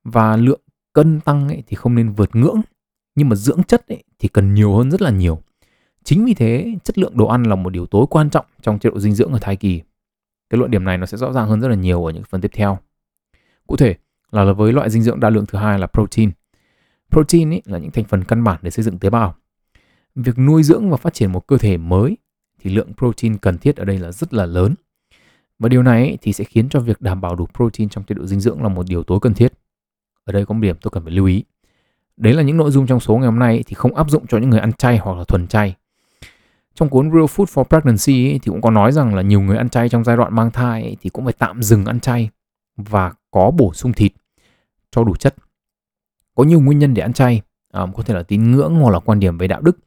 Và 0.04 0.36
lượng 0.36 0.60
cân 0.92 1.20
tăng 1.20 1.48
ấy 1.48 1.62
thì 1.66 1.76
không 1.76 1.94
nên 1.94 2.12
vượt 2.12 2.36
ngưỡng 2.36 2.60
nhưng 3.14 3.28
mà 3.28 3.36
dưỡng 3.36 3.62
chất 3.62 3.88
ấy 3.88 4.04
thì 4.18 4.28
cần 4.28 4.54
nhiều 4.54 4.76
hơn 4.76 4.90
rất 4.90 5.02
là 5.02 5.10
nhiều. 5.10 5.42
Chính 6.04 6.24
vì 6.24 6.34
thế 6.34 6.74
chất 6.84 6.98
lượng 6.98 7.16
đồ 7.16 7.26
ăn 7.26 7.42
là 7.42 7.54
một 7.54 7.70
điều 7.70 7.86
tối 7.86 8.06
quan 8.10 8.30
trọng 8.30 8.46
trong 8.62 8.78
chế 8.78 8.90
độ 8.90 9.00
dinh 9.00 9.14
dưỡng 9.14 9.32
ở 9.32 9.38
thai 9.38 9.56
kỳ 9.56 9.82
cái 10.50 10.58
luận 10.58 10.70
điểm 10.70 10.84
này 10.84 10.98
nó 10.98 11.06
sẽ 11.06 11.16
rõ 11.16 11.32
ràng 11.32 11.48
hơn 11.48 11.60
rất 11.60 11.68
là 11.68 11.74
nhiều 11.74 12.04
ở 12.04 12.12
những 12.12 12.22
phần 12.22 12.40
tiếp 12.40 12.50
theo. 12.54 12.78
Cụ 13.66 13.76
thể 13.76 13.96
là 14.30 14.52
với 14.52 14.72
loại 14.72 14.90
dinh 14.90 15.02
dưỡng 15.02 15.20
đa 15.20 15.30
lượng 15.30 15.46
thứ 15.46 15.58
hai 15.58 15.78
là 15.78 15.86
protein. 15.86 16.30
Protein 17.10 17.50
ấy 17.50 17.62
là 17.64 17.78
những 17.78 17.90
thành 17.90 18.04
phần 18.04 18.24
căn 18.24 18.44
bản 18.44 18.58
để 18.62 18.70
xây 18.70 18.82
dựng 18.82 18.98
tế 18.98 19.10
bào. 19.10 19.34
Việc 20.14 20.38
nuôi 20.38 20.62
dưỡng 20.62 20.90
và 20.90 20.96
phát 20.96 21.14
triển 21.14 21.32
một 21.32 21.46
cơ 21.46 21.58
thể 21.58 21.76
mới 21.76 22.16
thì 22.60 22.70
lượng 22.70 22.92
protein 22.96 23.36
cần 23.36 23.58
thiết 23.58 23.76
ở 23.76 23.84
đây 23.84 23.98
là 23.98 24.12
rất 24.12 24.34
là 24.34 24.46
lớn. 24.46 24.74
Và 25.58 25.68
điều 25.68 25.82
này 25.82 26.18
thì 26.22 26.32
sẽ 26.32 26.44
khiến 26.44 26.68
cho 26.68 26.80
việc 26.80 27.00
đảm 27.00 27.20
bảo 27.20 27.34
đủ 27.34 27.46
protein 27.54 27.88
trong 27.88 28.04
chế 28.04 28.14
độ 28.14 28.26
dinh 28.26 28.40
dưỡng 28.40 28.62
là 28.62 28.68
một 28.68 28.86
điều 28.88 29.02
tối 29.02 29.18
cần 29.22 29.34
thiết. 29.34 29.52
Ở 30.24 30.32
đây 30.32 30.46
có 30.46 30.54
một 30.54 30.60
điểm 30.60 30.76
tôi 30.80 30.90
cần 30.90 31.04
phải 31.04 31.12
lưu 31.12 31.26
ý. 31.26 31.44
Đấy 32.16 32.34
là 32.34 32.42
những 32.42 32.56
nội 32.56 32.70
dung 32.70 32.86
trong 32.86 33.00
số 33.00 33.16
ngày 33.16 33.26
hôm 33.26 33.38
nay 33.38 33.64
thì 33.66 33.74
không 33.74 33.94
áp 33.94 34.10
dụng 34.10 34.26
cho 34.26 34.38
những 34.38 34.50
người 34.50 34.60
ăn 34.60 34.72
chay 34.72 34.98
hoặc 34.98 35.18
là 35.18 35.24
thuần 35.24 35.46
chay 35.46 35.74
trong 36.78 36.88
cuốn 36.88 37.10
Real 37.10 37.24
Food 37.24 37.44
for 37.44 37.64
Pregnancy 37.64 38.38
thì 38.38 38.50
cũng 38.50 38.60
có 38.60 38.70
nói 38.70 38.92
rằng 38.92 39.14
là 39.14 39.22
nhiều 39.22 39.40
người 39.40 39.56
ăn 39.56 39.68
chay 39.68 39.88
trong 39.88 40.04
giai 40.04 40.16
đoạn 40.16 40.34
mang 40.34 40.50
thai 40.50 40.96
thì 41.00 41.10
cũng 41.10 41.24
phải 41.24 41.34
tạm 41.38 41.62
dừng 41.62 41.84
ăn 41.84 42.00
chay 42.00 42.30
và 42.76 43.12
có 43.30 43.50
bổ 43.50 43.72
sung 43.74 43.92
thịt 43.92 44.12
cho 44.90 45.04
đủ 45.04 45.16
chất. 45.16 45.34
Có 46.34 46.44
nhiều 46.44 46.60
nguyên 46.60 46.78
nhân 46.78 46.94
để 46.94 47.02
ăn 47.02 47.12
chay, 47.12 47.42
um, 47.72 47.92
có 47.92 48.02
thể 48.02 48.14
là 48.14 48.22
tín 48.22 48.50
ngưỡng 48.50 48.74
hoặc 48.74 48.90
là 48.90 48.98
quan 48.98 49.20
điểm 49.20 49.38
về 49.38 49.48
đạo 49.48 49.60
đức. 49.60 49.78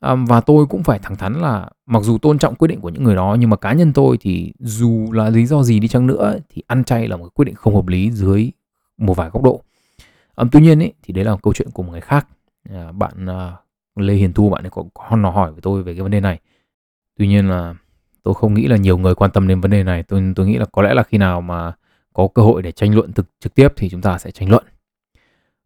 Um, 0.00 0.24
và 0.24 0.40
tôi 0.40 0.66
cũng 0.66 0.82
phải 0.82 0.98
thẳng 0.98 1.16
thắn 1.16 1.34
là 1.34 1.68
mặc 1.86 2.02
dù 2.02 2.18
tôn 2.18 2.38
trọng 2.38 2.54
quyết 2.54 2.68
định 2.68 2.80
của 2.80 2.88
những 2.88 3.04
người 3.04 3.14
đó 3.14 3.36
nhưng 3.40 3.50
mà 3.50 3.56
cá 3.56 3.72
nhân 3.72 3.92
tôi 3.92 4.16
thì 4.20 4.52
dù 4.58 5.12
là 5.12 5.30
lý 5.30 5.46
do 5.46 5.62
gì 5.62 5.80
đi 5.80 5.88
chăng 5.88 6.06
nữa 6.06 6.38
thì 6.48 6.62
ăn 6.66 6.84
chay 6.84 7.08
là 7.08 7.16
một 7.16 7.34
quyết 7.34 7.44
định 7.44 7.54
không 7.54 7.74
hợp 7.74 7.86
lý 7.86 8.10
dưới 8.10 8.50
một 8.98 9.16
vài 9.16 9.30
góc 9.30 9.42
độ. 9.42 9.62
Um, 10.36 10.48
tuy 10.52 10.60
nhiên 10.60 10.82
ấy, 10.82 10.92
thì 11.02 11.14
đấy 11.14 11.24
là 11.24 11.32
một 11.32 11.42
câu 11.42 11.52
chuyện 11.54 11.70
của 11.70 11.82
một 11.82 11.92
người 11.92 12.00
khác 12.00 12.26
à, 12.70 12.92
bạn 12.92 13.26
à, 13.26 13.52
Lê 13.96 14.14
Hiền 14.14 14.32
Thu 14.32 14.50
bạn 14.50 14.64
ấy 14.64 14.70
có, 14.70 14.84
có 14.94 15.16
nó 15.16 15.30
hỏi 15.30 15.52
với 15.52 15.60
tôi 15.60 15.82
về 15.82 15.94
cái 15.94 16.02
vấn 16.02 16.10
đề 16.10 16.20
này. 16.20 16.40
Tuy 17.18 17.26
nhiên 17.26 17.48
là 17.48 17.74
tôi 18.22 18.34
không 18.34 18.54
nghĩ 18.54 18.66
là 18.66 18.76
nhiều 18.76 18.98
người 18.98 19.14
quan 19.14 19.30
tâm 19.30 19.48
đến 19.48 19.60
vấn 19.60 19.70
đề 19.70 19.82
này. 19.82 20.02
Tôi 20.02 20.32
tôi 20.36 20.46
nghĩ 20.46 20.58
là 20.58 20.64
có 20.72 20.82
lẽ 20.82 20.94
là 20.94 21.02
khi 21.02 21.18
nào 21.18 21.40
mà 21.40 21.72
có 22.12 22.28
cơ 22.34 22.42
hội 22.42 22.62
để 22.62 22.72
tranh 22.72 22.94
luận 22.94 23.12
thực 23.12 23.26
trực 23.40 23.54
tiếp 23.54 23.68
thì 23.76 23.88
chúng 23.88 24.02
ta 24.02 24.18
sẽ 24.18 24.30
tranh 24.30 24.50
luận. 24.50 24.64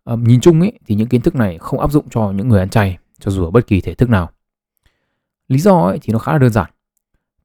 À, 0.04 0.16
nhìn 0.16 0.40
chung 0.40 0.60
ấy 0.60 0.72
thì 0.86 0.94
những 0.94 1.08
kiến 1.08 1.20
thức 1.20 1.34
này 1.34 1.58
không 1.58 1.80
áp 1.80 1.92
dụng 1.92 2.08
cho 2.10 2.30
những 2.30 2.48
người 2.48 2.60
ăn 2.60 2.68
chay 2.68 2.98
cho 3.20 3.30
dù 3.30 3.44
ở 3.44 3.50
bất 3.50 3.66
kỳ 3.66 3.80
thể 3.80 3.94
thức 3.94 4.08
nào. 4.08 4.30
Lý 5.48 5.58
do 5.58 5.80
ấy 5.80 5.98
thì 6.02 6.12
nó 6.12 6.18
khá 6.18 6.32
là 6.32 6.38
đơn 6.38 6.50
giản. 6.50 6.70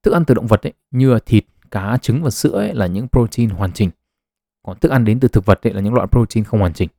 Thức 0.03 0.13
ăn 0.13 0.25
từ 0.25 0.33
động 0.33 0.47
vật 0.47 0.67
ấy, 0.67 0.73
như 0.91 1.19
thịt, 1.25 1.45
cá, 1.71 1.97
trứng 2.01 2.23
và 2.23 2.29
sữa 2.29 2.57
ấy, 2.57 2.73
là 2.73 2.87
những 2.87 3.07
protein 3.07 3.49
hoàn 3.49 3.71
chỉnh. 3.71 3.89
Còn 4.63 4.79
thức 4.79 4.91
ăn 4.91 5.05
đến 5.05 5.19
từ 5.19 5.27
thực 5.27 5.45
vật 5.45 5.67
ấy, 5.67 5.73
là 5.73 5.81
những 5.81 5.93
loại 5.93 6.07
protein 6.07 6.43
không 6.43 6.59
hoàn 6.59 6.73
chỉnh. 6.73 6.89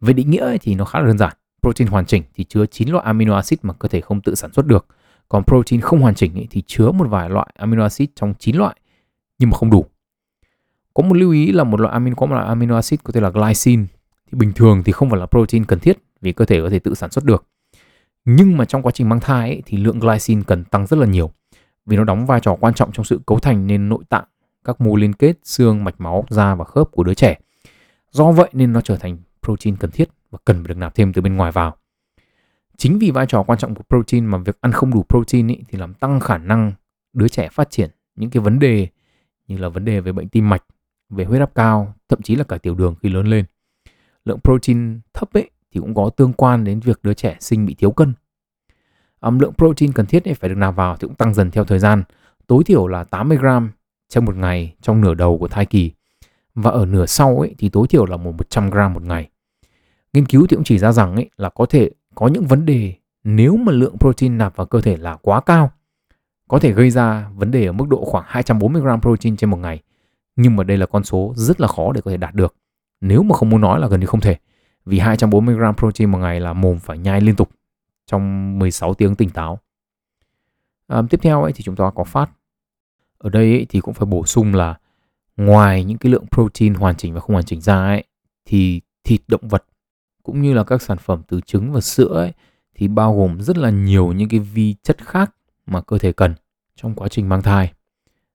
Về 0.00 0.12
định 0.12 0.30
nghĩa 0.30 0.40
ấy, 0.40 0.58
thì 0.58 0.74
nó 0.74 0.84
khá 0.84 1.00
là 1.00 1.06
đơn 1.06 1.18
giản. 1.18 1.36
Protein 1.62 1.88
hoàn 1.88 2.06
chỉnh 2.06 2.22
thì 2.34 2.44
chứa 2.44 2.66
9 2.66 2.88
loại 2.88 3.04
amino 3.04 3.34
acid 3.34 3.58
mà 3.62 3.74
cơ 3.74 3.88
thể 3.88 4.00
không 4.00 4.20
tự 4.20 4.34
sản 4.34 4.52
xuất 4.52 4.66
được. 4.66 4.86
Còn 5.28 5.44
protein 5.44 5.80
không 5.80 6.00
hoàn 6.00 6.14
chỉnh 6.14 6.46
thì 6.50 6.62
chứa 6.66 6.90
một 6.90 7.08
vài 7.08 7.30
loại 7.30 7.46
amino 7.58 7.82
acid 7.82 8.08
trong 8.14 8.34
9 8.38 8.56
loại 8.56 8.76
nhưng 9.38 9.50
mà 9.50 9.56
không 9.56 9.70
đủ. 9.70 9.86
Có 10.94 11.02
một 11.02 11.16
lưu 11.16 11.30
ý 11.30 11.52
là 11.52 11.64
một 11.64 11.80
loại 11.80 11.92
amino 11.92 12.16
có 12.16 12.26
một 12.26 12.34
loại 12.34 12.46
amino 12.46 12.74
acid 12.74 13.00
có 13.04 13.12
thể 13.12 13.20
là 13.20 13.30
glycine 13.30 13.84
thì 14.26 14.38
bình 14.38 14.52
thường 14.52 14.82
thì 14.84 14.92
không 14.92 15.10
phải 15.10 15.20
là 15.20 15.26
protein 15.26 15.64
cần 15.64 15.78
thiết 15.78 15.98
vì 16.20 16.32
cơ 16.32 16.44
thể 16.44 16.60
có 16.60 16.70
thể 16.70 16.78
tự 16.78 16.94
sản 16.94 17.10
xuất 17.10 17.24
được. 17.24 17.46
Nhưng 18.24 18.56
mà 18.56 18.64
trong 18.64 18.82
quá 18.82 18.92
trình 18.92 19.08
mang 19.08 19.20
thai 19.20 19.50
ấy, 19.50 19.62
thì 19.66 19.78
lượng 19.78 19.98
glycine 19.98 20.42
cần 20.46 20.64
tăng 20.64 20.86
rất 20.86 20.98
là 20.98 21.06
nhiều 21.06 21.30
vì 21.86 21.96
nó 21.96 22.04
đóng 22.04 22.26
vai 22.26 22.40
trò 22.40 22.56
quan 22.60 22.74
trọng 22.74 22.92
trong 22.92 23.04
sự 23.04 23.20
cấu 23.26 23.38
thành 23.38 23.66
nên 23.66 23.88
nội 23.88 24.04
tạng, 24.08 24.24
các 24.64 24.80
mô 24.80 24.96
liên 24.96 25.12
kết, 25.12 25.38
xương, 25.44 25.84
mạch 25.84 26.00
máu, 26.00 26.24
da 26.30 26.54
và 26.54 26.64
khớp 26.64 26.90
của 26.92 27.04
đứa 27.04 27.14
trẻ. 27.14 27.38
Do 28.10 28.32
vậy 28.32 28.48
nên 28.52 28.72
nó 28.72 28.80
trở 28.80 28.96
thành 28.96 29.16
protein 29.42 29.76
cần 29.76 29.90
thiết 29.90 30.08
và 30.30 30.38
cần 30.44 30.56
phải 30.56 30.68
được 30.68 30.76
nạp 30.76 30.94
thêm 30.94 31.12
từ 31.12 31.22
bên 31.22 31.36
ngoài 31.36 31.52
vào. 31.52 31.76
Chính 32.76 32.98
vì 32.98 33.10
vai 33.10 33.26
trò 33.26 33.42
quan 33.42 33.58
trọng 33.58 33.74
của 33.74 33.82
protein 33.88 34.26
mà 34.26 34.38
việc 34.38 34.58
ăn 34.60 34.72
không 34.72 34.90
đủ 34.90 35.04
protein 35.08 35.48
ý, 35.48 35.58
thì 35.68 35.78
làm 35.78 35.94
tăng 35.94 36.20
khả 36.20 36.38
năng 36.38 36.72
đứa 37.12 37.28
trẻ 37.28 37.48
phát 37.52 37.70
triển 37.70 37.90
những 38.16 38.30
cái 38.30 38.42
vấn 38.42 38.58
đề 38.58 38.88
như 39.46 39.56
là 39.58 39.68
vấn 39.68 39.84
đề 39.84 40.00
về 40.00 40.12
bệnh 40.12 40.28
tim 40.28 40.48
mạch, 40.48 40.64
về 41.10 41.24
huyết 41.24 41.40
áp 41.40 41.54
cao, 41.54 41.94
thậm 42.08 42.22
chí 42.22 42.36
là 42.36 42.44
cả 42.44 42.58
tiểu 42.58 42.74
đường 42.74 42.94
khi 43.02 43.08
lớn 43.08 43.26
lên. 43.26 43.44
Lượng 44.24 44.40
protein 44.44 45.00
thấp 45.14 45.32
ấy 45.32 45.50
thì 45.72 45.80
cũng 45.80 45.94
có 45.94 46.10
tương 46.16 46.32
quan 46.32 46.64
đến 46.64 46.80
việc 46.80 46.98
đứa 47.02 47.14
trẻ 47.14 47.36
sinh 47.40 47.66
bị 47.66 47.74
thiếu 47.74 47.90
cân. 47.90 48.12
Um, 49.20 49.38
lượng 49.38 49.52
protein 49.54 49.92
cần 49.92 50.06
thiết 50.06 50.24
ấy 50.24 50.34
phải 50.34 50.50
được 50.50 50.56
nạp 50.56 50.76
vào 50.76 50.96
thì 50.96 51.08
cũng 51.08 51.16
tăng 51.16 51.34
dần 51.34 51.50
theo 51.50 51.64
thời 51.64 51.78
gian, 51.78 52.02
tối 52.46 52.64
thiểu 52.64 52.86
là 52.86 53.04
80 53.04 53.38
gram 53.38 53.70
trong 54.08 54.24
một 54.24 54.36
ngày 54.36 54.74
trong 54.80 55.00
nửa 55.00 55.14
đầu 55.14 55.38
của 55.38 55.48
thai 55.48 55.66
kỳ 55.66 55.92
và 56.54 56.70
ở 56.70 56.86
nửa 56.86 57.06
sau 57.06 57.38
ấy 57.38 57.54
thì 57.58 57.68
tối 57.68 57.86
thiểu 57.88 58.06
là 58.06 58.16
một 58.16 58.32
100 58.38 58.70
gram 58.70 58.92
một 58.92 59.02
ngày. 59.02 59.28
Nghiên 60.12 60.26
cứu 60.26 60.46
thì 60.46 60.56
cũng 60.56 60.64
chỉ 60.64 60.78
ra 60.78 60.92
rằng 60.92 61.14
ấy 61.14 61.30
là 61.36 61.48
có 61.48 61.66
thể 61.66 61.90
có 62.14 62.28
những 62.28 62.46
vấn 62.46 62.66
đề 62.66 62.94
nếu 63.24 63.56
mà 63.56 63.72
lượng 63.72 63.98
protein 63.98 64.38
nạp 64.38 64.56
vào 64.56 64.66
cơ 64.66 64.80
thể 64.80 64.96
là 64.96 65.16
quá 65.22 65.40
cao 65.40 65.70
có 66.48 66.58
thể 66.58 66.72
gây 66.72 66.90
ra 66.90 67.30
vấn 67.34 67.50
đề 67.50 67.66
ở 67.66 67.72
mức 67.72 67.88
độ 67.88 68.04
khoảng 68.04 68.24
240 68.28 68.82
gram 68.82 69.00
protein 69.00 69.36
trên 69.36 69.50
một 69.50 69.56
ngày. 69.56 69.82
Nhưng 70.36 70.56
mà 70.56 70.64
đây 70.64 70.76
là 70.76 70.86
con 70.86 71.04
số 71.04 71.32
rất 71.36 71.60
là 71.60 71.68
khó 71.68 71.92
để 71.92 72.00
có 72.00 72.10
thể 72.10 72.16
đạt 72.16 72.34
được. 72.34 72.54
Nếu 73.00 73.22
mà 73.22 73.36
không 73.36 73.50
muốn 73.50 73.60
nói 73.60 73.80
là 73.80 73.88
gần 73.88 74.00
như 74.00 74.06
không 74.06 74.20
thể. 74.20 74.36
Vì 74.84 74.98
240 74.98 75.54
gram 75.54 75.76
protein 75.76 76.10
một 76.10 76.18
ngày 76.18 76.40
là 76.40 76.52
mồm 76.52 76.78
phải 76.78 76.98
nhai 76.98 77.20
liên 77.20 77.36
tục 77.36 77.50
trong 78.06 78.58
16 78.58 78.94
tiếng 78.94 79.14
tỉnh 79.14 79.30
táo. 79.30 79.58
À, 80.86 81.02
tiếp 81.10 81.20
theo 81.22 81.42
ấy 81.42 81.52
thì 81.52 81.62
chúng 81.62 81.76
ta 81.76 81.90
có 81.94 82.04
phát. 82.04 82.30
Ở 83.18 83.30
đây 83.30 83.50
ấy 83.52 83.66
thì 83.68 83.80
cũng 83.80 83.94
phải 83.94 84.06
bổ 84.06 84.26
sung 84.26 84.54
là 84.54 84.78
ngoài 85.36 85.84
những 85.84 85.98
cái 85.98 86.12
lượng 86.12 86.24
protein 86.32 86.74
hoàn 86.74 86.96
chỉnh 86.96 87.14
và 87.14 87.20
không 87.20 87.32
hoàn 87.32 87.44
chỉnh 87.44 87.60
ra 87.60 87.76
ấy 87.76 88.04
thì 88.44 88.80
thịt 89.04 89.20
động 89.28 89.48
vật 89.48 89.64
cũng 90.28 90.42
như 90.42 90.54
là 90.54 90.64
các 90.64 90.82
sản 90.82 90.98
phẩm 90.98 91.22
từ 91.28 91.40
trứng 91.40 91.72
và 91.72 91.80
sữa 91.80 92.14
ấy, 92.14 92.32
thì 92.74 92.88
bao 92.88 93.16
gồm 93.16 93.40
rất 93.40 93.58
là 93.58 93.70
nhiều 93.70 94.12
những 94.12 94.28
cái 94.28 94.40
vi 94.40 94.74
chất 94.82 95.06
khác 95.06 95.34
mà 95.66 95.80
cơ 95.80 95.98
thể 95.98 96.12
cần 96.12 96.34
trong 96.76 96.94
quá 96.94 97.08
trình 97.08 97.28
mang 97.28 97.42
thai. 97.42 97.72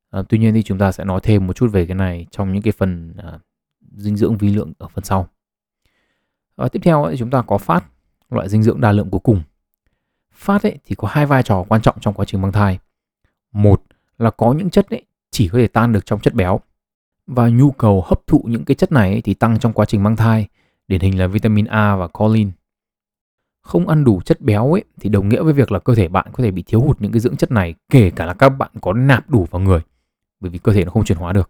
À, 0.09 0.23
tuy 0.29 0.37
nhiên 0.37 0.53
thì 0.53 0.63
chúng 0.63 0.77
ta 0.77 0.91
sẽ 0.91 1.05
nói 1.05 1.19
thêm 1.23 1.47
một 1.47 1.53
chút 1.53 1.67
về 1.71 1.85
cái 1.85 1.95
này 1.95 2.27
trong 2.31 2.53
những 2.53 2.61
cái 2.61 2.73
phần 2.77 3.13
à, 3.17 3.39
dinh 3.95 4.17
dưỡng 4.17 4.37
vi 4.37 4.49
lượng 4.49 4.73
ở 4.77 4.87
phần 4.87 5.03
sau. 5.03 5.27
À, 6.55 6.67
tiếp 6.67 6.79
theo 6.83 7.03
ấy, 7.03 7.17
chúng 7.17 7.29
ta 7.29 7.41
có 7.41 7.57
phát, 7.57 7.83
loại 8.29 8.49
dinh 8.49 8.63
dưỡng 8.63 8.81
đa 8.81 8.91
lượng 8.91 9.09
cuối 9.09 9.21
cùng. 9.23 9.41
Phát 10.31 10.63
ấy, 10.63 10.79
thì 10.85 10.95
có 10.95 11.07
hai 11.07 11.25
vai 11.25 11.43
trò 11.43 11.63
quan 11.69 11.81
trọng 11.81 11.99
trong 11.99 12.13
quá 12.13 12.25
trình 12.25 12.41
mang 12.41 12.51
thai. 12.51 12.79
Một 13.51 13.83
là 14.17 14.29
có 14.31 14.53
những 14.53 14.69
chất 14.69 14.89
ấy, 14.89 15.05
chỉ 15.31 15.47
có 15.47 15.57
thể 15.57 15.67
tan 15.67 15.93
được 15.93 16.05
trong 16.05 16.19
chất 16.19 16.33
béo 16.33 16.59
và 17.27 17.49
nhu 17.49 17.71
cầu 17.71 18.03
hấp 18.05 18.27
thụ 18.27 18.45
những 18.47 18.65
cái 18.65 18.75
chất 18.75 18.91
này 18.91 19.11
ấy, 19.11 19.21
thì 19.21 19.33
tăng 19.33 19.59
trong 19.59 19.73
quá 19.73 19.85
trình 19.85 20.03
mang 20.03 20.15
thai 20.15 20.47
điển 20.87 21.01
hình 21.01 21.19
là 21.19 21.27
vitamin 21.27 21.65
A 21.65 21.95
và 21.95 22.07
choline. 22.19 22.51
Không 23.61 23.87
ăn 23.87 24.03
đủ 24.03 24.21
chất 24.25 24.41
béo 24.41 24.73
ấy 24.73 24.83
thì 24.99 25.09
đồng 25.09 25.29
nghĩa 25.29 25.43
với 25.43 25.53
việc 25.53 25.71
là 25.71 25.79
cơ 25.79 25.95
thể 25.95 26.07
bạn 26.07 26.25
có 26.33 26.43
thể 26.43 26.51
bị 26.51 26.63
thiếu 26.63 26.81
hụt 26.81 27.01
những 27.01 27.11
cái 27.11 27.19
dưỡng 27.19 27.35
chất 27.35 27.51
này 27.51 27.75
kể 27.89 28.09
cả 28.09 28.25
là 28.25 28.33
các 28.33 28.49
bạn 28.49 28.71
có 28.81 28.93
nạp 28.93 29.29
đủ 29.29 29.47
vào 29.51 29.61
người 29.61 29.81
bởi 30.43 30.49
vì 30.49 30.59
cơ 30.59 30.73
thể 30.73 30.85
nó 30.85 30.91
không 30.91 31.05
chuyển 31.05 31.17
hóa 31.17 31.33
được. 31.33 31.49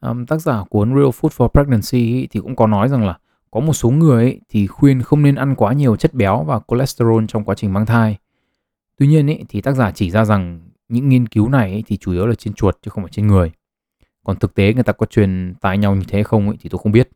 Um, 0.00 0.26
tác 0.26 0.40
giả 0.40 0.64
cuốn 0.70 0.88
Real 0.88 1.08
Food 1.08 1.28
for 1.28 1.48
Pregnancy 1.48 2.14
ấy, 2.14 2.28
thì 2.30 2.40
cũng 2.40 2.56
có 2.56 2.66
nói 2.66 2.88
rằng 2.88 3.06
là 3.06 3.18
có 3.50 3.60
một 3.60 3.72
số 3.72 3.90
người 3.90 4.24
ấy, 4.24 4.40
thì 4.48 4.66
khuyên 4.66 5.02
không 5.02 5.22
nên 5.22 5.34
ăn 5.34 5.54
quá 5.54 5.72
nhiều 5.72 5.96
chất 5.96 6.14
béo 6.14 6.44
và 6.44 6.60
cholesterol 6.68 7.24
trong 7.28 7.44
quá 7.44 7.54
trình 7.54 7.72
mang 7.72 7.86
thai. 7.86 8.18
Tuy 8.96 9.06
nhiên 9.06 9.30
ấy, 9.30 9.44
thì 9.48 9.60
tác 9.60 9.72
giả 9.72 9.90
chỉ 9.90 10.10
ra 10.10 10.24
rằng 10.24 10.60
những 10.88 11.08
nghiên 11.08 11.26
cứu 11.26 11.48
này 11.48 11.72
ấy, 11.72 11.84
thì 11.86 11.96
chủ 11.96 12.12
yếu 12.12 12.26
là 12.26 12.34
trên 12.34 12.54
chuột 12.54 12.78
chứ 12.82 12.88
không 12.88 13.04
phải 13.04 13.12
trên 13.12 13.26
người. 13.26 13.52
Còn 14.24 14.36
thực 14.36 14.54
tế 14.54 14.74
người 14.74 14.84
ta 14.84 14.92
có 14.92 15.06
truyền 15.06 15.54
tai 15.60 15.78
nhau 15.78 15.94
như 15.94 16.04
thế 16.08 16.22
không 16.22 16.48
ấy, 16.48 16.56
thì 16.60 16.68
tôi 16.68 16.78
không 16.82 16.92
biết. 16.92 17.08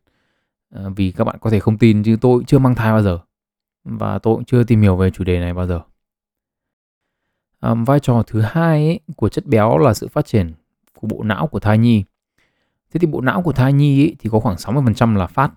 À, 0.75 0.81
vì 0.95 1.11
các 1.11 1.23
bạn 1.23 1.35
có 1.41 1.49
thể 1.49 1.59
không 1.59 1.77
tin 1.77 2.03
chứ 2.03 2.17
tôi 2.21 2.43
chưa 2.47 2.59
mang 2.59 2.75
thai 2.75 2.91
bao 2.91 3.03
giờ 3.03 3.19
và 3.83 4.19
tôi 4.19 4.35
cũng 4.35 4.45
chưa 4.45 4.63
tìm 4.63 4.81
hiểu 4.81 4.95
về 4.95 5.11
chủ 5.11 5.23
đề 5.23 5.39
này 5.39 5.53
bao 5.53 5.67
giờ. 5.67 5.81
À, 7.59 7.73
vai 7.73 7.99
trò 7.99 8.23
thứ 8.27 8.41
hai 8.41 8.85
ấy, 8.87 8.99
của 9.15 9.29
chất 9.29 9.45
béo 9.45 9.77
là 9.77 9.93
sự 9.93 10.07
phát 10.07 10.25
triển 10.25 10.53
của 10.99 11.07
bộ 11.07 11.23
não 11.23 11.47
của 11.47 11.59
thai 11.59 11.77
nhi. 11.77 12.03
Thế 12.93 12.99
thì 12.99 13.07
bộ 13.07 13.21
não 13.21 13.41
của 13.41 13.51
thai 13.51 13.73
nhi 13.73 14.03
ấy, 14.03 14.15
thì 14.19 14.29
có 14.29 14.39
khoảng 14.39 14.55
60% 14.55 15.15
là 15.15 15.27
phát. 15.27 15.51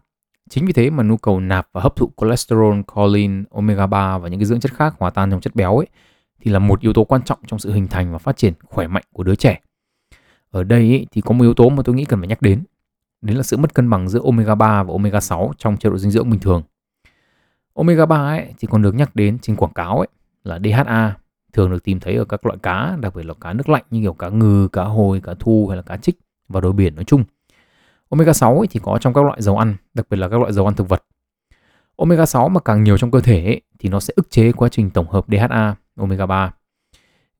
Chính 0.50 0.66
vì 0.66 0.72
thế 0.72 0.90
mà 0.90 1.02
nhu 1.02 1.16
cầu 1.16 1.40
nạp 1.40 1.68
và 1.72 1.80
hấp 1.80 1.96
thụ 1.96 2.10
cholesterol, 2.16 2.80
choline, 2.94 3.42
omega 3.50 3.86
3 3.86 4.18
và 4.18 4.28
những 4.28 4.40
cái 4.40 4.46
dưỡng 4.46 4.60
chất 4.60 4.74
khác 4.74 4.94
hòa 4.98 5.10
tan 5.10 5.30
trong 5.30 5.40
chất 5.40 5.54
béo 5.54 5.76
ấy 5.76 5.86
thì 6.40 6.50
là 6.50 6.58
một 6.58 6.80
yếu 6.80 6.92
tố 6.92 7.04
quan 7.04 7.22
trọng 7.22 7.38
trong 7.46 7.58
sự 7.58 7.72
hình 7.72 7.88
thành 7.88 8.12
và 8.12 8.18
phát 8.18 8.36
triển 8.36 8.54
khỏe 8.64 8.86
mạnh 8.86 9.04
của 9.12 9.22
đứa 9.22 9.34
trẻ. 9.34 9.60
Ở 10.50 10.64
đây 10.64 10.80
ấy, 10.80 11.06
thì 11.10 11.20
có 11.20 11.32
một 11.32 11.42
yếu 11.42 11.54
tố 11.54 11.68
mà 11.68 11.82
tôi 11.84 11.94
nghĩ 11.94 12.04
cần 12.04 12.20
phải 12.20 12.28
nhắc 12.28 12.42
đến 12.42 12.64
đấy 13.24 13.36
là 13.36 13.42
sự 13.42 13.56
mất 13.56 13.74
cân 13.74 13.90
bằng 13.90 14.08
giữa 14.08 14.20
omega 14.24 14.54
3 14.54 14.82
và 14.82 14.92
omega 14.92 15.20
6 15.20 15.52
trong 15.58 15.76
chế 15.76 15.90
độ 15.90 15.98
dinh 15.98 16.10
dưỡng 16.10 16.30
bình 16.30 16.40
thường. 16.40 16.62
Omega 17.74 18.06
3 18.06 18.16
ấy 18.16 18.54
thì 18.58 18.68
còn 18.70 18.82
được 18.82 18.94
nhắc 18.94 19.16
đến 19.16 19.38
trên 19.38 19.56
quảng 19.56 19.72
cáo 19.72 19.98
ấy 19.98 20.08
là 20.44 20.58
DHA, 20.64 21.16
thường 21.52 21.70
được 21.70 21.84
tìm 21.84 22.00
thấy 22.00 22.16
ở 22.16 22.24
các 22.24 22.46
loại 22.46 22.58
cá, 22.62 22.96
đặc 23.00 23.14
biệt 23.14 23.26
là 23.26 23.34
cá 23.40 23.52
nước 23.52 23.68
lạnh 23.68 23.84
như 23.90 24.00
kiểu 24.00 24.12
cá 24.12 24.28
ngừ, 24.28 24.68
cá 24.72 24.82
hồi, 24.82 25.20
cá 25.20 25.34
thu 25.40 25.66
hay 25.68 25.76
là 25.76 25.82
cá 25.82 25.96
trích 25.96 26.18
và 26.48 26.60
đồ 26.60 26.72
biển 26.72 26.94
nói 26.94 27.04
chung. 27.04 27.24
Omega 28.08 28.32
6 28.32 28.58
ấy 28.58 28.66
thì 28.70 28.80
có 28.82 28.98
trong 28.98 29.14
các 29.14 29.24
loại 29.24 29.42
dầu 29.42 29.58
ăn, 29.58 29.76
đặc 29.94 30.06
biệt 30.10 30.16
là 30.16 30.28
các 30.28 30.40
loại 30.40 30.52
dầu 30.52 30.66
ăn 30.66 30.74
thực 30.74 30.88
vật. 30.88 31.04
Omega 31.96 32.26
6 32.26 32.48
mà 32.48 32.60
càng 32.60 32.84
nhiều 32.84 32.98
trong 32.98 33.10
cơ 33.10 33.20
thể 33.20 33.44
ấy, 33.44 33.60
thì 33.78 33.88
nó 33.88 34.00
sẽ 34.00 34.12
ức 34.16 34.30
chế 34.30 34.52
quá 34.52 34.68
trình 34.68 34.90
tổng 34.90 35.10
hợp 35.10 35.24
DHA, 35.28 35.74
omega 35.96 36.26
3. 36.26 36.52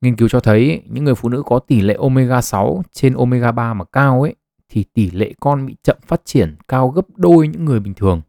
Nghiên 0.01 0.15
cứu 0.15 0.29
cho 0.29 0.39
thấy 0.39 0.81
những 0.89 1.03
người 1.03 1.15
phụ 1.15 1.29
nữ 1.29 1.43
có 1.45 1.59
tỷ 1.59 1.81
lệ 1.81 1.93
omega 1.93 2.41
6 2.41 2.83
trên 2.91 3.13
omega 3.13 3.51
3 3.51 3.73
mà 3.73 3.85
cao 3.85 4.21
ấy 4.21 4.35
thì 4.69 4.83
tỷ 4.93 5.11
lệ 5.11 5.33
con 5.39 5.65
bị 5.65 5.75
chậm 5.83 5.97
phát 6.07 6.21
triển 6.25 6.55
cao 6.67 6.89
gấp 6.89 7.05
đôi 7.15 7.47
những 7.47 7.65
người 7.65 7.79
bình 7.79 7.93
thường. 7.93 8.21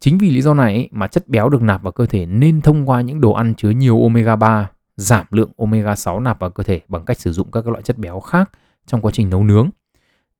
Chính 0.00 0.18
vì 0.18 0.30
lý 0.30 0.42
do 0.42 0.54
này 0.54 0.88
mà 0.92 1.06
chất 1.06 1.28
béo 1.28 1.48
được 1.48 1.62
nạp 1.62 1.82
vào 1.82 1.92
cơ 1.92 2.06
thể 2.06 2.26
nên 2.26 2.60
thông 2.60 2.88
qua 2.88 3.00
những 3.00 3.20
đồ 3.20 3.32
ăn 3.32 3.54
chứa 3.54 3.70
nhiều 3.70 4.02
omega 4.02 4.36
3, 4.36 4.70
giảm 4.96 5.26
lượng 5.30 5.50
omega 5.56 5.96
6 5.96 6.20
nạp 6.20 6.40
vào 6.40 6.50
cơ 6.50 6.62
thể 6.62 6.80
bằng 6.88 7.04
cách 7.04 7.20
sử 7.20 7.32
dụng 7.32 7.50
các 7.50 7.68
loại 7.68 7.82
chất 7.82 7.98
béo 7.98 8.20
khác 8.20 8.50
trong 8.86 9.00
quá 9.00 9.10
trình 9.14 9.30
nấu 9.30 9.44
nướng. 9.44 9.70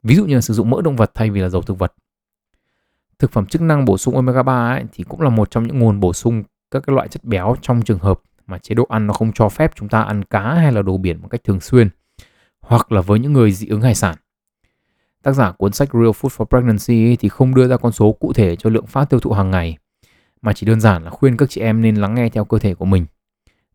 Ví 0.02 0.14
dụ 0.14 0.26
như 0.26 0.34
là 0.34 0.40
sử 0.40 0.54
dụng 0.54 0.70
mỡ 0.70 0.82
động 0.82 0.96
vật 0.96 1.10
thay 1.14 1.30
vì 1.30 1.40
là 1.40 1.48
dầu 1.48 1.62
thực 1.62 1.78
vật. 1.78 1.94
Thực 3.18 3.32
phẩm 3.32 3.46
chức 3.46 3.62
năng 3.62 3.84
bổ 3.84 3.98
sung 3.98 4.14
omega 4.14 4.42
3 4.42 4.74
ấy, 4.74 4.84
thì 4.92 5.04
cũng 5.04 5.20
là 5.20 5.30
một 5.30 5.50
trong 5.50 5.66
những 5.66 5.78
nguồn 5.78 6.00
bổ 6.00 6.12
sung 6.12 6.42
các 6.70 6.82
cái 6.86 6.96
loại 6.96 7.08
chất 7.08 7.24
béo 7.24 7.56
trong 7.62 7.82
trường 7.82 7.98
hợp 7.98 8.20
mà 8.46 8.58
chế 8.58 8.74
độ 8.74 8.86
ăn 8.88 9.06
nó 9.06 9.12
không 9.12 9.32
cho 9.32 9.48
phép 9.48 9.72
chúng 9.74 9.88
ta 9.88 10.02
ăn 10.02 10.24
cá 10.24 10.54
hay 10.54 10.72
là 10.72 10.82
đồ 10.82 10.96
biển 10.96 11.22
một 11.22 11.28
cách 11.28 11.44
thường 11.44 11.60
xuyên 11.60 11.88
hoặc 12.60 12.92
là 12.92 13.00
với 13.00 13.18
những 13.18 13.32
người 13.32 13.52
dị 13.52 13.66
ứng 13.66 13.80
hải 13.80 13.94
sản. 13.94 14.16
Tác 15.24 15.32
giả 15.32 15.52
cuốn 15.52 15.72
sách 15.72 15.88
Real 15.92 16.04
Food 16.04 16.28
for 16.28 16.44
Pregnancy 16.44 17.16
thì 17.16 17.28
không 17.28 17.54
đưa 17.54 17.68
ra 17.68 17.76
con 17.76 17.92
số 17.92 18.12
cụ 18.12 18.32
thể 18.32 18.56
cho 18.56 18.70
lượng 18.70 18.86
phát 18.86 19.04
tiêu 19.10 19.20
thụ 19.20 19.32
hàng 19.32 19.50
ngày, 19.50 19.76
mà 20.42 20.52
chỉ 20.52 20.66
đơn 20.66 20.80
giản 20.80 21.04
là 21.04 21.10
khuyên 21.10 21.36
các 21.36 21.50
chị 21.50 21.60
em 21.60 21.80
nên 21.80 21.96
lắng 21.96 22.14
nghe 22.14 22.28
theo 22.28 22.44
cơ 22.44 22.58
thể 22.58 22.74
của 22.74 22.84
mình. 22.84 23.06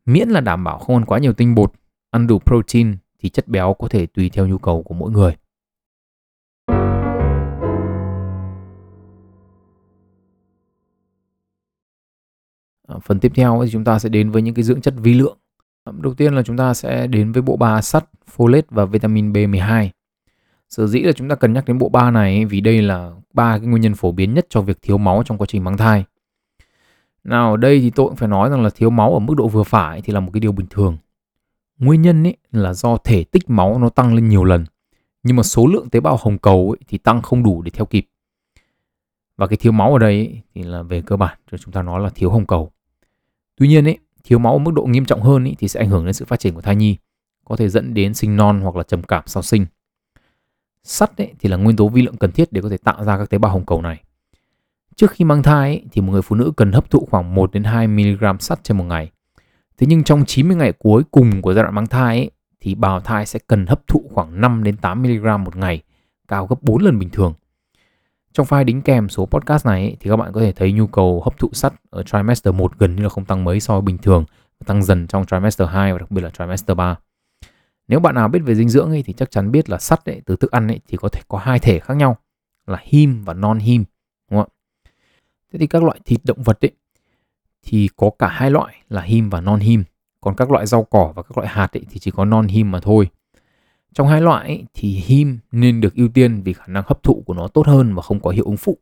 Miễn 0.06 0.30
là 0.30 0.42
đảm 0.42 0.64
bảo 0.64 0.80
không 0.80 0.96
ăn 0.96 1.06
quá 1.06 1.20
nhiều 1.20 1.34
tinh 1.34 1.56
bột, 1.56 1.72
ăn 2.12 2.28
đủ 2.28 2.40
protein 2.40 2.98
thì 3.20 3.30
chất 3.30 3.48
béo 3.48 3.74
có 3.74 3.88
thể 3.88 4.06
tùy 4.06 4.30
theo 4.30 4.48
nhu 4.48 4.58
cầu 4.58 4.84
của 4.84 4.94
mỗi 4.94 5.12
người. 5.12 5.36
À, 12.88 12.96
phần 13.04 13.20
tiếp 13.20 13.32
theo 13.36 13.62
thì 13.64 13.72
chúng 13.72 13.84
ta 13.84 14.00
sẽ 14.00 14.10
đến 14.10 14.32
với 14.32 14.42
những 14.42 14.56
cái 14.56 14.64
dưỡng 14.64 14.82
chất 14.82 14.94
vi 14.98 15.14
lượng. 15.14 15.38
Đầu 15.92 16.14
tiên 16.14 16.34
là 16.34 16.44
chúng 16.44 16.58
ta 16.58 16.74
sẽ 16.74 17.08
đến 17.08 17.32
với 17.32 17.42
bộ 17.42 17.58
ba 17.58 17.82
sắt, 17.82 18.06
folate 18.36 18.62
và 18.70 18.86
vitamin 18.86 19.34
B12. 19.34 19.90
Sở 20.70 20.88
dĩ 20.88 21.00
là 21.00 21.12
chúng 21.12 21.30
ta 21.30 21.36
cần 21.36 21.54
nhắc 21.54 21.66
đến 21.66 21.78
bộ 21.78 21.90
ba 21.90 22.12
này 22.12 22.46
vì 22.46 22.62
đây 22.62 22.82
là 22.82 23.12
ba 23.34 23.58
cái 23.58 23.68
nguyên 23.68 23.82
nhân 23.82 23.96
phổ 23.96 24.12
biến 24.12 24.34
nhất 24.34 24.48
cho 24.50 24.62
việc 24.62 24.82
thiếu 24.82 24.98
máu 24.98 25.24
trong 25.26 25.38
quá 25.38 25.48
trình 25.50 25.64
mang 25.64 25.78
thai. 25.78 26.04
Nào 27.24 27.52
ở 27.52 27.58
đây 27.58 27.80
thì 27.80 27.90
tôi 27.90 28.08
cũng 28.08 28.16
phải 28.16 28.28
nói 28.28 28.50
rằng 28.50 28.64
là 28.64 28.70
thiếu 28.70 28.90
máu 28.90 29.14
ở 29.14 29.20
mức 29.20 29.34
độ 29.38 29.48
vừa 29.48 29.64
phải 29.64 30.02
thì 30.02 30.14
là 30.14 30.20
một 30.20 30.32
cái 30.34 30.40
điều 30.40 30.52
bình 30.52 30.68
thường. 30.70 30.98
Nguyên 31.78 32.02
nhân 32.02 32.24
ấy 32.24 32.38
là 32.52 32.74
do 32.74 32.98
thể 32.98 33.24
tích 33.24 33.50
máu 33.50 33.80
nó 33.80 33.90
tăng 33.90 34.16
lên 34.16 34.30
nhiều 34.30 34.44
lần, 34.44 34.66
nhưng 35.24 35.36
mà 35.36 35.44
số 35.44 35.68
lượng 35.68 35.90
tế 35.90 36.00
bào 36.00 36.18
hồng 36.22 36.38
cầu 36.38 36.76
ấy 36.80 36.84
thì 36.88 36.98
tăng 36.98 37.22
không 37.22 37.44
đủ 37.44 37.62
để 37.62 37.72
theo 37.72 37.86
kịp. 37.86 38.08
Và 39.38 39.48
cái 39.48 39.58
thiếu 39.58 39.72
máu 39.72 39.94
ở 39.94 40.00
đây 40.00 40.16
ấy, 40.16 40.42
thì 40.56 40.64
là 40.64 40.82
về 40.82 41.02
cơ 41.02 41.18
bản 41.18 41.38
cho 41.52 41.58
chúng 41.58 41.74
ta 41.74 41.82
nói 41.82 42.02
là 42.02 42.10
thiếu 42.10 42.30
hồng 42.30 42.48
cầu. 42.48 42.72
Tuy 43.56 43.68
nhiên 43.68 43.88
ấy, 43.88 43.98
thiếu 44.24 44.40
máu 44.40 44.54
ở 44.54 44.60
mức 44.60 44.72
độ 44.74 44.86
nghiêm 44.86 45.06
trọng 45.06 45.22
hơn 45.22 45.44
ấy, 45.48 45.56
thì 45.60 45.68
sẽ 45.68 45.80
ảnh 45.80 45.90
hưởng 45.90 46.06
đến 46.06 46.14
sự 46.14 46.26
phát 46.26 46.40
triển 46.40 46.54
của 46.54 46.62
thai 46.62 46.76
nhi, 46.76 46.98
có 47.46 47.56
thể 47.56 47.70
dẫn 47.70 47.94
đến 47.94 48.14
sinh 48.14 48.38
non 48.38 48.62
hoặc 48.62 48.76
là 48.76 48.84
trầm 48.84 49.04
cảm 49.04 49.24
sau 49.26 49.44
sinh. 49.44 49.66
Sắt 50.90 51.18
ấy, 51.18 51.34
thì 51.40 51.50
là 51.50 51.58
nguyên 51.58 51.76
tố 51.76 51.88
vi 51.88 52.02
lượng 52.02 52.18
cần 52.18 52.32
thiết 52.32 52.52
để 52.52 52.62
có 52.62 52.70
thể 52.70 52.78
tạo 52.78 53.04
ra 53.04 53.18
các 53.18 53.30
tế 53.30 53.38
bào 53.38 53.52
hồng 53.52 53.66
cầu 53.66 53.82
này. 53.82 54.04
Trước 54.96 55.12
khi 55.12 55.26
mang 55.26 55.44
thai 55.44 55.70
ấy, 55.70 55.84
thì 55.92 56.02
một 56.02 56.12
người 56.12 56.22
phụ 56.22 56.36
nữ 56.36 56.52
cần 56.58 56.72
hấp 56.72 56.90
thụ 56.90 57.08
khoảng 57.12 57.36
1 57.36 57.52
đến 57.54 57.64
2 57.64 57.88
mg 57.88 58.40
sắt 58.40 58.64
trên 58.64 58.78
một 58.78 58.84
ngày. 58.84 59.12
Thế 59.78 59.88
nhưng 59.90 60.04
trong 60.04 60.26
90 60.26 60.58
ngày 60.58 60.72
cuối 60.72 61.04
cùng 61.12 61.42
của 61.42 61.54
giai 61.54 61.64
đoạn 61.64 61.76
mang 61.76 61.88
thai 61.88 62.18
ấy, 62.18 62.32
thì 62.62 62.76
bào 62.76 63.00
thai 63.00 63.26
sẽ 63.26 63.40
cần 63.48 63.66
hấp 63.66 63.88
thụ 63.88 64.10
khoảng 64.14 64.42
5 64.42 64.64
đến 64.64 64.78
8 64.78 65.02
mg 65.02 65.44
một 65.44 65.56
ngày, 65.56 65.82
cao 66.28 66.48
gấp 66.48 66.64
4 66.64 66.82
lần 66.82 67.00
bình 67.00 67.10
thường. 67.10 67.34
Trong 68.34 68.46
file 68.46 68.64
đính 68.64 68.82
kèm 68.82 69.10
số 69.10 69.26
podcast 69.26 69.66
này 69.66 69.82
ấy, 69.82 69.98
thì 70.00 70.10
các 70.10 70.16
bạn 70.16 70.34
có 70.34 70.42
thể 70.42 70.52
thấy 70.52 70.72
nhu 70.72 70.88
cầu 70.88 71.22
hấp 71.26 71.38
thụ 71.38 71.50
sắt 71.54 71.74
ở 71.90 72.04
trimester 72.04 72.56
1 72.56 72.78
gần 72.78 72.96
như 72.96 73.04
là 73.04 73.10
không 73.10 73.26
tăng 73.26 73.44
mấy 73.44 73.60
so 73.60 73.74
với 73.74 73.82
bình 73.82 73.98
thường, 73.98 74.26
tăng 74.66 74.84
dần 74.84 75.08
trong 75.08 75.26
trimester 75.26 75.70
2 75.70 75.94
và 75.94 76.00
đặc 76.00 76.12
biệt 76.12 76.22
là 76.22 76.30
trimester 76.30 76.78
3. 76.78 76.96
Nếu 77.90 78.00
bạn 78.00 78.16
nào 78.16 78.28
biết 78.28 78.40
về 78.46 78.56
dinh 78.56 78.70
dưỡng 78.70 78.90
ấy, 78.90 79.04
thì 79.04 79.14
chắc 79.14 79.32
chắn 79.32 79.52
biết 79.52 79.70
là 79.70 79.78
sắt 79.78 80.06
ấy, 80.06 80.22
từ 80.26 80.36
thức 80.36 80.52
ăn 80.52 80.68
ấy, 80.68 80.80
thì 80.88 80.98
có 80.98 81.10
thể 81.10 81.22
có 81.28 81.38
hai 81.38 81.60
thể 81.60 81.80
khác 81.80 81.94
nhau 81.94 82.18
là 82.68 82.78
him 82.82 83.24
và 83.24 83.34
non 83.34 83.60
him, 83.60 83.84
đúng 84.32 84.40
không 84.40 84.50
ạ? 84.54 84.56
Thế 85.52 85.60
thì 85.60 85.68
các 85.68 85.84
loại 85.84 86.00
thịt 86.06 86.20
động 86.24 86.44
vật 86.44 86.66
ấy, 86.66 86.72
thì 87.64 87.90
có 87.96 88.10
cả 88.20 88.28
hai 88.28 88.52
loại 88.52 88.76
là 88.90 89.02
him 89.02 89.30
và 89.30 89.42
non 89.42 89.60
him. 89.60 89.84
Còn 90.22 90.36
các 90.36 90.52
loại 90.52 90.68
rau 90.68 90.84
cỏ 90.84 91.14
và 91.16 91.24
các 91.24 91.38
loại 91.38 91.48
hạt 91.48 91.74
ấy, 91.74 91.86
thì 91.90 92.00
chỉ 92.00 92.12
có 92.12 92.26
non 92.26 92.48
him 92.48 92.72
mà 92.72 92.80
thôi. 92.80 93.10
Trong 93.94 94.08
hai 94.08 94.22
loại 94.22 94.48
ấy, 94.48 94.66
thì 94.74 94.90
him 94.90 95.40
nên 95.52 95.82
được 95.82 95.96
ưu 95.96 96.08
tiên 96.08 96.42
vì 96.42 96.54
khả 96.54 96.68
năng 96.68 96.84
hấp 96.88 97.04
thụ 97.04 97.24
của 97.26 97.34
nó 97.34 97.48
tốt 97.48 97.68
hơn 97.68 97.96
và 97.96 98.02
không 98.02 98.20
có 98.20 98.32
hiệu 98.32 98.46
ứng 98.46 98.58
phụ. 98.58 98.78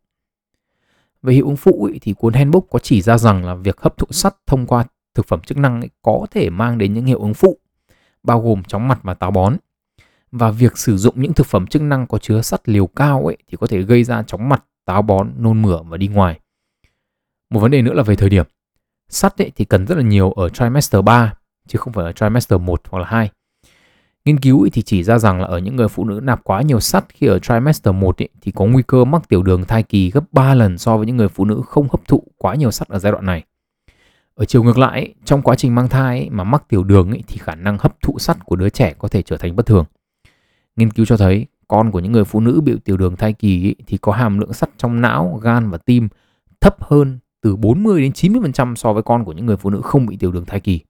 Về 1.22 1.34
hiệu 1.34 1.46
ứng 1.46 1.58
phụ 1.58 1.90
ấy, 1.92 2.00
thì 2.02 2.14
cuốn 2.14 2.34
handbook 2.34 2.66
có 2.70 2.80
chỉ 2.80 3.02
ra 3.02 3.18
rằng 3.18 3.46
là 3.46 3.56
việc 3.56 3.82
hấp 3.82 3.98
thụ 3.98 4.08
sắt 4.10 4.36
thông 4.48 4.68
qua 4.68 4.86
thực 5.14 5.28
phẩm 5.28 5.40
chức 5.42 5.58
năng 5.58 5.82
ấy, 5.82 5.90
có 6.02 6.28
thể 6.32 6.50
mang 6.50 6.78
đến 6.78 6.94
những 6.94 7.06
hiệu 7.06 7.20
ứng 7.20 7.34
phụ 7.34 7.58
bao 8.24 8.42
gồm 8.42 8.64
chóng 8.64 8.88
mặt 8.88 9.00
và 9.04 9.14
táo 9.14 9.32
bón. 9.32 9.58
Và 10.32 10.52
việc 10.52 10.78
sử 10.78 10.98
dụng 10.98 11.22
những 11.22 11.34
thực 11.34 11.48
phẩm 11.48 11.68
chức 11.68 11.82
năng 11.82 12.08
có 12.08 12.18
chứa 12.18 12.42
sắt 12.42 12.70
liều 12.70 12.88
cao 12.88 13.26
ấy 13.26 13.38
thì 13.48 13.58
có 13.60 13.68
thể 13.68 13.82
gây 13.82 14.04
ra 14.04 14.24
chóng 14.24 14.50
mặt, 14.50 14.64
táo 14.86 15.02
bón, 15.02 15.32
nôn 15.38 15.62
mửa 15.62 15.82
và 15.84 15.98
đi 15.98 16.08
ngoài. 16.08 16.40
Một 17.50 17.60
vấn 17.60 17.72
đề 17.72 17.82
nữa 17.82 17.94
là 17.94 18.04
về 18.04 18.16
thời 18.16 18.30
điểm. 18.30 18.46
Sắt 19.10 19.42
ấy 19.42 19.52
thì 19.56 19.66
cần 19.66 19.88
rất 19.88 19.96
là 19.96 20.04
nhiều 20.04 20.32
ở 20.32 20.50
trimester 20.50 21.04
3 21.04 21.34
chứ 21.68 21.78
không 21.78 21.94
phải 21.94 22.06
ở 22.06 22.12
trimester 22.12 22.62
1 22.62 22.82
hoặc 22.90 23.00
là 23.00 23.06
2. 23.06 23.30
Nghiên 24.26 24.40
cứu 24.40 24.62
ấy 24.64 24.70
thì 24.70 24.82
chỉ 24.82 25.04
ra 25.04 25.18
rằng 25.18 25.42
là 25.42 25.48
ở 25.48 25.58
những 25.58 25.76
người 25.76 25.88
phụ 25.88 26.06
nữ 26.06 26.20
nạp 26.24 26.44
quá 26.44 26.62
nhiều 26.62 26.80
sắt 26.80 27.06
khi 27.10 27.28
ở 27.28 27.40
trimester 27.40 27.96
1 27.96 28.22
ấy, 28.22 28.30
thì 28.42 28.52
có 28.52 28.66
nguy 28.66 28.84
cơ 28.88 29.06
mắc 29.06 29.30
tiểu 29.30 29.44
đường 29.44 29.66
thai 29.66 29.84
kỳ 29.84 30.12
gấp 30.12 30.24
3 30.32 30.56
lần 30.56 30.78
so 30.78 30.98
với 30.98 31.06
những 31.06 31.18
người 31.18 31.30
phụ 31.30 31.46
nữ 31.46 31.62
không 31.66 31.88
hấp 31.90 32.08
thụ 32.08 32.24
quá 32.38 32.56
nhiều 32.56 32.72
sắt 32.72 32.88
ở 32.88 33.00
giai 33.00 33.12
đoạn 33.12 33.26
này. 33.26 33.44
Ở 34.38 34.46
chiều 34.46 34.64
ngược 34.64 34.78
lại, 34.78 35.14
trong 35.26 35.42
quá 35.42 35.56
trình 35.56 35.76
mang 35.76 35.90
thai 35.90 36.30
mà 36.30 36.44
mắc 36.44 36.64
tiểu 36.70 36.84
đường 36.84 37.12
thì 37.28 37.38
khả 37.38 37.56
năng 37.56 37.78
hấp 37.78 38.02
thụ 38.02 38.20
sắt 38.20 38.46
của 38.46 38.56
đứa 38.56 38.70
trẻ 38.70 38.94
có 38.98 39.08
thể 39.08 39.22
trở 39.22 39.38
thành 39.38 39.56
bất 39.56 39.66
thường. 39.66 39.86
Nghiên 40.76 40.92
cứu 40.92 41.06
cho 41.06 41.18
thấy 41.18 41.46
con 41.68 41.92
của 41.92 42.00
những 42.00 42.12
người 42.12 42.24
phụ 42.24 42.40
nữ 42.40 42.62
bị 42.62 42.74
tiểu 42.84 42.98
đường 42.98 43.16
thai 43.16 43.34
kỳ 43.34 43.76
thì 43.88 43.98
có 43.98 44.12
hàm 44.12 44.40
lượng 44.40 44.54
sắt 44.54 44.70
trong 44.78 45.02
não, 45.02 45.40
gan 45.44 45.70
và 45.70 45.78
tim 45.78 46.08
thấp 46.62 46.84
hơn 46.84 47.20
từ 47.42 47.56
40 47.56 48.02
đến 48.02 48.12
90% 48.12 48.76
so 48.76 48.94
với 48.94 49.04
con 49.04 49.24
của 49.24 49.32
những 49.32 49.46
người 49.46 49.58
phụ 49.58 49.70
nữ 49.70 49.82
không 49.84 50.06
bị 50.06 50.18
tiểu 50.18 50.32
đường 50.32 50.46
thai 50.46 50.60
kỳ. 50.60 50.82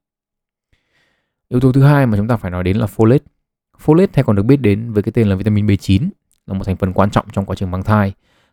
Yếu 1.48 1.60
tố 1.60 1.72
thứ 1.72 1.82
hai 1.82 2.06
mà 2.06 2.16
chúng 2.16 2.28
ta 2.28 2.36
phải 2.36 2.50
nói 2.50 2.64
đến 2.64 2.76
là 2.76 2.86
folate. 2.96 3.18
Folate 3.84 4.08
hay 4.12 4.24
còn 4.24 4.36
được 4.36 4.42
biết 4.42 4.56
đến 4.56 4.92
với 4.92 5.02
cái 5.02 5.12
tên 5.12 5.28
là 5.28 5.36
vitamin 5.36 5.66
B9 5.66 6.08
là 6.46 6.54
một 6.54 6.64
thành 6.64 6.76
phần 6.76 6.92
quan 6.92 7.10
trọng 7.10 7.26
trong 7.32 7.46
quá 7.46 7.56
trình 7.56 7.70
mang 7.70 7.82
thai 7.82 8.12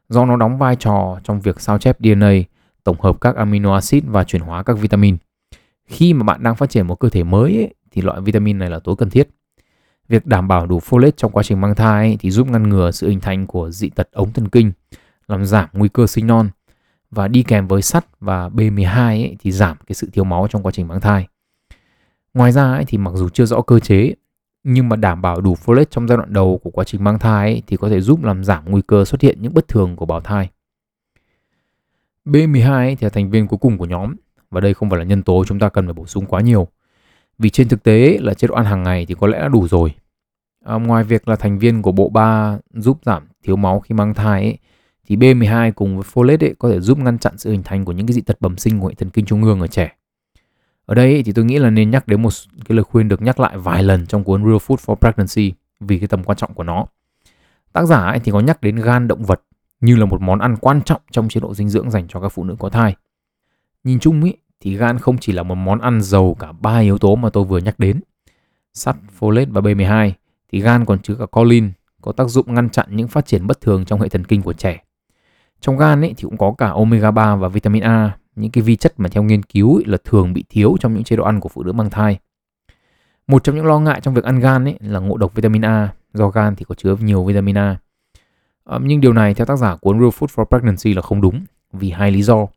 do 0.10 0.26
nó 0.26 0.38
đóng 0.38 0.58
vai 0.58 0.76
trò 0.76 1.20
trong 1.24 1.42
việc 1.42 1.62
sao 1.62 1.78
chép 1.78 1.98
DNA 2.00 2.55
tổng 2.86 3.02
hợp 3.02 3.22
các 3.22 3.36
amino 3.36 3.74
acid 3.74 4.04
và 4.08 4.24
chuyển 4.24 4.42
hóa 4.42 4.64
các 4.64 4.78
vitamin. 4.78 5.18
Khi 5.86 6.14
mà 6.14 6.24
bạn 6.24 6.44
đang 6.44 6.56
phát 6.56 6.70
triển 6.70 6.88
một 6.88 6.96
cơ 6.96 7.10
thể 7.10 7.24
mới 7.24 7.56
ấy, 7.56 7.74
thì 7.92 8.02
loại 8.02 8.22
vitamin 8.22 8.58
này 8.58 8.70
là 8.70 8.80
tối 8.80 8.96
cần 8.98 9.10
thiết. 9.10 9.30
Việc 10.08 10.26
đảm 10.26 10.48
bảo 10.48 10.66
đủ 10.68 10.80
folate 10.80 11.12
trong 11.12 11.32
quá 11.32 11.44
trình 11.44 11.62
mang 11.62 11.76
thai 11.76 12.08
ấy, 12.08 12.18
thì 12.20 12.32
giúp 12.32 12.48
ngăn 12.48 12.70
ngừa 12.70 12.92
sự 12.92 13.10
hình 13.10 13.20
thành 13.20 13.48
của 13.48 13.72
dị 13.72 13.90
tật 13.90 14.12
ống 14.12 14.34
thần 14.34 14.50
kinh, 14.50 14.72
làm 15.28 15.46
giảm 15.46 15.70
nguy 15.74 15.90
cơ 15.90 16.08
sinh 16.08 16.28
non 16.28 16.50
và 17.12 17.28
đi 17.28 17.44
kèm 17.44 17.68
với 17.68 17.82
sắt 17.82 18.06
và 18.20 18.50
B12 18.50 19.08
ấy, 19.08 19.36
thì 19.40 19.52
giảm 19.52 19.78
cái 19.88 19.96
sự 19.96 20.10
thiếu 20.14 20.24
máu 20.24 20.48
trong 20.50 20.64
quá 20.64 20.72
trình 20.72 20.88
mang 20.88 21.02
thai. 21.02 21.28
Ngoài 22.34 22.52
ra 22.52 22.72
ấy, 22.72 22.84
thì 22.88 22.98
mặc 22.98 23.12
dù 23.16 23.30
chưa 23.30 23.46
rõ 23.46 23.62
cơ 23.62 23.80
chế 23.80 24.14
nhưng 24.64 24.90
mà 24.90 24.96
đảm 24.96 25.22
bảo 25.22 25.42
đủ 25.42 25.56
folate 25.66 25.86
trong 25.90 26.08
giai 26.08 26.18
đoạn 26.18 26.34
đầu 26.34 26.60
của 26.64 26.70
quá 26.70 26.84
trình 26.84 27.04
mang 27.04 27.20
thai 27.20 27.52
ấy, 27.52 27.64
thì 27.68 27.78
có 27.78 27.90
thể 27.90 28.02
giúp 28.02 28.24
làm 28.24 28.44
giảm 28.44 28.64
nguy 28.66 28.82
cơ 28.88 29.06
xuất 29.06 29.22
hiện 29.22 29.42
những 29.42 29.54
bất 29.54 29.68
thường 29.68 29.96
của 29.96 30.06
bào 30.06 30.22
thai. 30.22 30.50
B12 32.26 32.96
thì 32.96 33.06
là 33.06 33.10
thành 33.10 33.30
viên 33.30 33.48
cuối 33.48 33.58
cùng 33.58 33.78
của 33.78 33.86
nhóm 33.86 34.16
và 34.52 34.62
đây 34.62 34.74
không 34.74 34.90
phải 34.90 35.00
là 35.00 35.06
nhân 35.06 35.24
tố 35.24 35.46
chúng 35.46 35.60
ta 35.60 35.70
cần 35.70 35.86
phải 35.86 35.94
bổ 35.94 36.06
sung 36.06 36.26
quá 36.26 36.42
nhiều. 36.42 36.68
Vì 37.40 37.50
trên 37.50 37.68
thực 37.68 37.84
tế 37.84 38.18
là 38.22 38.34
chế 38.34 38.48
độ 38.48 38.56
ăn 38.56 38.66
hàng 38.66 38.84
ngày 38.84 39.06
thì 39.06 39.16
có 39.20 39.28
lẽ 39.28 39.40
đã 39.40 39.48
đủ 39.48 39.68
rồi. 39.68 39.94
À, 40.66 40.76
ngoài 40.76 41.04
việc 41.04 41.28
là 41.28 41.36
thành 41.36 41.60
viên 41.60 41.82
của 41.82 41.92
bộ 41.92 42.10
ba 42.10 42.58
giúp 42.74 43.00
giảm 43.06 43.28
thiếu 43.44 43.56
máu 43.56 43.80
khi 43.80 43.96
mang 43.96 44.14
thai 44.14 44.42
ấy, 44.42 44.58
thì 45.08 45.16
B12 45.18 45.72
cùng 45.72 45.98
với 45.98 46.06
folate 46.14 46.46
ấy, 46.46 46.56
có 46.60 46.70
thể 46.70 46.80
giúp 46.80 46.98
ngăn 46.98 47.18
chặn 47.18 47.38
sự 47.38 47.52
hình 47.52 47.64
thành 47.64 47.86
của 47.86 47.92
những 47.92 48.08
cái 48.08 48.14
dị 48.14 48.22
tật 48.22 48.42
bẩm 48.42 48.58
sinh 48.58 48.80
của 48.80 48.88
hệ 48.88 48.94
thần 48.94 49.10
kinh 49.10 49.26
trung 49.26 49.44
ương 49.44 49.62
ở 49.62 49.68
trẻ. 49.68 49.96
Ở 50.86 50.96
đây 50.96 51.24
thì 51.24 51.32
tôi 51.32 51.46
nghĩ 51.46 51.60
là 51.60 51.70
nên 51.70 51.90
nhắc 51.90 52.08
đến 52.08 52.22
một 52.22 52.30
cái 52.66 52.76
lời 52.76 52.84
khuyên 52.84 53.08
được 53.08 53.22
nhắc 53.22 53.40
lại 53.40 53.58
vài 53.58 53.84
lần 53.84 54.06
trong 54.06 54.24
cuốn 54.24 54.44
Real 54.44 54.56
Food 54.56 54.76
for 54.76 54.96
Pregnancy 54.96 55.54
vì 55.80 56.00
cái 56.00 56.08
tầm 56.08 56.24
quan 56.24 56.38
trọng 56.38 56.54
của 56.54 56.64
nó. 56.64 56.86
Tác 57.74 57.86
giả 57.86 57.98
ấy 57.98 58.20
thì 58.20 58.32
có 58.32 58.40
nhắc 58.40 58.62
đến 58.62 58.76
gan 58.76 59.08
động 59.08 59.24
vật 59.24 59.42
như 59.82 59.96
là 59.96 60.06
một 60.06 60.22
món 60.22 60.40
ăn 60.40 60.58
quan 60.62 60.82
trọng 60.82 61.02
trong 61.12 61.30
chế 61.30 61.40
độ 61.40 61.54
dinh 61.54 61.70
dưỡng 61.70 61.92
dành 61.92 62.08
cho 62.08 62.22
các 62.22 62.30
phụ 62.30 62.44
nữ 62.44 62.56
có 62.60 62.70
thai. 62.70 62.96
Nhìn 63.84 64.00
chung 64.00 64.24
ý, 64.24 64.34
thì 64.60 64.78
gan 64.78 65.00
không 65.00 65.18
chỉ 65.18 65.34
là 65.34 65.44
một 65.44 65.56
món 65.56 65.82
ăn 65.82 66.02
giàu 66.02 66.36
cả 66.40 66.52
ba 66.52 66.80
yếu 66.80 66.98
tố 66.98 67.16
mà 67.16 67.30
tôi 67.30 67.44
vừa 67.44 67.58
nhắc 67.58 67.80
đến. 67.80 68.02
Sắt, 68.74 68.96
folate 69.20 69.52
và 69.52 69.62
B12 69.62 70.12
thì 70.52 70.62
gan 70.62 70.86
còn 70.86 71.00
chứa 71.00 71.16
cả 71.16 71.26
choline 71.36 71.70
có 72.02 72.12
tác 72.12 72.28
dụng 72.28 72.54
ngăn 72.54 72.70
chặn 72.70 72.88
những 72.90 73.08
phát 73.08 73.26
triển 73.26 73.48
bất 73.48 73.62
thường 73.62 73.86
trong 73.86 74.02
hệ 74.02 74.10
thần 74.10 74.24
kinh 74.24 74.42
của 74.42 74.54
trẻ. 74.54 74.84
Trong 75.62 75.78
gan 75.78 76.02
ấy 76.02 76.14
thì 76.18 76.24
cũng 76.24 76.38
có 76.38 76.54
cả 76.58 76.70
omega 76.70 77.12
3 77.12 77.36
và 77.36 77.48
vitamin 77.48 77.84
A, 77.84 78.18
những 78.36 78.52
cái 78.52 78.62
vi 78.62 78.76
chất 78.76 78.94
mà 78.98 79.10
theo 79.10 79.24
nghiên 79.24 79.44
cứu 79.44 79.76
ấy 79.76 79.84
là 79.86 79.98
thường 80.04 80.34
bị 80.34 80.44
thiếu 80.50 80.76
trong 80.80 80.94
những 80.94 81.04
chế 81.04 81.16
độ 81.16 81.24
ăn 81.24 81.40
của 81.40 81.50
phụ 81.50 81.64
nữ 81.64 81.72
mang 81.72 81.90
thai. 81.90 82.20
Một 83.28 83.44
trong 83.44 83.56
những 83.56 83.66
lo 83.66 83.80
ngại 83.80 84.02
trong 84.02 84.14
việc 84.14 84.24
ăn 84.24 84.40
gan 84.40 84.66
ấy 84.66 84.78
là 84.80 85.00
ngộ 85.00 85.18
độc 85.18 85.36
vitamin 85.36 85.66
A, 85.66 85.94
do 86.14 86.28
gan 86.28 86.56
thì 86.56 86.66
có 86.66 86.76
chứa 86.76 86.96
nhiều 87.00 87.24
vitamin 87.24 87.58
A. 87.58 87.78
Um, 88.70 88.88
nhưng 88.88 89.02
điều 89.02 89.14
này 89.14 89.34
theo 89.34 89.46
tác 89.46 89.56
giả 89.56 89.76
cuốn 89.76 90.00
Real 90.00 90.10
Food 90.10 90.28
for 90.28 90.46
Pregnancy 90.46 90.94
là 90.94 91.02
không 91.02 91.22
đúng 91.22 91.46
vì 91.74 91.92
hai 91.92 92.12
lý 92.12 92.24
do. 92.24 92.48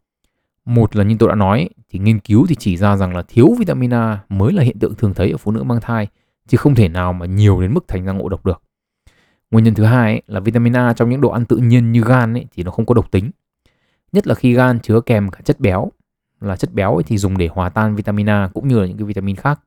Một 0.64 0.96
là 0.96 1.04
như 1.04 1.16
tôi 1.18 1.28
đã 1.28 1.34
nói 1.34 1.68
thì 1.90 1.98
nghiên 1.98 2.18
cứu 2.18 2.46
thì 2.48 2.54
chỉ 2.54 2.76
ra 2.76 2.96
rằng 2.96 3.16
là 3.16 3.22
thiếu 3.28 3.54
vitamin 3.58 3.94
A 3.94 4.18
mới 4.28 4.52
là 4.52 4.62
hiện 4.62 4.78
tượng 4.78 4.94
thường 4.94 5.14
thấy 5.14 5.30
ở 5.30 5.36
phụ 5.36 5.50
nữ 5.50 5.62
mang 5.62 5.80
thai 5.80 6.08
chứ 6.46 6.56
không 6.56 6.74
thể 6.74 6.88
nào 6.88 7.12
mà 7.12 7.26
nhiều 7.26 7.60
đến 7.60 7.74
mức 7.74 7.88
thành 7.88 8.04
ra 8.04 8.12
ngộ 8.12 8.28
độc 8.28 8.46
được. 8.46 8.62
Nguyên 9.50 9.64
nhân 9.64 9.74
thứ 9.74 9.84
hai 9.84 10.12
ấy, 10.12 10.22
là 10.26 10.40
vitamin 10.40 10.76
A 10.76 10.92
trong 10.92 11.10
những 11.10 11.20
đồ 11.20 11.30
ăn 11.30 11.44
tự 11.44 11.56
nhiên 11.56 11.92
như 11.92 12.02
gan 12.02 12.34
ấy, 12.34 12.46
thì 12.52 12.62
nó 12.62 12.70
không 12.70 12.86
có 12.86 12.94
độc 12.94 13.10
tính. 13.10 13.30
Nhất 14.12 14.26
là 14.26 14.34
khi 14.34 14.54
gan 14.54 14.80
chứa 14.80 15.00
kèm 15.00 15.30
cả 15.30 15.40
chất 15.44 15.60
béo 15.60 15.90
là 16.40 16.56
chất 16.56 16.74
béo 16.74 16.94
ấy 16.94 17.02
thì 17.02 17.18
dùng 17.18 17.38
để 17.38 17.48
hòa 17.48 17.68
tan 17.68 17.96
vitamin 17.96 18.28
A 18.28 18.50
cũng 18.54 18.68
như 18.68 18.80
là 18.80 18.86
những 18.86 18.98
cái 18.98 19.04
vitamin 19.04 19.36
khác. 19.36 19.60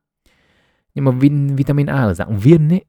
Nhưng 0.96 1.06
mà 1.06 1.12
vitamin 1.56 1.86
A 1.86 2.02
ở 2.02 2.14
dạng 2.14 2.40
viên 2.40 2.70
ấy 2.70 2.86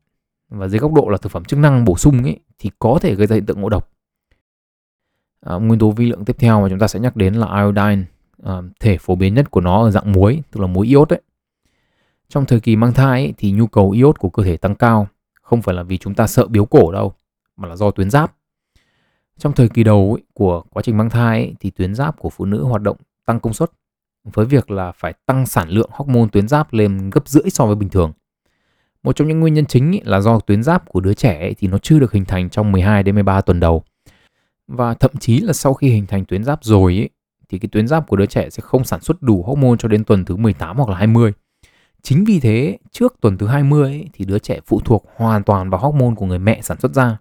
và 0.59 0.69
dưới 0.69 0.79
góc 0.79 0.93
độ 0.93 1.09
là 1.09 1.17
thực 1.17 1.33
phẩm 1.33 1.45
chức 1.45 1.59
năng 1.59 1.85
bổ 1.85 1.97
sung 1.97 2.23
ấy 2.23 2.41
thì 2.59 2.71
có 2.79 2.99
thể 3.03 3.15
gây 3.15 3.27
ra 3.27 3.35
hiện 3.35 3.47
tượng 3.47 3.61
ngộ 3.61 3.69
độc. 3.69 3.91
À, 5.41 5.55
nguyên 5.55 5.79
tố 5.79 5.91
vi 5.91 6.07
lượng 6.07 6.25
tiếp 6.25 6.37
theo 6.39 6.61
mà 6.61 6.69
chúng 6.69 6.79
ta 6.79 6.89
sẽ 6.89 7.01
nhắc 7.01 7.17
đến 7.17 7.35
là 7.35 7.63
iodine, 7.63 8.05
à, 8.43 8.63
thể 8.81 8.99
phổ 8.99 9.15
biến 9.15 9.35
nhất 9.35 9.51
của 9.51 9.61
nó 9.61 9.85
ở 9.85 9.91
dạng 9.91 10.13
muối, 10.13 10.43
tức 10.51 10.61
là 10.61 10.67
muối 10.67 10.87
iốt 10.87 11.09
đấy. 11.09 11.21
Trong 12.29 12.47
thời 12.47 12.61
kỳ 12.61 12.77
mang 12.77 12.93
thai 12.93 13.25
ấy, 13.25 13.35
thì 13.39 13.53
nhu 13.53 13.67
cầu 13.67 13.91
iốt 13.91 14.19
của 14.19 14.31
cơ 14.31 14.43
thể 14.43 14.57
tăng 14.57 14.75
cao, 14.75 15.07
không 15.43 15.63
phải 15.63 15.75
là 15.75 15.83
vì 15.83 15.99
chúng 15.99 16.15
ta 16.15 16.27
sợ 16.27 16.47
biếu 16.47 16.65
cổ 16.65 16.93
đâu, 16.93 17.13
mà 17.57 17.69
là 17.69 17.77
do 17.77 17.91
tuyến 17.91 18.11
giáp. 18.11 18.37
Trong 19.39 19.53
thời 19.53 19.69
kỳ 19.69 19.85
đầu 19.85 20.17
ấy, 20.19 20.23
của 20.35 20.63
quá 20.71 20.83
trình 20.83 20.97
mang 20.97 21.11
thai 21.11 21.39
ấy, 21.39 21.55
thì 21.61 21.71
tuyến 21.71 21.95
giáp 21.95 22.19
của 22.19 22.31
phụ 22.31 22.45
nữ 22.45 22.65
hoạt 22.65 22.83
động 22.83 22.97
tăng 23.27 23.41
công 23.41 23.55
suất 23.55 23.71
với 24.25 24.47
việc 24.47 24.71
là 24.71 24.93
phải 24.93 25.15
tăng 25.27 25.47
sản 25.47 25.69
lượng 25.69 25.91
hormone 25.93 26.29
tuyến 26.33 26.49
giáp 26.49 26.73
lên 26.73 27.11
gấp 27.11 27.29
rưỡi 27.29 27.51
so 27.51 27.67
với 27.67 27.77
bình 27.77 27.89
thường. 27.89 28.13
Một 29.03 29.17
trong 29.17 29.29
những 29.29 29.41
nguyên 29.41 29.55
nhân 29.55 29.67
chính 29.67 30.01
là 30.05 30.21
do 30.21 30.41
tuyến 30.41 30.63
giáp 30.63 30.89
của 30.89 31.01
đứa 31.01 31.15
trẻ 31.15 31.53
thì 31.59 31.69
nó 31.69 31.79
chưa 31.79 31.99
được 31.99 32.13
hình 32.13 32.25
thành 32.25 32.51
trong 32.51 32.73
12 32.73 33.03
đến 33.03 33.15
13 33.15 33.41
tuần 33.41 33.61
đầu. 33.61 33.83
Và 34.69 34.95
thậm 34.95 35.11
chí 35.21 35.41
là 35.41 35.53
sau 35.53 35.75
khi 35.75 35.89
hình 35.89 36.07
thành 36.07 36.25
tuyến 36.25 36.45
giáp 36.45 36.65
rồi 36.65 37.09
thì 37.49 37.59
cái 37.59 37.69
tuyến 37.73 37.89
giáp 37.89 38.09
của 38.09 38.17
đứa 38.17 38.27
trẻ 38.27 38.51
sẽ 38.51 38.61
không 38.61 38.85
sản 38.85 39.01
xuất 39.01 39.23
đủ 39.23 39.43
hormone 39.43 39.77
cho 39.79 39.89
đến 39.89 40.05
tuần 40.05 40.25
thứ 40.25 40.37
18 40.37 40.77
hoặc 40.77 40.89
là 40.89 40.97
20. 40.97 41.33
Chính 42.03 42.25
vì 42.25 42.41
thế, 42.41 42.79
trước 42.93 43.15
tuần 43.21 43.39
thứ 43.39 43.47
20 43.47 43.83
ấy, 43.83 44.09
thì 44.13 44.25
đứa 44.25 44.39
trẻ 44.39 44.61
phụ 44.67 44.81
thuộc 44.85 45.05
hoàn 45.17 45.43
toàn 45.43 45.71
vào 45.71 45.81
hormone 45.81 46.15
của 46.17 46.27
người 46.27 46.39
mẹ 46.39 46.61
sản 46.63 46.81
xuất 46.81 46.93
ra. 46.95 47.19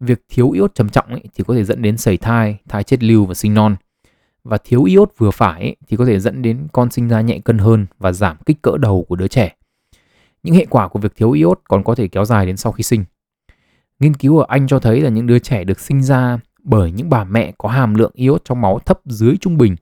Việc 0.00 0.22
thiếu 0.28 0.50
iốt 0.50 0.74
trầm 0.74 0.88
trọng 0.88 1.06
ấy, 1.08 1.22
thì 1.34 1.44
có 1.46 1.54
thể 1.54 1.64
dẫn 1.64 1.82
đến 1.82 1.96
sẩy 1.96 2.16
thai, 2.16 2.58
thai 2.68 2.82
chết 2.82 3.02
lưu 3.02 3.24
và 3.24 3.34
sinh 3.34 3.54
non. 3.54 3.76
và 4.44 4.58
thiếu 4.64 4.84
iốt 4.84 5.12
vừa 5.18 5.30
phải 5.30 5.60
ấy, 5.60 5.76
thì 5.88 5.96
có 5.96 6.04
thể 6.06 6.20
dẫn 6.20 6.42
đến 6.42 6.68
con 6.72 6.90
sinh 6.90 7.08
ra 7.08 7.20
nhẹ 7.20 7.38
cân 7.44 7.58
hơn 7.58 7.86
và 7.98 8.12
giảm 8.12 8.36
kích 8.46 8.62
cỡ 8.62 8.76
đầu 8.78 9.04
của 9.08 9.16
đứa 9.16 9.28
trẻ. 9.28 9.55
Những 10.46 10.54
hệ 10.54 10.66
quả 10.70 10.88
của 10.88 10.98
việc 10.98 11.16
thiếu 11.16 11.30
iốt 11.30 11.60
còn 11.64 11.84
có 11.84 11.94
thể 11.94 12.08
kéo 12.08 12.24
dài 12.24 12.46
đến 12.46 12.56
sau 12.56 12.72
khi 12.72 12.82
sinh. 12.82 13.04
Nghiên 14.00 14.14
cứu 14.14 14.38
ở 14.38 14.46
Anh 14.48 14.66
cho 14.66 14.78
thấy 14.78 15.00
là 15.00 15.10
những 15.10 15.26
đứa 15.26 15.38
trẻ 15.38 15.64
được 15.64 15.80
sinh 15.80 16.02
ra 16.02 16.38
bởi 16.62 16.92
những 16.92 17.10
bà 17.10 17.24
mẹ 17.24 17.52
có 17.58 17.68
hàm 17.68 17.94
lượng 17.94 18.10
iốt 18.14 18.44
trong 18.44 18.60
máu 18.60 18.78
thấp 18.78 19.00
dưới 19.04 19.36
trung 19.40 19.58
bình 19.58 19.76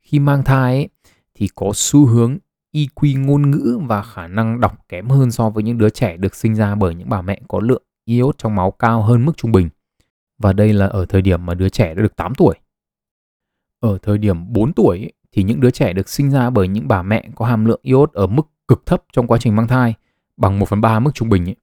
khi 0.00 0.18
mang 0.18 0.44
thai 0.44 0.74
ấy, 0.74 0.88
thì 1.34 1.48
có 1.54 1.70
xu 1.74 2.06
hướng 2.06 2.38
IQ 2.74 3.24
ngôn 3.24 3.50
ngữ 3.50 3.80
và 3.86 4.02
khả 4.02 4.26
năng 4.26 4.60
đọc 4.60 4.88
kém 4.88 5.08
hơn 5.08 5.30
so 5.30 5.50
với 5.50 5.62
những 5.62 5.78
đứa 5.78 5.90
trẻ 5.90 6.16
được 6.16 6.34
sinh 6.34 6.54
ra 6.54 6.74
bởi 6.74 6.94
những 6.94 7.08
bà 7.08 7.22
mẹ 7.22 7.40
có 7.48 7.60
lượng 7.60 7.82
iốt 8.04 8.38
trong 8.38 8.54
máu 8.54 8.70
cao 8.70 9.02
hơn 9.02 9.24
mức 9.24 9.36
trung 9.36 9.52
bình. 9.52 9.68
Và 10.38 10.52
đây 10.52 10.72
là 10.72 10.86
ở 10.86 11.06
thời 11.06 11.22
điểm 11.22 11.46
mà 11.46 11.54
đứa 11.54 11.68
trẻ 11.68 11.94
đã 11.94 12.02
được 12.02 12.16
8 12.16 12.34
tuổi. 12.34 12.54
Ở 13.80 13.98
thời 14.02 14.18
điểm 14.18 14.52
4 14.52 14.72
tuổi 14.72 15.12
thì 15.32 15.42
những 15.42 15.60
đứa 15.60 15.70
trẻ 15.70 15.92
được 15.92 16.08
sinh 16.08 16.30
ra 16.30 16.50
bởi 16.50 16.68
những 16.68 16.88
bà 16.88 17.02
mẹ 17.02 17.28
có 17.34 17.46
hàm 17.46 17.64
lượng 17.64 17.80
iốt 17.82 18.12
ở 18.12 18.26
mức 18.26 18.46
cực 18.70 18.86
thấp 18.86 19.02
trong 19.12 19.26
quá 19.26 19.38
trình 19.38 19.56
mang 19.56 19.68
thai 19.68 19.94
bằng 20.36 20.58
1 20.58 20.68
phần 20.68 20.80
3 20.80 20.98
mức 20.98 21.10
trung 21.14 21.28
bình 21.28 21.48
ấy, 21.48 21.56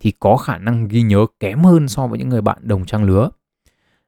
thì 0.00 0.12
có 0.20 0.36
khả 0.36 0.58
năng 0.58 0.88
ghi 0.88 1.02
nhớ 1.02 1.26
kém 1.40 1.60
hơn 1.60 1.88
so 1.88 2.06
với 2.06 2.18
những 2.18 2.28
người 2.28 2.40
bạn 2.40 2.58
đồng 2.60 2.84
trang 2.84 3.04
lứa. 3.04 3.30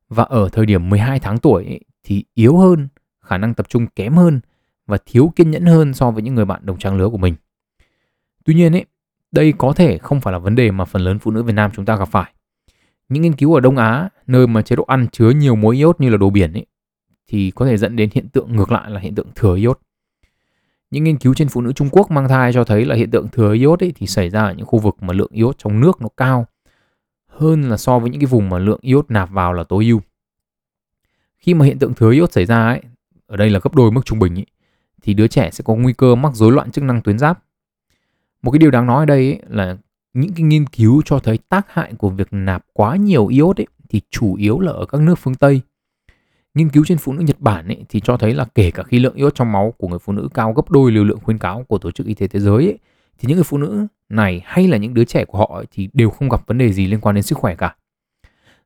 Và 0.09 0.25
ở 0.25 0.49
thời 0.53 0.67
điểm 0.67 0.88
12 0.88 1.19
tháng 1.19 1.38
tuổi 1.38 1.64
ấy, 1.64 1.81
thì 2.05 2.25
yếu 2.35 2.57
hơn, 2.57 2.88
khả 3.21 3.38
năng 3.38 3.55
tập 3.55 3.69
trung 3.69 3.87
kém 3.87 4.14
hơn 4.14 4.40
và 4.87 4.99
thiếu 5.07 5.33
kiên 5.37 5.51
nhẫn 5.51 5.67
hơn 5.67 5.95
so 5.95 6.11
với 6.11 6.23
những 6.23 6.35
người 6.35 6.45
bạn 6.45 6.67
đồng 6.67 6.79
trang 6.79 6.97
lứa 6.97 7.09
của 7.09 7.17
mình. 7.17 7.35
Tuy 8.45 8.55
nhiên 8.55 8.73
ấy, 8.73 8.85
đây 9.33 9.53
có 9.59 9.73
thể 9.73 9.99
không 9.99 10.21
phải 10.21 10.33
là 10.33 10.38
vấn 10.38 10.55
đề 10.55 10.71
mà 10.71 10.85
phần 10.85 11.03
lớn 11.03 11.19
phụ 11.19 11.31
nữ 11.31 11.43
Việt 11.43 11.55
Nam 11.55 11.71
chúng 11.75 11.85
ta 11.85 11.97
gặp 11.97 12.09
phải. 12.09 12.33
Những 13.09 13.23
nghiên 13.23 13.37
cứu 13.37 13.55
ở 13.55 13.61
Đông 13.61 13.77
Á, 13.77 14.09
nơi 14.27 14.47
mà 14.47 14.62
chế 14.62 14.77
độ 14.77 14.85
ăn 14.85 15.07
chứa 15.12 15.31
nhiều 15.31 15.57
muối 15.57 15.77
iốt 15.77 16.01
như 16.01 16.11
là 16.11 16.17
đồ 16.17 16.31
biển 16.31 16.53
ấy, 16.53 16.67
thì 17.27 17.51
có 17.51 17.67
thể 17.67 17.77
dẫn 17.77 17.97
đến 17.97 18.11
hiện 18.12 18.29
tượng 18.29 18.57
ngược 18.57 18.73
lại 18.73 18.90
là 18.90 19.01
hiện 19.01 19.14
tượng 19.14 19.29
thừa 19.35 19.57
iốt. 19.57 19.81
Những 20.94 21.04
nghiên 21.04 21.18
cứu 21.18 21.35
trên 21.35 21.48
phụ 21.48 21.61
nữ 21.61 21.72
Trung 21.72 21.88
Quốc 21.92 22.11
mang 22.11 22.28
thai 22.28 22.52
cho 22.52 22.64
thấy 22.64 22.85
là 22.85 22.94
hiện 22.94 23.11
tượng 23.11 23.28
thừa 23.28 23.54
iốt 23.54 23.83
ấy 23.83 23.92
thì 23.96 24.07
xảy 24.07 24.30
ra 24.30 24.44
ở 24.44 24.54
những 24.54 24.66
khu 24.66 24.78
vực 24.78 24.96
mà 25.00 25.14
lượng 25.14 25.30
iốt 25.33 25.59
trong 25.59 25.80
nước 25.80 26.02
nó 26.02 26.09
cao 26.16 26.46
hơn 27.28 27.62
là 27.62 27.76
so 27.76 27.98
với 27.98 28.11
những 28.11 28.20
cái 28.20 28.26
vùng 28.26 28.50
mà 28.50 28.59
lượng 28.59 28.78
iốt 28.83 29.07
nạp 29.09 29.30
vào 29.30 29.52
là 29.52 29.64
tối 29.64 29.85
ưu. 29.85 30.00
Khi 31.38 31.54
mà 31.54 31.66
hiện 31.66 31.78
tượng 31.78 31.94
thừa 31.94 32.11
iốt 32.11 32.33
xảy 32.33 32.44
ra 32.44 32.66
ấy, 32.66 32.80
ở 33.26 33.37
đây 33.37 33.50
là 33.50 33.61
gấp 33.62 33.74
đôi 33.74 33.92
mức 33.92 34.00
trung 34.04 34.18
bình 34.18 34.38
ấy, 34.38 34.46
thì 35.02 35.14
đứa 35.14 35.26
trẻ 35.26 35.50
sẽ 35.50 35.62
có 35.64 35.74
nguy 35.74 35.92
cơ 35.92 36.14
mắc 36.14 36.35
rối 36.35 36.52
loạn 36.52 36.70
chức 36.70 36.85
năng 36.85 37.02
tuyến 37.02 37.18
giáp. 37.18 37.44
Một 38.42 38.50
cái 38.50 38.59
điều 38.59 38.70
đáng 38.70 38.87
nói 38.87 39.02
ở 39.02 39.07
đây 39.07 39.33
ấy 39.33 39.40
là 39.48 39.76
những 40.12 40.33
cái 40.33 40.42
nghiên 40.42 40.66
cứu 40.66 41.02
cho 41.04 41.18
thấy 41.18 41.38
tác 41.48 41.66
hại 41.68 41.92
của 41.98 42.09
việc 42.09 42.28
nạp 42.30 42.64
quá 42.72 42.96
nhiều 42.96 43.26
iốt 43.26 43.61
ấy, 43.61 43.66
thì 43.88 44.00
chủ 44.11 44.35
yếu 44.35 44.61
là 44.61 44.72
ở 44.72 44.87
các 44.87 45.00
nước 45.00 45.18
phương 45.18 45.35
Tây. 45.35 45.61
Nghiên 46.55 46.69
cứu 46.69 46.85
trên 46.85 46.99
phụ 46.99 47.12
nữ 47.12 47.23
Nhật 47.23 47.40
Bản 47.40 47.69
ấy, 47.69 47.85
thì 47.88 48.01
cho 48.01 48.17
thấy 48.17 48.35
là 48.35 48.45
kể 48.55 48.71
cả 48.71 48.83
khi 48.83 48.99
lượng 48.99 49.14
iốt 49.14 49.35
trong 49.35 49.53
máu 49.53 49.75
của 49.79 49.88
người 49.88 49.99
phụ 49.99 50.12
nữ 50.12 50.29
cao 50.35 50.53
gấp 50.53 50.71
đôi 50.71 50.93
liều 50.93 51.05
lượng 51.05 51.21
khuyến 51.23 51.38
cáo 51.38 51.64
của 51.69 51.79
Tổ 51.79 51.90
chức 51.90 52.07
Y 52.07 52.14
tế 52.14 52.29
Thế 52.29 52.40
giới 52.40 52.64
ấy, 52.64 52.79
thì 53.19 53.29
những 53.29 53.37
người 53.37 53.45
phụ 53.45 53.59
nữ 53.59 53.87
này 54.09 54.43
hay 54.45 54.69
là 54.69 54.77
những 54.77 54.95
đứa 54.95 55.05
trẻ 55.05 55.25
của 55.25 55.38
họ 55.38 55.53
ấy, 55.55 55.64
thì 55.71 55.88
đều 55.93 56.11
không 56.11 56.29
gặp 56.29 56.47
vấn 56.47 56.59
đề 56.59 56.73
gì 56.73 56.87
liên 56.87 57.01
quan 57.01 57.14
đến 57.14 57.23
sức 57.23 57.38
khỏe 57.38 57.55
cả. 57.55 57.77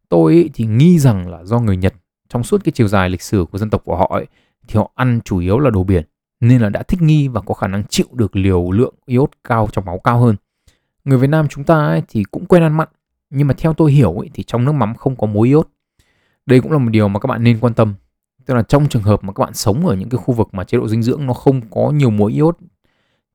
Tôi 0.08 0.32
ấy, 0.32 0.50
thì 0.54 0.66
nghi 0.66 0.98
rằng 0.98 1.28
là 1.30 1.44
do 1.44 1.58
người 1.58 1.76
Nhật 1.76 1.94
trong 2.28 2.44
suốt 2.44 2.64
cái 2.64 2.72
chiều 2.72 2.88
dài 2.88 3.10
lịch 3.10 3.22
sử 3.22 3.46
của 3.52 3.58
dân 3.58 3.70
tộc 3.70 3.82
của 3.84 3.96
họ 3.96 4.10
ấy, 4.14 4.26
thì 4.68 4.78
họ 4.78 4.90
ăn 4.94 5.20
chủ 5.24 5.38
yếu 5.38 5.58
là 5.58 5.70
đồ 5.70 5.84
biển 5.84 6.04
nên 6.40 6.60
là 6.60 6.68
đã 6.68 6.82
thích 6.82 7.02
nghi 7.02 7.28
và 7.28 7.40
có 7.40 7.54
khả 7.54 7.66
năng 7.66 7.84
chịu 7.84 8.06
được 8.12 8.36
liều 8.36 8.70
lượng 8.70 8.94
iốt 9.06 9.30
cao 9.44 9.68
trong 9.72 9.84
máu 9.84 9.98
cao 9.98 10.18
hơn. 10.18 10.36
Người 11.04 11.18
Việt 11.18 11.30
Nam 11.30 11.48
chúng 11.48 11.64
ta 11.64 11.86
ấy 11.86 12.02
thì 12.08 12.24
cũng 12.24 12.46
quen 12.46 12.62
ăn 12.62 12.76
mặn, 12.76 12.88
nhưng 13.30 13.48
mà 13.48 13.54
theo 13.58 13.74
tôi 13.74 13.92
hiểu 13.92 14.12
ấy 14.18 14.30
thì 14.34 14.42
trong 14.42 14.64
nước 14.64 14.72
mắm 14.72 14.94
không 14.94 15.16
có 15.16 15.26
muối 15.26 15.48
iốt. 15.48 15.68
Đây 16.48 16.60
cũng 16.60 16.72
là 16.72 16.78
một 16.78 16.90
điều 16.90 17.08
mà 17.08 17.20
các 17.20 17.26
bạn 17.26 17.44
nên 17.44 17.58
quan 17.60 17.74
tâm. 17.74 17.94
Tức 18.46 18.54
là 18.54 18.62
trong 18.62 18.88
trường 18.88 19.02
hợp 19.02 19.24
mà 19.24 19.32
các 19.32 19.44
bạn 19.44 19.54
sống 19.54 19.86
ở 19.86 19.94
những 19.94 20.08
cái 20.08 20.18
khu 20.18 20.34
vực 20.34 20.48
mà 20.52 20.64
chế 20.64 20.78
độ 20.78 20.88
dinh 20.88 21.02
dưỡng 21.02 21.26
nó 21.26 21.32
không 21.32 21.60
có 21.70 21.90
nhiều 21.90 22.10
muối 22.10 22.32
iốt 22.32 22.58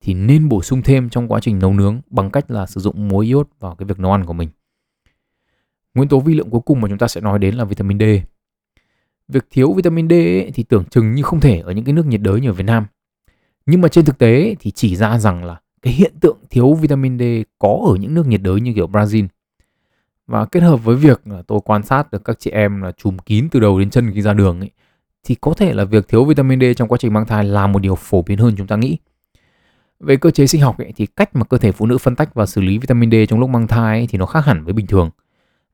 thì 0.02 0.14
nên 0.14 0.50
bổ 0.50 0.62
sung 0.62 0.82
thêm 0.82 1.10
trong 1.10 1.28
quá 1.28 1.40
trình 1.40 1.60
nấu 1.60 1.74
nướng 1.74 2.02
bằng 2.10 2.32
cách 2.32 2.52
là 2.52 2.66
sử 2.66 2.82
dụng 2.82 3.08
muối 3.08 3.26
iốt 3.26 3.48
vào 3.60 3.76
cái 3.76 3.86
việc 3.86 4.00
nấu 4.00 4.12
ăn 4.12 4.26
của 4.26 4.34
mình. 4.34 4.50
Nguyên 5.94 6.10
tố 6.10 6.20
vi 6.20 6.34
lượng 6.34 6.50
cuối 6.50 6.62
cùng 6.66 6.82
mà 6.82 6.88
chúng 6.90 6.98
ta 6.98 7.08
sẽ 7.08 7.22
nói 7.22 7.40
đến 7.40 7.56
là 7.56 7.66
vitamin 7.66 8.00
D. 8.00 8.04
Việc 9.28 9.46
thiếu 9.50 9.74
vitamin 9.74 10.10
D 10.10 10.12
ấy, 10.12 10.52
thì 10.54 10.64
tưởng 10.64 10.86
chừng 10.86 11.12
như 11.12 11.24
không 11.24 11.40
thể 11.40 11.60
ở 11.60 11.72
những 11.72 11.86
cái 11.86 11.94
nước 11.94 12.06
nhiệt 12.06 12.22
đới 12.22 12.42
như 12.42 12.50
ở 12.50 12.54
Việt 12.54 12.66
Nam. 12.66 12.86
Nhưng 13.66 13.82
mà 13.82 13.88
trên 13.88 14.06
thực 14.06 14.18
tế 14.18 14.56
thì 14.60 14.72
chỉ 14.72 14.96
ra 14.96 15.20
rằng 15.20 15.44
là 15.44 15.62
cái 15.82 15.94
hiện 15.94 16.14
tượng 16.20 16.38
thiếu 16.50 16.74
vitamin 16.74 17.20
D 17.20 17.22
có 17.60 17.80
ở 17.88 17.96
những 17.96 18.14
nước 18.14 18.28
nhiệt 18.28 18.42
đới 18.42 18.62
như 18.62 18.74
kiểu 18.74 18.88
Brazil. 18.88 19.28
Và 20.28 20.46
kết 20.46 20.60
hợp 20.60 20.84
với 20.84 20.96
việc 20.96 21.28
là 21.28 21.42
tôi 21.48 21.60
quan 21.66 21.84
sát 21.84 22.12
được 22.12 22.26
các 22.26 22.40
chị 22.40 22.52
em 22.52 22.82
là 22.82 22.92
chùm 22.92 23.18
kín 23.18 23.48
từ 23.52 23.60
đầu 23.60 23.80
đến 23.80 23.90
chân 23.90 24.12
khi 24.14 24.22
ra 24.22 24.34
đường 24.34 24.60
ấy, 24.60 24.72
thì 25.24 25.36
có 25.36 25.54
thể 25.54 25.74
là 25.74 25.84
việc 25.84 26.08
thiếu 26.08 26.26
vitamin 26.26 26.60
D 26.60 26.64
trong 26.78 26.88
quá 26.88 26.98
trình 26.98 27.14
mang 27.14 27.26
thai 27.26 27.44
là 27.44 27.68
một 27.68 27.80
điều 27.80 27.96
phổ 27.96 28.22
biến 28.22 28.38
hơn 28.38 28.54
chúng 28.58 28.68
ta 28.68 28.76
nghĩ. 28.76 28.98
Về 30.00 30.18
cơ 30.18 30.32
chế 30.32 30.48
sinh 30.48 30.62
học 30.62 30.78
ấy, 30.78 30.94
thì 30.96 31.06
cách 31.06 31.36
mà 31.36 31.44
cơ 31.44 31.58
thể 31.58 31.72
phụ 31.72 31.86
nữ 31.86 31.98
phân 31.98 32.16
tách 32.16 32.34
và 32.34 32.46
xử 32.46 32.62
lý 32.62 32.78
vitamin 32.78 33.12
D 33.12 33.16
trong 33.30 33.40
lúc 33.40 33.50
mang 33.50 33.68
thai 33.68 34.00
ấy, 34.00 34.08
thì 34.08 34.18
nó 34.18 34.26
khác 34.26 34.46
hẳn 34.46 34.64
với 34.64 34.74
bình 34.74 34.88
thường. 34.88 35.10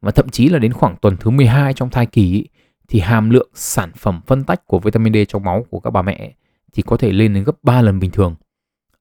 Và 0.02 0.12
thậm 0.12 0.30
chí 0.30 0.50
là 0.50 0.60
đến 0.60 0.74
khoảng 0.74 0.96
tuần 1.02 1.18
thứ 1.18 1.30
12 1.30 1.74
trong 1.74 1.90
thai 1.90 2.06
kỳ 2.06 2.36
ấy, 2.36 2.48
thì 2.88 3.00
hàm 3.00 3.30
lượng 3.30 3.50
sản 3.54 3.92
phẩm 3.98 4.22
phân 4.28 4.44
tách 4.44 4.68
của 4.68 4.80
vitamin 4.80 5.14
D 5.14 5.18
trong 5.28 5.44
máu 5.44 5.66
của 5.70 5.80
các 5.80 5.90
bà 5.90 6.02
mẹ 6.02 6.34
thì 6.74 6.84
có 6.84 6.98
thể 6.98 7.12
lên 7.12 7.34
đến 7.34 7.44
gấp 7.44 7.64
3 7.64 7.82
lần 7.82 8.00
bình 8.00 8.12
thường 8.12 8.36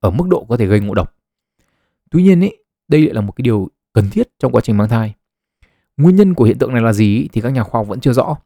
ở 0.00 0.11
mức 0.11 0.24
độ 0.28 0.46
có 0.48 0.56
thể 0.56 0.66
gây 0.66 0.80
ngộ 0.80 0.94
độc. 0.94 1.14
Tuy 2.11 2.22
nhiên 2.22 2.40
ấy, 2.40 2.64
đây 2.88 3.00
lại 3.00 3.14
là 3.14 3.20
một 3.20 3.32
cái 3.32 3.42
điều 3.42 3.68
cần 3.92 4.11
thiết 4.11 4.28
trong 4.38 4.52
quá 4.52 4.61
trình 4.61 4.76
mang 4.76 4.88
thai. 4.88 5.14
Nguyên 5.98 6.16
nhân 6.16 6.34
của 6.34 6.44
hiện 6.44 6.58
tượng 6.58 6.72
này 6.72 6.82
là 6.82 6.92
gì 6.92 7.28
thì 7.32 7.40
các 7.40 7.48
nhà 7.48 7.62
khoa 7.62 7.78
học 7.78 7.87
vẫn 7.87 8.00
chưa 8.00 8.12
rõ. 8.12 8.37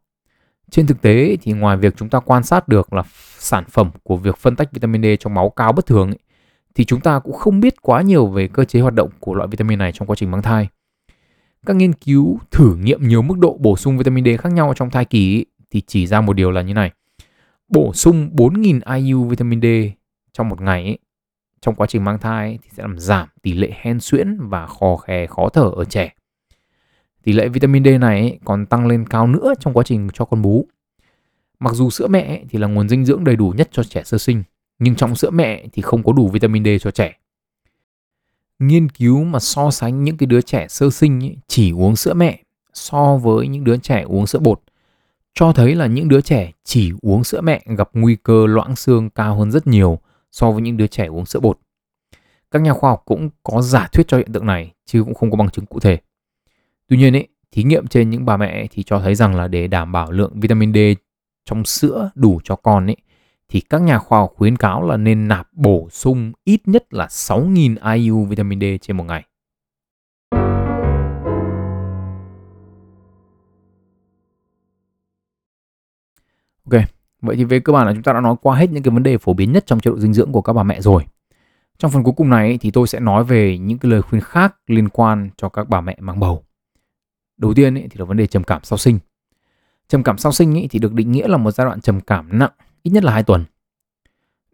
Trên 0.70 0.86
thực 0.86 1.02
tế 1.02 1.36
thì 1.42 1.52
ngoài 1.52 1.76
việc 1.76 1.94
chúng 1.96 2.08
ta 2.08 2.20
quan 2.20 2.42
sát 2.42 2.68
được 2.68 2.92
là 2.92 3.02
sản 3.38 3.64
phẩm 3.70 3.90
của 4.02 4.16
việc 4.16 4.36
phân 4.36 4.56
tách 4.56 4.72
vitamin 4.72 5.02
D 5.02 5.06
trong 5.20 5.34
máu 5.34 5.50
cao 5.50 5.72
bất 5.72 5.86
thường 5.86 6.10
ấy, 6.10 6.18
thì 6.74 6.84
chúng 6.84 7.00
ta 7.00 7.18
cũng 7.18 7.32
không 7.32 7.60
biết 7.60 7.82
quá 7.82 8.02
nhiều 8.02 8.26
về 8.26 8.48
cơ 8.48 8.64
chế 8.64 8.80
hoạt 8.80 8.94
động 8.94 9.10
của 9.20 9.34
loại 9.34 9.48
vitamin 9.48 9.78
này 9.78 9.92
trong 9.92 10.08
quá 10.08 10.16
trình 10.16 10.30
mang 10.30 10.42
thai. 10.42 10.68
Các 11.66 11.76
nghiên 11.76 11.92
cứu 11.92 12.38
thử 12.50 12.76
nghiệm 12.76 13.08
nhiều 13.08 13.22
mức 13.22 13.38
độ 13.38 13.56
bổ 13.60 13.76
sung 13.76 13.98
vitamin 13.98 14.24
D 14.24 14.28
khác 14.40 14.52
nhau 14.52 14.72
trong 14.76 14.90
thai 14.90 15.04
kỳ 15.04 15.44
thì 15.70 15.80
chỉ 15.86 16.06
ra 16.06 16.20
một 16.20 16.32
điều 16.32 16.50
là 16.50 16.62
như 16.62 16.74
này. 16.74 16.90
Bổ 17.68 17.92
sung 17.92 18.30
4.000 18.32 18.80
IU 18.96 19.24
vitamin 19.24 19.60
D 19.60 19.66
trong 20.32 20.48
một 20.48 20.60
ngày 20.60 20.82
ấy, 20.84 20.98
trong 21.60 21.74
quá 21.74 21.86
trình 21.86 22.04
mang 22.04 22.18
thai 22.18 22.58
thì 22.62 22.70
sẽ 22.72 22.82
làm 22.82 22.98
giảm 22.98 23.28
tỷ 23.42 23.52
lệ 23.52 23.72
hen 23.80 24.00
suyễn 24.00 24.38
và 24.40 24.66
khò 24.66 24.96
khè 24.96 25.26
khó 25.26 25.48
thở 25.48 25.70
ở 25.76 25.84
trẻ. 25.84 26.12
Tỷ 27.22 27.32
lệ 27.32 27.48
vitamin 27.48 27.84
D 27.84 27.88
này 28.00 28.38
còn 28.44 28.66
tăng 28.66 28.86
lên 28.86 29.06
cao 29.06 29.26
nữa 29.26 29.54
trong 29.60 29.74
quá 29.74 29.84
trình 29.84 30.08
cho 30.12 30.24
con 30.24 30.42
bú. 30.42 30.66
Mặc 31.58 31.74
dù 31.74 31.90
sữa 31.90 32.06
mẹ 32.06 32.44
thì 32.50 32.58
là 32.58 32.66
nguồn 32.66 32.88
dinh 32.88 33.04
dưỡng 33.04 33.24
đầy 33.24 33.36
đủ 33.36 33.54
nhất 33.56 33.68
cho 33.72 33.82
trẻ 33.82 34.02
sơ 34.04 34.18
sinh, 34.18 34.42
nhưng 34.78 34.94
trong 34.94 35.14
sữa 35.14 35.30
mẹ 35.30 35.66
thì 35.72 35.82
không 35.82 36.02
có 36.02 36.12
đủ 36.12 36.28
vitamin 36.28 36.64
D 36.64 36.68
cho 36.80 36.90
trẻ 36.90 37.18
nghiên 38.68 38.88
cứu 38.88 39.24
mà 39.24 39.38
so 39.38 39.70
sánh 39.70 40.04
những 40.04 40.16
cái 40.16 40.26
đứa 40.26 40.40
trẻ 40.40 40.68
sơ 40.68 40.90
sinh 40.90 41.24
ấy, 41.24 41.36
chỉ 41.46 41.72
uống 41.72 41.96
sữa 41.96 42.14
mẹ 42.14 42.42
so 42.72 43.16
với 43.16 43.48
những 43.48 43.64
đứa 43.64 43.76
trẻ 43.76 44.02
uống 44.02 44.26
sữa 44.26 44.38
bột 44.38 44.60
cho 45.34 45.52
thấy 45.52 45.74
là 45.74 45.86
những 45.86 46.08
đứa 46.08 46.20
trẻ 46.20 46.52
chỉ 46.64 46.92
uống 47.02 47.24
sữa 47.24 47.40
mẹ 47.40 47.62
gặp 47.66 47.90
nguy 47.92 48.16
cơ 48.22 48.46
loãng 48.46 48.76
xương 48.76 49.10
cao 49.10 49.36
hơn 49.36 49.50
rất 49.50 49.66
nhiều 49.66 49.98
so 50.32 50.50
với 50.50 50.62
những 50.62 50.76
đứa 50.76 50.86
trẻ 50.86 51.06
uống 51.06 51.26
sữa 51.26 51.40
bột. 51.40 51.58
Các 52.50 52.62
nhà 52.62 52.72
khoa 52.72 52.90
học 52.90 53.02
cũng 53.04 53.30
có 53.42 53.62
giả 53.62 53.88
thuyết 53.92 54.08
cho 54.08 54.16
hiện 54.16 54.32
tượng 54.32 54.46
này 54.46 54.72
chứ 54.86 55.02
cũng 55.04 55.14
không 55.14 55.30
có 55.30 55.36
bằng 55.36 55.50
chứng 55.50 55.66
cụ 55.66 55.80
thể. 55.80 55.98
Tuy 56.92 56.98
nhiên 56.98 57.16
ấy, 57.16 57.28
thí 57.52 57.62
nghiệm 57.62 57.86
trên 57.86 58.10
những 58.10 58.26
bà 58.26 58.36
mẹ 58.36 58.66
thì 58.70 58.82
cho 58.82 59.00
thấy 59.00 59.14
rằng 59.14 59.34
là 59.34 59.48
để 59.48 59.66
đảm 59.66 59.92
bảo 59.92 60.10
lượng 60.10 60.40
vitamin 60.40 60.72
D 60.72 60.76
trong 61.44 61.64
sữa 61.64 62.10
đủ 62.14 62.40
cho 62.44 62.56
con 62.56 62.86
ấy 62.86 62.96
thì 63.48 63.60
các 63.60 63.82
nhà 63.82 63.98
khoa 63.98 64.18
học 64.18 64.32
khuyến 64.36 64.56
cáo 64.56 64.88
là 64.88 64.96
nên 64.96 65.28
nạp 65.28 65.48
bổ 65.52 65.88
sung 65.90 66.32
ít 66.44 66.60
nhất 66.68 66.94
là 66.94 67.06
6.000 67.06 67.94
IU 67.94 68.24
vitamin 68.24 68.60
D 68.60 68.64
trên 68.82 68.96
một 68.96 69.04
ngày. 69.04 69.24
Ok, 76.70 76.82
vậy 77.22 77.36
thì 77.36 77.44
về 77.44 77.60
cơ 77.60 77.72
bản 77.72 77.86
là 77.86 77.92
chúng 77.92 78.02
ta 78.02 78.12
đã 78.12 78.20
nói 78.20 78.36
qua 78.42 78.56
hết 78.56 78.70
những 78.70 78.82
cái 78.82 78.94
vấn 78.94 79.02
đề 79.02 79.18
phổ 79.18 79.32
biến 79.32 79.52
nhất 79.52 79.66
trong 79.66 79.80
chế 79.80 79.90
độ 79.90 79.98
dinh 79.98 80.14
dưỡng 80.14 80.32
của 80.32 80.42
các 80.42 80.52
bà 80.52 80.62
mẹ 80.62 80.80
rồi. 80.80 81.04
Trong 81.78 81.90
phần 81.90 82.02
cuối 82.04 82.14
cùng 82.16 82.30
này 82.30 82.58
thì 82.60 82.70
tôi 82.70 82.86
sẽ 82.86 83.00
nói 83.00 83.24
về 83.24 83.58
những 83.58 83.78
cái 83.78 83.90
lời 83.90 84.02
khuyên 84.02 84.22
khác 84.22 84.56
liên 84.66 84.88
quan 84.88 85.30
cho 85.36 85.48
các 85.48 85.68
bà 85.68 85.80
mẹ 85.80 85.96
mang 86.00 86.20
bầu. 86.20 86.44
Đầu 87.42 87.54
tiên 87.54 87.74
thì 87.74 87.98
là 87.98 88.04
vấn 88.04 88.16
đề 88.16 88.26
trầm 88.26 88.44
cảm 88.44 88.64
sau 88.64 88.78
sinh. 88.78 88.98
Trầm 89.88 90.02
cảm 90.02 90.18
sau 90.18 90.32
sinh 90.32 90.68
thì 90.70 90.78
được 90.78 90.92
định 90.92 91.12
nghĩa 91.12 91.28
là 91.28 91.36
một 91.36 91.50
giai 91.50 91.64
đoạn 91.64 91.80
trầm 91.80 92.00
cảm 92.00 92.38
nặng 92.38 92.50
ít 92.82 92.90
nhất 92.90 93.04
là 93.04 93.12
2 93.12 93.22
tuần. 93.22 93.44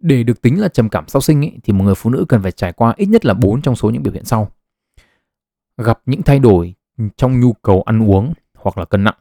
Để 0.01 0.22
được 0.22 0.42
tính 0.42 0.61
là 0.61 0.68
trầm 0.68 0.88
cảm 0.88 1.09
sau 1.09 1.22
sinh 1.22 1.44
ấy, 1.44 1.53
thì 1.62 1.72
một 1.72 1.85
người 1.85 1.94
phụ 1.94 2.11
nữ 2.11 2.24
cần 2.29 2.42
phải 2.42 2.53
trải 2.53 2.72
qua 2.72 2.94
ít 2.96 3.07
nhất 3.07 3.24
là 3.24 3.35
4 3.35 3.62
trong 3.62 3.77
số 3.77 3.90
những 3.90 4.03
biểu 4.03 4.12
hiện 4.12 4.24
sau. 4.24 4.51
Gặp 5.77 6.01
những 6.07 6.22
thay 6.22 6.38
đổi 6.38 6.74
trong 7.16 7.40
nhu 7.40 7.53
cầu 7.53 7.83
ăn 7.83 8.11
uống 8.11 8.33
hoặc 8.55 8.79
là 8.79 8.85
cân 8.85 9.05
nặng. 9.05 9.18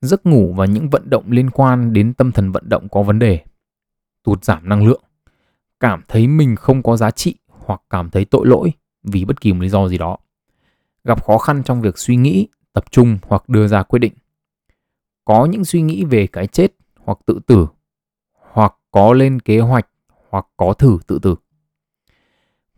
Giấc 0.00 0.26
ngủ 0.26 0.54
và 0.56 0.66
những 0.66 0.90
vận 0.90 1.10
động 1.10 1.30
liên 1.30 1.50
quan 1.50 1.92
đến 1.92 2.14
tâm 2.14 2.32
thần 2.32 2.52
vận 2.52 2.68
động 2.68 2.88
có 2.88 3.02
vấn 3.02 3.18
đề. 3.18 3.40
Tụt 4.24 4.44
giảm 4.44 4.68
năng 4.68 4.86
lượng. 4.86 5.02
Cảm 5.80 6.02
thấy 6.08 6.26
mình 6.26 6.56
không 6.56 6.82
có 6.82 6.96
giá 6.96 7.10
trị 7.10 7.34
hoặc 7.48 7.82
cảm 7.90 8.10
thấy 8.10 8.24
tội 8.24 8.46
lỗi 8.46 8.72
vì 9.02 9.24
bất 9.24 9.40
kỳ 9.40 9.52
một 9.52 9.62
lý 9.62 9.68
do 9.68 9.88
gì 9.88 9.98
đó. 9.98 10.16
Gặp 11.04 11.24
khó 11.24 11.38
khăn 11.38 11.62
trong 11.62 11.80
việc 11.80 11.98
suy 11.98 12.16
nghĩ, 12.16 12.48
tập 12.72 12.84
trung 12.90 13.18
hoặc 13.22 13.48
đưa 13.48 13.68
ra 13.68 13.82
quyết 13.82 13.98
định. 13.98 14.12
Có 15.24 15.44
những 15.44 15.64
suy 15.64 15.82
nghĩ 15.82 16.04
về 16.04 16.26
cái 16.26 16.46
chết 16.46 16.72
hoặc 16.96 17.18
tự 17.26 17.40
tử 17.46 17.66
hoặc 18.52 18.74
có 18.90 19.12
lên 19.12 19.40
kế 19.40 19.58
hoạch 19.60 19.88
hoặc 20.28 20.46
có 20.56 20.72
thử 20.72 20.98
tự 21.06 21.18
tử. 21.22 21.34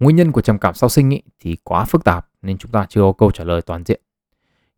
Nguyên 0.00 0.16
nhân 0.16 0.33
của 0.33 0.40
trầm 0.40 0.59
cảm 0.59 0.74
sau 0.74 0.88
sinh 0.88 1.11
ý 1.11 1.22
thì 1.40 1.57
quá 1.64 1.85
phức 1.85 2.04
tạp 2.04 2.28
nên 2.42 2.59
chúng 2.59 2.72
ta 2.72 2.87
chưa 2.88 3.00
có 3.00 3.12
câu 3.12 3.30
trả 3.30 3.44
lời 3.44 3.62
toàn 3.62 3.85
diện. 3.85 4.00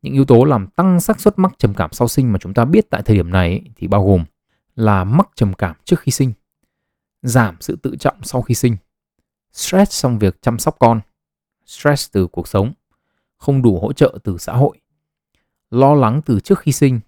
Những 0.03 0.15
yếu 0.15 0.25
tố 0.25 0.45
làm 0.45 0.67
tăng 0.67 1.01
xác 1.01 1.21
suất 1.21 1.39
mắc 1.39 1.53
trầm 1.59 1.75
cảm 1.75 1.93
sau 1.93 2.09
sinh 2.09 2.33
mà 2.33 2.39
chúng 2.39 2.55
ta 2.55 2.65
biết 2.65 2.91
tại 2.91 3.03
thời 3.03 3.17
điểm 3.17 3.31
này 3.31 3.63
thì 3.77 3.87
bao 3.87 4.07
gồm 4.07 4.25
là 4.75 5.05
mắc 5.05 5.29
trầm 5.35 5.55
cảm 5.55 5.77
trước 5.85 6.01
khi 6.01 6.13
sinh, 6.13 6.33
giảm 7.23 7.57
sự 7.61 7.77
tự 7.77 7.97
trọng 7.97 8.23
sau 8.23 8.43
khi 8.43 8.55
sinh, 8.55 8.77
stress 9.53 10.03
trong 10.03 10.19
việc 10.19 10.43
chăm 10.43 10.59
sóc 10.59 10.77
con, 10.79 11.01
stress 11.67 12.13
từ 12.13 12.27
cuộc 12.27 12.49
sống, 12.49 12.73
không 13.37 13.63
đủ 13.63 13.81
hỗ 13.81 13.93
trợ 13.93 14.19
từ 14.25 14.39
xã 14.39 14.53
hội, 14.53 14.79
lo 15.71 15.95
lắng 15.95 16.21
từ 16.27 16.41
trước 16.41 16.59
khi 16.59 16.73
sinh, 16.73 17.01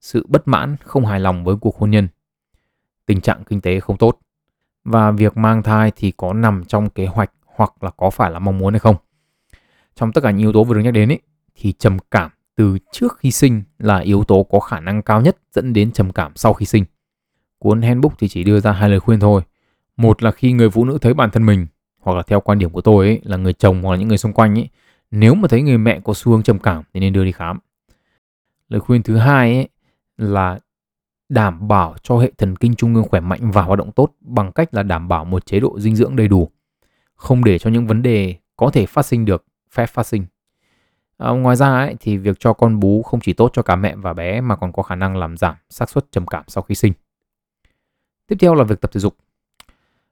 sự 0.00 0.26
bất 0.28 0.48
mãn, 0.48 0.76
không 0.84 1.06
hài 1.06 1.20
lòng 1.20 1.44
với 1.44 1.56
cuộc 1.56 1.78
hôn 1.78 1.90
nhân, 1.90 2.08
tình 3.06 3.20
trạng 3.20 3.44
kinh 3.44 3.60
tế 3.60 3.80
không 3.80 3.96
tốt 3.96 4.18
và 4.84 5.10
việc 5.10 5.36
mang 5.36 5.62
thai 5.62 5.92
thì 5.96 6.12
có 6.16 6.32
nằm 6.32 6.64
trong 6.64 6.90
kế 6.90 7.06
hoạch 7.06 7.30
hoặc 7.46 7.82
là 7.82 7.90
có 7.90 8.10
phải 8.10 8.30
là 8.30 8.38
mong 8.38 8.58
muốn 8.58 8.72
hay 8.72 8.80
không. 8.80 8.96
Trong 9.94 10.12
tất 10.12 10.20
cả 10.20 10.30
những 10.30 10.40
yếu 10.40 10.52
tố 10.52 10.64
vừa 10.64 10.74
được 10.74 10.80
nhắc 10.80 10.92
đến 10.92 11.12
ấy, 11.12 11.20
thì 11.54 11.72
trầm 11.72 11.96
cảm 12.10 12.30
từ 12.56 12.78
trước 12.92 13.18
khi 13.18 13.30
sinh 13.30 13.62
là 13.78 13.98
yếu 13.98 14.24
tố 14.24 14.42
có 14.42 14.60
khả 14.60 14.80
năng 14.80 15.02
cao 15.02 15.20
nhất 15.20 15.36
dẫn 15.52 15.72
đến 15.72 15.92
trầm 15.92 16.12
cảm 16.12 16.32
sau 16.34 16.54
khi 16.54 16.66
sinh. 16.66 16.84
Cuốn 17.58 17.82
Handbook 17.82 18.18
thì 18.18 18.28
chỉ 18.28 18.44
đưa 18.44 18.60
ra 18.60 18.72
hai 18.72 18.90
lời 18.90 19.00
khuyên 19.00 19.20
thôi. 19.20 19.42
Một 19.96 20.22
là 20.22 20.30
khi 20.30 20.52
người 20.52 20.70
phụ 20.70 20.84
nữ 20.84 20.98
thấy 21.00 21.14
bản 21.14 21.30
thân 21.30 21.46
mình 21.46 21.66
hoặc 22.00 22.16
là 22.16 22.22
theo 22.22 22.40
quan 22.40 22.58
điểm 22.58 22.70
của 22.70 22.80
tôi 22.80 23.06
ấy, 23.06 23.20
là 23.24 23.36
người 23.36 23.52
chồng 23.52 23.82
hoặc 23.82 23.90
là 23.90 23.96
những 23.96 24.08
người 24.08 24.18
xung 24.18 24.32
quanh 24.32 24.58
ấy, 24.58 24.68
nếu 25.10 25.34
mà 25.34 25.48
thấy 25.48 25.62
người 25.62 25.78
mẹ 25.78 26.00
có 26.04 26.14
xu 26.14 26.32
hướng 26.32 26.42
trầm 26.42 26.58
cảm 26.58 26.82
thì 26.94 27.00
nên 27.00 27.12
đưa 27.12 27.24
đi 27.24 27.32
khám. 27.32 27.58
Lời 28.68 28.80
khuyên 28.80 29.02
thứ 29.02 29.16
hai 29.16 29.54
ấy, 29.54 29.68
là 30.16 30.58
đảm 31.28 31.68
bảo 31.68 31.94
cho 32.02 32.18
hệ 32.18 32.32
thần 32.38 32.56
kinh 32.56 32.74
trung 32.74 32.94
ương 32.94 33.08
khỏe 33.08 33.20
mạnh 33.20 33.50
và 33.50 33.62
hoạt 33.62 33.78
động 33.78 33.92
tốt 33.92 34.12
bằng 34.20 34.52
cách 34.52 34.74
là 34.74 34.82
đảm 34.82 35.08
bảo 35.08 35.24
một 35.24 35.46
chế 35.46 35.60
độ 35.60 35.80
dinh 35.80 35.96
dưỡng 35.96 36.16
đầy 36.16 36.28
đủ, 36.28 36.50
không 37.14 37.44
để 37.44 37.58
cho 37.58 37.70
những 37.70 37.86
vấn 37.86 38.02
đề 38.02 38.34
có 38.56 38.70
thể 38.70 38.86
phát 38.86 39.06
sinh 39.06 39.24
được 39.24 39.44
phép 39.70 39.86
phát 39.86 40.06
sinh. 40.06 40.26
À, 41.18 41.30
ngoài 41.30 41.56
ra 41.56 41.68
ấy, 41.68 41.96
thì 42.00 42.16
việc 42.16 42.40
cho 42.40 42.52
con 42.52 42.80
bú 42.80 43.02
không 43.02 43.20
chỉ 43.20 43.32
tốt 43.32 43.50
cho 43.52 43.62
cả 43.62 43.76
mẹ 43.76 43.96
và 43.96 44.12
bé 44.12 44.40
mà 44.40 44.56
còn 44.56 44.72
có 44.72 44.82
khả 44.82 44.94
năng 44.94 45.16
làm 45.16 45.36
giảm 45.36 45.54
xác 45.70 45.90
suất 45.90 46.12
trầm 46.12 46.26
cảm 46.26 46.44
sau 46.46 46.62
khi 46.62 46.74
sinh. 46.74 46.92
Tiếp 48.26 48.36
theo 48.40 48.54
là 48.54 48.64
việc 48.64 48.80
tập 48.80 48.90
thể 48.92 49.00
dục. 49.00 49.16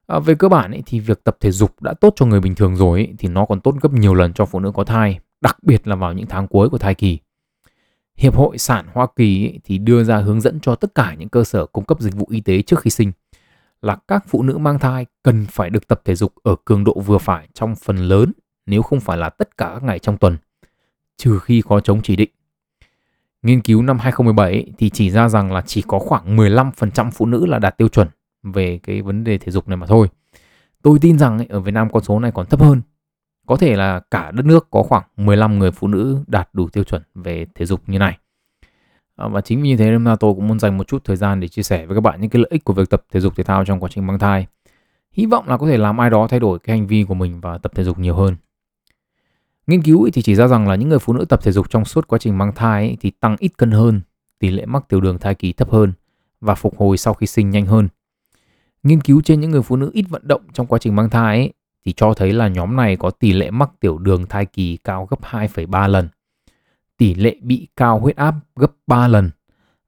À, 0.06 0.18
về 0.18 0.34
cơ 0.34 0.48
bản 0.48 0.70
ấy, 0.70 0.82
thì 0.86 1.00
việc 1.00 1.24
tập 1.24 1.36
thể 1.40 1.50
dục 1.50 1.82
đã 1.82 1.94
tốt 1.94 2.12
cho 2.16 2.26
người 2.26 2.40
bình 2.40 2.54
thường 2.54 2.76
rồi 2.76 3.00
ấy, 3.00 3.14
thì 3.18 3.28
nó 3.28 3.46
còn 3.46 3.60
tốt 3.60 3.74
gấp 3.80 3.92
nhiều 3.92 4.14
lần 4.14 4.32
cho 4.32 4.44
phụ 4.44 4.60
nữ 4.60 4.72
có 4.74 4.84
thai, 4.84 5.20
đặc 5.40 5.56
biệt 5.62 5.86
là 5.88 5.96
vào 5.96 6.12
những 6.12 6.26
tháng 6.26 6.48
cuối 6.48 6.70
của 6.70 6.78
thai 6.78 6.94
kỳ. 6.94 7.18
Hiệp 8.16 8.36
hội 8.36 8.58
sản 8.58 8.86
Hoa 8.92 9.06
Kỳ 9.16 9.46
ấy, 9.46 9.60
thì 9.64 9.78
đưa 9.78 10.04
ra 10.04 10.18
hướng 10.18 10.40
dẫn 10.40 10.60
cho 10.60 10.74
tất 10.74 10.94
cả 10.94 11.14
những 11.18 11.28
cơ 11.28 11.44
sở 11.44 11.66
cung 11.66 11.84
cấp 11.84 12.00
dịch 12.00 12.14
vụ 12.14 12.26
y 12.30 12.40
tế 12.40 12.62
trước 12.62 12.80
khi 12.80 12.90
sinh 12.90 13.12
là 13.82 13.96
các 14.08 14.24
phụ 14.28 14.42
nữ 14.42 14.58
mang 14.58 14.78
thai 14.78 15.06
cần 15.22 15.46
phải 15.50 15.70
được 15.70 15.88
tập 15.88 16.00
thể 16.04 16.14
dục 16.14 16.34
ở 16.42 16.56
cường 16.64 16.84
độ 16.84 17.00
vừa 17.00 17.18
phải 17.18 17.48
trong 17.54 17.74
phần 17.74 17.96
lớn 17.96 18.32
nếu 18.66 18.82
không 18.82 19.00
phải 19.00 19.18
là 19.18 19.28
tất 19.28 19.56
cả 19.58 19.70
các 19.74 19.82
ngày 19.82 19.98
trong 19.98 20.16
tuần, 20.16 20.36
trừ 21.16 21.38
khi 21.38 21.62
có 21.68 21.80
chống 21.80 22.02
chỉ 22.02 22.16
định. 22.16 22.30
Nghiên 23.42 23.60
cứu 23.60 23.82
năm 23.82 23.98
2017 23.98 24.72
thì 24.78 24.90
chỉ 24.90 25.10
ra 25.10 25.28
rằng 25.28 25.52
là 25.52 25.60
chỉ 25.66 25.82
có 25.86 25.98
khoảng 25.98 26.36
15% 26.36 27.10
phụ 27.10 27.26
nữ 27.26 27.46
là 27.46 27.58
đạt 27.58 27.78
tiêu 27.78 27.88
chuẩn 27.88 28.08
về 28.42 28.80
cái 28.82 29.02
vấn 29.02 29.24
đề 29.24 29.38
thể 29.38 29.52
dục 29.52 29.68
này 29.68 29.76
mà 29.76 29.86
thôi. 29.86 30.08
Tôi 30.82 30.98
tin 31.00 31.18
rằng 31.18 31.48
ở 31.48 31.60
Việt 31.60 31.72
Nam 31.72 31.88
con 31.92 32.04
số 32.04 32.20
này 32.20 32.32
còn 32.34 32.46
thấp 32.46 32.60
hơn. 32.60 32.82
Có 33.46 33.56
thể 33.56 33.76
là 33.76 34.00
cả 34.10 34.30
đất 34.30 34.46
nước 34.46 34.66
có 34.70 34.82
khoảng 34.82 35.02
15 35.16 35.58
người 35.58 35.70
phụ 35.70 35.88
nữ 35.88 36.18
đạt 36.26 36.48
đủ 36.52 36.68
tiêu 36.68 36.84
chuẩn 36.84 37.02
về 37.14 37.46
thể 37.54 37.66
dục 37.66 37.80
như 37.86 37.98
này. 37.98 38.18
À, 39.16 39.28
và 39.28 39.40
chính 39.40 39.62
vì 39.62 39.68
như 39.68 39.76
thế 39.76 39.90
nên 39.90 40.04
là 40.04 40.16
tôi 40.16 40.34
cũng 40.34 40.48
muốn 40.48 40.58
dành 40.58 40.78
một 40.78 40.88
chút 40.88 41.04
thời 41.04 41.16
gian 41.16 41.40
để 41.40 41.48
chia 41.48 41.62
sẻ 41.62 41.86
với 41.86 41.96
các 41.96 42.00
bạn 42.00 42.20
những 42.20 42.30
cái 42.30 42.40
lợi 42.40 42.48
ích 42.50 42.64
của 42.64 42.72
việc 42.72 42.90
tập 42.90 43.04
thể 43.12 43.20
dục 43.20 43.36
thể 43.36 43.44
thao 43.44 43.64
trong 43.64 43.80
quá 43.80 43.88
trình 43.92 44.06
mang 44.06 44.18
thai. 44.18 44.46
Hy 45.12 45.26
vọng 45.26 45.48
là 45.48 45.56
có 45.56 45.66
thể 45.66 45.76
làm 45.76 46.00
ai 46.00 46.10
đó 46.10 46.26
thay 46.30 46.40
đổi 46.40 46.58
cái 46.58 46.78
hành 46.78 46.86
vi 46.86 47.04
của 47.04 47.14
mình 47.14 47.40
và 47.40 47.58
tập 47.58 47.72
thể 47.74 47.84
dục 47.84 47.98
nhiều 47.98 48.14
hơn. 48.14 48.36
Nghiên 49.66 49.82
cứu 49.82 50.10
thì 50.12 50.22
chỉ 50.22 50.34
ra 50.34 50.46
rằng 50.46 50.68
là 50.68 50.74
những 50.74 50.88
người 50.88 50.98
phụ 50.98 51.12
nữ 51.12 51.24
tập 51.24 51.40
thể 51.42 51.52
dục 51.52 51.70
trong 51.70 51.84
suốt 51.84 52.08
quá 52.08 52.18
trình 52.18 52.38
mang 52.38 52.52
thai 52.54 52.96
thì 53.00 53.10
tăng 53.10 53.36
ít 53.38 53.52
cân 53.56 53.70
hơn, 53.70 54.00
tỷ 54.38 54.50
lệ 54.50 54.66
mắc 54.66 54.88
tiểu 54.88 55.00
đường 55.00 55.18
thai 55.18 55.34
kỳ 55.34 55.52
thấp 55.52 55.70
hơn 55.70 55.92
và 56.40 56.54
phục 56.54 56.78
hồi 56.78 56.96
sau 56.96 57.14
khi 57.14 57.26
sinh 57.26 57.50
nhanh 57.50 57.66
hơn. 57.66 57.88
Nghiên 58.82 59.00
cứu 59.00 59.22
trên 59.24 59.40
những 59.40 59.50
người 59.50 59.62
phụ 59.62 59.76
nữ 59.76 59.90
ít 59.92 60.04
vận 60.08 60.28
động 60.28 60.42
trong 60.52 60.66
quá 60.66 60.78
trình 60.78 60.96
mang 60.96 61.10
thai 61.10 61.38
ấy, 61.38 61.52
thì 61.84 61.92
cho 61.92 62.14
thấy 62.14 62.32
là 62.32 62.48
nhóm 62.48 62.76
này 62.76 62.96
có 62.96 63.10
tỷ 63.10 63.32
lệ 63.32 63.50
mắc 63.50 63.70
tiểu 63.80 63.98
đường 63.98 64.26
thai 64.26 64.46
kỳ 64.46 64.76
cao 64.76 65.06
gấp 65.10 65.20
2,3 65.22 65.88
lần, 65.88 66.08
tỷ 66.96 67.14
lệ 67.14 67.36
bị 67.42 67.68
cao 67.76 68.00
huyết 68.00 68.16
áp 68.16 68.34
gấp 68.56 68.72
3 68.86 69.08
lần 69.08 69.30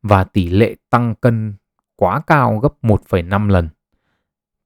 và 0.03 0.25
tỷ 0.25 0.49
lệ 0.49 0.75
tăng 0.91 1.15
cân 1.15 1.55
quá 1.97 2.21
cao 2.27 2.59
gấp 2.59 2.75
1,5 2.83 3.49
lần. 3.49 3.69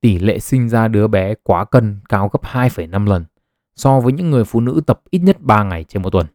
Tỷ 0.01 0.19
lệ 0.19 0.39
sinh 0.39 0.69
ra 0.69 0.89
đứa 0.89 1.07
bé 1.07 1.35
quá 1.43 1.65
cân 1.65 2.01
cao 2.09 2.29
gấp 2.33 2.43
2,5 2.43 3.07
lần 3.07 3.25
so 3.77 4.01
với 4.01 4.13
những 4.13 4.31
người 4.31 4.45
phụ 4.45 4.61
nữ 4.61 4.81
tập 4.87 5.01
ít 5.11 5.19
nhất 5.19 5.37
3 5.41 5.63
ngày 5.63 5.85
trên 5.85 6.03
một 6.03 6.11
tuần. 6.11 6.27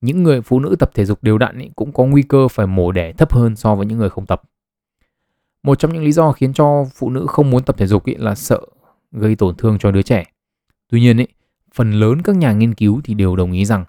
Những 0.00 0.22
người 0.22 0.40
phụ 0.40 0.60
nữ 0.60 0.76
tập 0.78 0.90
thể 0.94 1.04
dục 1.04 1.22
đều 1.22 1.38
đặn 1.38 1.72
cũng 1.76 1.92
có 1.92 2.04
nguy 2.04 2.22
cơ 2.22 2.48
phải 2.48 2.66
mổ 2.66 2.92
đẻ 2.92 3.12
thấp 3.12 3.32
hơn 3.32 3.56
so 3.56 3.74
với 3.74 3.86
những 3.86 3.98
người 3.98 4.10
không 4.10 4.26
tập. 4.26 4.42
Một 5.62 5.78
trong 5.78 5.92
những 5.92 6.04
lý 6.04 6.12
do 6.12 6.32
khiến 6.32 6.52
cho 6.52 6.84
phụ 6.94 7.10
nữ 7.10 7.26
không 7.28 7.50
muốn 7.50 7.62
tập 7.62 7.76
thể 7.78 7.86
dục 7.86 8.02
là 8.06 8.34
sợ 8.34 8.60
gây 9.12 9.36
tổn 9.36 9.54
thương 9.56 9.78
cho 9.78 9.90
đứa 9.90 10.02
trẻ. 10.02 10.24
Tuy 10.88 11.00
nhiên, 11.00 11.18
ý, 11.18 11.26
phần 11.74 11.92
lớn 11.92 12.22
các 12.22 12.36
nhà 12.36 12.52
nghiên 12.52 12.74
cứu 12.74 13.00
thì 13.04 13.14
đều 13.14 13.36
đồng 13.36 13.52
ý 13.52 13.64
rằng 13.64 13.84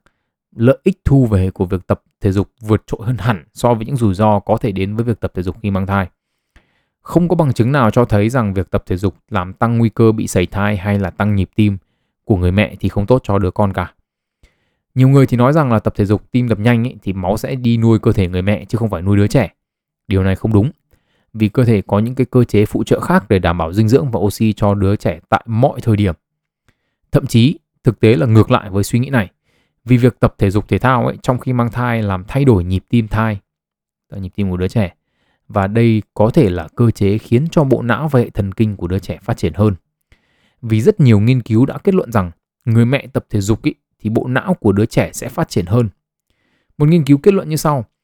lợi 0.56 0.78
ích 0.84 1.02
thu 1.06 1.26
về 1.26 1.52
của 1.52 1.66
việc 1.66 1.88
tập 1.88 2.02
thể 2.22 2.32
dục 2.32 2.52
vượt 2.62 2.84
trội 2.88 3.00
hơn 3.04 3.18
hẳn 3.18 3.46
so 3.54 3.74
với 3.74 3.86
những 3.86 3.96
rủi 3.96 4.14
ro 4.14 4.40
có 4.40 4.58
thể 4.58 4.72
đến 4.72 4.96
với 4.96 5.06
việc 5.06 5.20
tập 5.20 5.32
thể 5.36 5.44
dục 5.44 5.56
khi 5.62 5.72
mang 5.72 5.88
thai. 5.88 6.08
Không 7.02 7.28
có 7.28 7.36
bằng 7.36 7.54
chứng 7.54 7.72
nào 7.72 7.92
cho 7.92 8.06
thấy 8.06 8.30
rằng 8.30 8.54
việc 8.54 8.72
tập 8.72 8.84
thể 8.86 8.98
dục 8.98 9.16
làm 9.30 9.54
tăng 9.54 9.78
nguy 9.78 9.90
cơ 9.90 10.12
bị 10.12 10.28
sẩy 10.28 10.46
thai 10.46 10.78
hay 10.78 11.00
là 11.00 11.10
tăng 11.10 11.36
nhịp 11.36 11.50
tim 11.56 11.78
của 12.24 12.38
người 12.38 12.52
mẹ 12.52 12.76
thì 12.80 12.90
không 12.90 13.06
tốt 13.06 13.22
cho 13.24 13.40
đứa 13.40 13.52
con 13.52 13.74
cả. 13.74 13.94
Nhiều 14.96 15.10
người 15.10 15.28
thì 15.28 15.38
nói 15.38 15.54
rằng 15.54 15.72
là 15.72 15.80
tập 15.80 15.94
thể 15.96 16.06
dục 16.06 16.32
tim 16.32 16.48
đập 16.48 16.60
nhanh 16.60 16.84
ý, 16.84 16.96
thì 17.04 17.14
máu 17.14 17.38
sẽ 17.38 17.56
đi 17.56 17.78
nuôi 17.78 18.00
cơ 18.00 18.12
thể 18.12 18.28
người 18.28 18.42
mẹ 18.42 18.66
chứ 18.66 18.78
không 18.78 18.90
phải 18.90 19.02
nuôi 19.02 19.18
đứa 19.18 19.28
trẻ. 19.28 19.54
Điều 20.08 20.24
này 20.24 20.36
không 20.36 20.54
đúng 20.54 20.72
vì 21.38 21.50
cơ 21.50 21.66
thể 21.66 21.82
có 21.82 22.00
những 22.00 22.16
cái 22.16 22.26
cơ 22.26 22.44
chế 22.44 22.66
phụ 22.66 22.84
trợ 22.84 23.00
khác 23.00 23.30
để 23.30 23.40
đảm 23.40 23.58
bảo 23.58 23.74
dinh 23.74 23.88
dưỡng 23.88 24.12
và 24.12 24.20
oxy 24.20 24.54
cho 24.54 24.74
đứa 24.74 24.96
trẻ 24.96 25.20
tại 25.30 25.44
mọi 25.46 25.82
thời 25.82 25.96
điểm. 25.96 26.16
Thậm 27.12 27.28
chí, 27.28 27.60
thực 27.84 28.00
tế 28.00 28.16
là 28.16 28.26
ngược 28.26 28.52
lại 28.52 28.70
với 28.70 28.84
suy 28.84 29.00
nghĩ 29.00 29.10
này. 29.10 29.32
Vì 29.86 29.98
việc 29.98 30.20
tập 30.20 30.36
thể 30.38 30.50
dục 30.50 30.68
thể 30.68 30.78
thao 30.78 31.08
ấy 31.08 31.18
trong 31.22 31.40
khi 31.40 31.54
mang 31.54 31.72
thai 31.72 32.04
làm 32.04 32.24
thay 32.28 32.46
đổi 32.46 32.64
nhịp 32.64 32.84
tim 32.90 33.08
thai, 33.08 33.40
nhịp 34.16 34.32
tim 34.36 34.50
của 34.50 34.58
đứa 34.58 34.68
trẻ. 34.68 34.94
Và 35.48 35.68
đây 35.68 36.02
có 36.14 36.30
thể 36.30 36.50
là 36.50 36.68
cơ 36.76 36.92
chế 36.92 37.18
khiến 37.18 37.48
cho 37.52 37.64
bộ 37.64 37.82
não 37.82 38.08
và 38.08 38.20
hệ 38.20 38.30
thần 38.30 38.52
kinh 38.52 38.76
của 38.76 38.88
đứa 38.88 39.00
trẻ 39.00 39.20
phát 39.24 39.38
triển 39.38 39.54
hơn. 39.54 39.76
Vì 40.62 40.82
rất 40.82 41.00
nhiều 41.00 41.20
nghiên 41.20 41.42
cứu 41.42 41.66
đã 41.66 41.78
kết 41.78 41.96
luận 41.96 42.12
rằng 42.12 42.32
người 42.66 42.86
mẹ 42.86 43.08
tập 43.14 43.26
thể 43.30 43.42
dục 43.42 43.64
ý, 43.64 43.74
thì 44.00 44.10
bộ 44.10 44.28
não 44.28 44.54
của 44.54 44.72
đứa 44.72 44.86
trẻ 44.86 45.10
sẽ 45.14 45.30
phát 45.30 45.50
triển 45.50 45.66
hơn. 45.66 45.90
Một 46.78 46.90
nghiên 46.90 47.04
cứu 47.04 47.18
kết 47.18 47.34
luận 47.34 47.50
như 47.50 47.56
sau– 47.56 47.86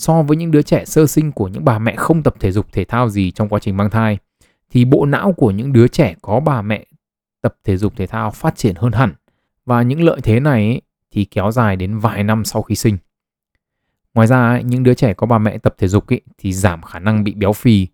so 0.00 0.22
với 0.22 0.36
những 0.36 0.50
đứa 0.50 0.62
trẻ 0.62 0.84
sơ 0.84 1.06
sinh 1.06 1.32
của 1.32 1.48
những 1.48 1.64
bà 1.64 1.78
mẹ 1.78 1.96
không 1.96 2.22
tập 2.22 2.34
thể 2.40 2.52
dục 2.52 2.66
thể 2.72 2.84
thao 2.84 3.08
gì 3.08 3.30
trong 3.30 3.48
quá 3.48 3.60
trình 3.60 3.76
mang 3.76 3.90
thai 3.90 4.18
thì 4.70 4.84
bộ 4.84 5.06
não 5.06 5.32
của 5.32 5.50
những 5.50 5.72
đứa 5.72 5.88
trẻ 5.88 6.14
có 6.22 6.40
bà 6.40 6.62
mẹ 6.62 6.86
tập 7.42 7.54
thể 7.64 7.76
dục 7.76 7.96
thể 7.96 8.06
thao 8.06 8.30
phát 8.30 8.56
triển 8.56 8.74
hơn 8.74 8.92
hẳn 8.92 9.14
và 9.66 9.82
những 9.82 10.02
lợi 10.02 10.20
thế 10.22 10.40
này 10.40 10.80
thì 11.10 11.24
kéo 11.24 11.50
dài 11.50 11.76
đến 11.76 11.98
vài 11.98 12.24
năm 12.24 12.44
sau 12.44 12.62
khi 12.62 12.74
sinh. 12.74 12.98
Ngoài 14.14 14.26
ra, 14.26 14.60
những 14.60 14.82
đứa 14.82 14.94
trẻ 14.94 15.14
có 15.14 15.26
bà 15.26 15.38
mẹ 15.38 15.58
tập 15.58 15.74
thể 15.78 15.88
dục 15.88 16.04
thì 16.38 16.52
giảm 16.52 16.82
khả 16.82 16.98
năng 16.98 17.24
bị 17.24 17.34
béo 17.34 17.52
phì, 17.52 17.86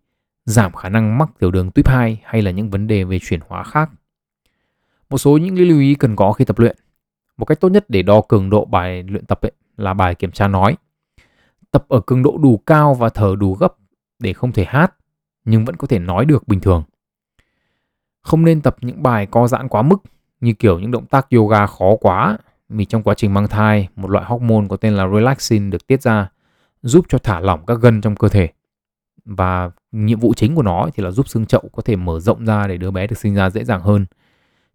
giảm 0.45 0.73
khả 0.73 0.89
năng 0.89 1.19
mắc 1.19 1.29
tiểu 1.39 1.51
đường 1.51 1.71
tuyếp 1.71 1.89
2 1.89 2.21
hay 2.25 2.43
là 2.43 2.51
những 2.51 2.71
vấn 2.71 2.87
đề 2.87 3.05
về 3.05 3.19
chuyển 3.23 3.41
hóa 3.49 3.65
khác. 3.65 3.91
Một 5.11 5.19
số 5.19 5.39
những 5.39 5.59
lưu 5.59 5.81
ý 5.81 5.95
cần 5.95 6.17
có 6.17 6.33
khi 6.33 6.45
tập 6.45 6.59
luyện. 6.59 6.77
Một 7.37 7.45
cách 7.45 7.61
tốt 7.61 7.69
nhất 7.69 7.85
để 7.89 8.03
đo 8.03 8.21
cường 8.29 8.51
độ 8.51 8.65
bài 8.65 9.03
luyện 9.03 9.25
tập 9.25 9.41
ấy 9.43 9.53
là 9.77 9.95
bài 9.95 10.15
kiểm 10.15 10.31
tra 10.31 10.49
nói 10.49 10.77
tập 11.77 11.85
ở 11.89 12.01
cường 12.01 12.23
độ 12.23 12.39
đủ 12.43 12.63
cao 12.67 12.95
và 12.95 13.09
thở 13.09 13.35
đủ 13.39 13.55
gấp 13.55 13.75
để 14.19 14.33
không 14.33 14.53
thể 14.53 14.65
hát 14.65 14.95
nhưng 15.45 15.65
vẫn 15.65 15.77
có 15.77 15.87
thể 15.87 15.99
nói 15.99 16.25
được 16.25 16.49
bình 16.49 16.61
thường. 16.61 16.83
Không 18.23 18.45
nên 18.45 18.61
tập 18.61 18.77
những 18.81 19.03
bài 19.03 19.27
co 19.27 19.49
giãn 19.49 19.69
quá 19.69 19.83
mức 19.83 19.97
như 20.41 20.53
kiểu 20.53 20.79
những 20.79 20.91
động 20.91 21.07
tác 21.07 21.27
yoga 21.31 21.67
khó 21.67 21.97
quá 22.01 22.39
vì 22.69 22.85
trong 22.85 23.03
quá 23.03 23.15
trình 23.15 23.35
mang 23.35 23.49
thai 23.49 23.89
một 23.97 24.11
loại 24.11 24.25
hormone 24.25 24.67
có 24.69 24.77
tên 24.77 24.95
là 24.95 25.09
relaxin 25.15 25.71
được 25.71 25.87
tiết 25.87 26.03
ra 26.03 26.31
giúp 26.83 27.07
cho 27.09 27.19
thả 27.19 27.41
lỏng 27.41 27.67
các 27.67 27.79
gân 27.81 28.01
trong 28.01 28.17
cơ 28.17 28.29
thể 28.29 28.49
và 29.25 29.71
nhiệm 29.93 30.19
vụ 30.19 30.35
chính 30.35 30.55
của 30.55 30.63
nó 30.63 30.89
thì 30.95 31.03
là 31.03 31.11
giúp 31.11 31.29
xương 31.29 31.47
chậu 31.47 31.63
có 31.73 31.83
thể 31.83 31.97
mở 31.97 32.21
rộng 32.21 32.45
ra 32.45 32.67
để 32.67 32.77
đứa 32.77 32.91
bé 32.91 33.07
được 33.07 33.19
sinh 33.19 33.35
ra 33.35 33.51
dễ 33.51 33.65
dàng 33.65 33.81
hơn. 33.81 34.07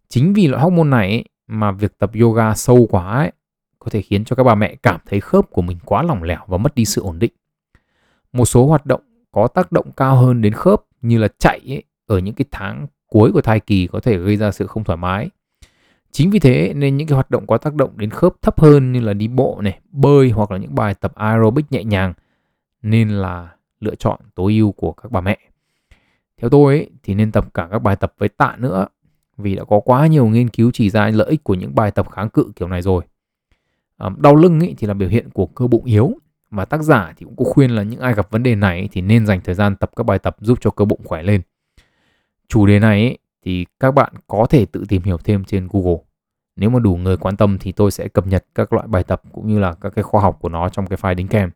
Chính 0.08 0.32
vì 0.32 0.46
loại 0.46 0.62
hormone 0.62 0.88
này 0.88 1.24
mà 1.46 1.72
việc 1.72 1.98
tập 1.98 2.10
yoga 2.20 2.54
sâu 2.54 2.86
quá 2.90 3.14
ấy, 3.14 3.32
có 3.84 3.90
thể 3.90 4.02
khiến 4.02 4.24
cho 4.24 4.36
các 4.36 4.42
bà 4.42 4.54
mẹ 4.54 4.76
cảm 4.82 5.00
thấy 5.06 5.20
khớp 5.20 5.50
của 5.50 5.62
mình 5.62 5.78
quá 5.84 6.02
lỏng 6.02 6.22
lẻo 6.22 6.40
và 6.46 6.58
mất 6.58 6.74
đi 6.74 6.84
sự 6.84 7.02
ổn 7.02 7.18
định. 7.18 7.32
Một 8.32 8.44
số 8.44 8.66
hoạt 8.66 8.86
động 8.86 9.00
có 9.32 9.48
tác 9.48 9.72
động 9.72 9.90
cao 9.96 10.16
hơn 10.16 10.40
đến 10.42 10.52
khớp 10.52 10.82
như 11.00 11.18
là 11.18 11.28
chạy 11.38 11.60
ấy, 11.68 11.82
ở 12.06 12.18
những 12.18 12.34
cái 12.34 12.44
tháng 12.50 12.86
cuối 13.06 13.32
của 13.32 13.40
thai 13.40 13.60
kỳ 13.60 13.86
có 13.86 14.00
thể 14.00 14.18
gây 14.18 14.36
ra 14.36 14.50
sự 14.50 14.66
không 14.66 14.84
thoải 14.84 14.96
mái. 14.96 15.30
Chính 16.10 16.30
vì 16.30 16.38
thế 16.38 16.72
nên 16.76 16.96
những 16.96 17.06
cái 17.06 17.14
hoạt 17.14 17.30
động 17.30 17.46
có 17.46 17.58
tác 17.58 17.74
động 17.74 17.90
đến 17.96 18.10
khớp 18.10 18.32
thấp 18.42 18.60
hơn 18.60 18.92
như 18.92 19.00
là 19.00 19.12
đi 19.12 19.28
bộ 19.28 19.58
này, 19.62 19.78
bơi 19.90 20.30
hoặc 20.30 20.50
là 20.50 20.58
những 20.58 20.74
bài 20.74 20.94
tập 20.94 21.14
aerobic 21.14 21.72
nhẹ 21.72 21.84
nhàng 21.84 22.14
nên 22.82 23.08
là 23.08 23.48
lựa 23.80 23.94
chọn 23.94 24.20
tối 24.34 24.52
ưu 24.52 24.72
của 24.72 24.92
các 24.92 25.12
bà 25.12 25.20
mẹ. 25.20 25.38
Theo 26.40 26.50
tôi 26.50 26.74
ấy, 26.74 26.90
thì 27.02 27.14
nên 27.14 27.32
tập 27.32 27.54
cả 27.54 27.68
các 27.70 27.78
bài 27.78 27.96
tập 27.96 28.14
với 28.18 28.28
tạ 28.28 28.56
nữa 28.58 28.86
vì 29.36 29.54
đã 29.56 29.64
có 29.64 29.80
quá 29.80 30.06
nhiều 30.06 30.26
nghiên 30.26 30.48
cứu 30.48 30.70
chỉ 30.74 30.90
ra 30.90 31.08
lợi 31.08 31.26
ích 31.30 31.44
của 31.44 31.54
những 31.54 31.74
bài 31.74 31.90
tập 31.90 32.10
kháng 32.10 32.28
cự 32.28 32.52
kiểu 32.56 32.68
này 32.68 32.82
rồi. 32.82 33.04
Đau 33.98 34.36
lưng 34.36 34.60
ấy 34.60 34.74
thì 34.78 34.86
là 34.86 34.94
biểu 34.94 35.08
hiện 35.08 35.30
của 35.30 35.46
cơ 35.46 35.66
bụng 35.66 35.84
yếu 35.84 36.12
và 36.50 36.64
tác 36.64 36.82
giả 36.82 37.12
thì 37.16 37.24
cũng 37.24 37.36
có 37.36 37.44
khuyên 37.44 37.70
là 37.70 37.82
những 37.82 38.00
ai 38.00 38.14
gặp 38.14 38.30
vấn 38.30 38.42
đề 38.42 38.54
này 38.54 38.88
thì 38.92 39.00
nên 39.00 39.26
dành 39.26 39.40
thời 39.44 39.54
gian 39.54 39.76
tập 39.76 39.90
các 39.96 40.04
bài 40.06 40.18
tập 40.18 40.36
giúp 40.40 40.58
cho 40.60 40.70
cơ 40.70 40.84
bụng 40.84 41.00
khỏe 41.04 41.22
lên. 41.22 41.42
Chủ 42.48 42.66
đề 42.66 42.78
này 42.78 43.00
ấy, 43.00 43.18
thì 43.44 43.66
các 43.80 43.94
bạn 43.94 44.12
có 44.26 44.46
thể 44.50 44.66
tự 44.66 44.84
tìm 44.88 45.02
hiểu 45.02 45.18
thêm 45.18 45.44
trên 45.44 45.68
Google. 45.72 45.98
Nếu 46.56 46.70
mà 46.70 46.78
đủ 46.78 46.96
người 46.96 47.16
quan 47.16 47.36
tâm 47.36 47.58
thì 47.60 47.72
tôi 47.72 47.90
sẽ 47.90 48.08
cập 48.08 48.26
nhật 48.26 48.46
các 48.54 48.72
loại 48.72 48.86
bài 48.86 49.04
tập 49.04 49.22
cũng 49.32 49.48
như 49.48 49.58
là 49.58 49.74
các 49.80 49.90
cái 49.90 50.02
khoa 50.02 50.22
học 50.22 50.38
của 50.40 50.48
nó 50.48 50.68
trong 50.68 50.86
cái 50.86 50.96
file 50.96 51.14
đính 51.14 51.28
kèm. 51.28 51.50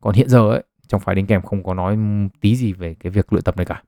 Còn 0.00 0.14
hiện 0.14 0.28
giờ 0.28 0.50
ấy, 0.50 0.62
trong 0.88 1.00
file 1.00 1.14
đính 1.14 1.26
kèm 1.26 1.42
không 1.42 1.62
có 1.62 1.74
nói 1.74 1.98
tí 2.40 2.56
gì 2.56 2.72
về 2.72 2.94
cái 2.94 3.10
việc 3.10 3.32
luyện 3.32 3.44
tập 3.44 3.56
này 3.56 3.66
cả. 3.66 3.82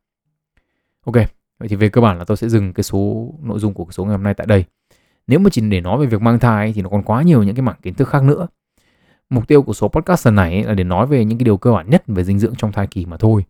Ok, 1.04 1.14
vậy 1.58 1.68
thì 1.68 1.76
về 1.76 1.88
cơ 1.88 2.00
bản 2.00 2.18
là 2.18 2.24
tôi 2.24 2.36
sẽ 2.36 2.48
dừng 2.48 2.72
cái 2.72 2.84
số 2.84 3.32
nội 3.42 3.58
dung 3.58 3.74
của 3.74 3.84
cái 3.84 3.92
số 3.92 4.04
ngày 4.04 4.12
hôm 4.12 4.22
nay 4.22 4.34
tại 4.34 4.46
đây. 4.46 4.64
Nếu 5.26 5.38
mà 5.38 5.50
chỉ 5.50 5.60
để 5.60 5.80
nói 5.80 5.98
về 5.98 6.06
việc 6.06 6.22
mang 6.22 6.38
thai 6.38 6.72
thì 6.72 6.82
nó 6.82 6.88
còn 6.88 7.02
quá 7.02 7.22
nhiều 7.22 7.42
những 7.42 7.54
cái 7.54 7.62
mảng 7.62 7.80
kiến 7.82 7.94
thức 7.94 8.08
khác 8.08 8.22
nữa. 8.22 8.46
Mục 9.30 9.48
tiêu 9.48 9.62
của 9.62 9.72
số 9.72 9.88
podcast 9.88 10.26
lần 10.26 10.34
này 10.34 10.64
là 10.64 10.74
để 10.74 10.84
nói 10.84 11.06
về 11.06 11.24
những 11.24 11.38
cái 11.38 11.44
điều 11.44 11.56
cơ 11.56 11.72
bản 11.72 11.90
nhất 11.90 12.02
về 12.06 12.24
dinh 12.24 12.38
dưỡng 12.38 12.54
trong 12.58 12.72
thai 12.72 12.86
kỳ 12.86 13.06
mà 13.06 13.16
thôi. 13.16 13.44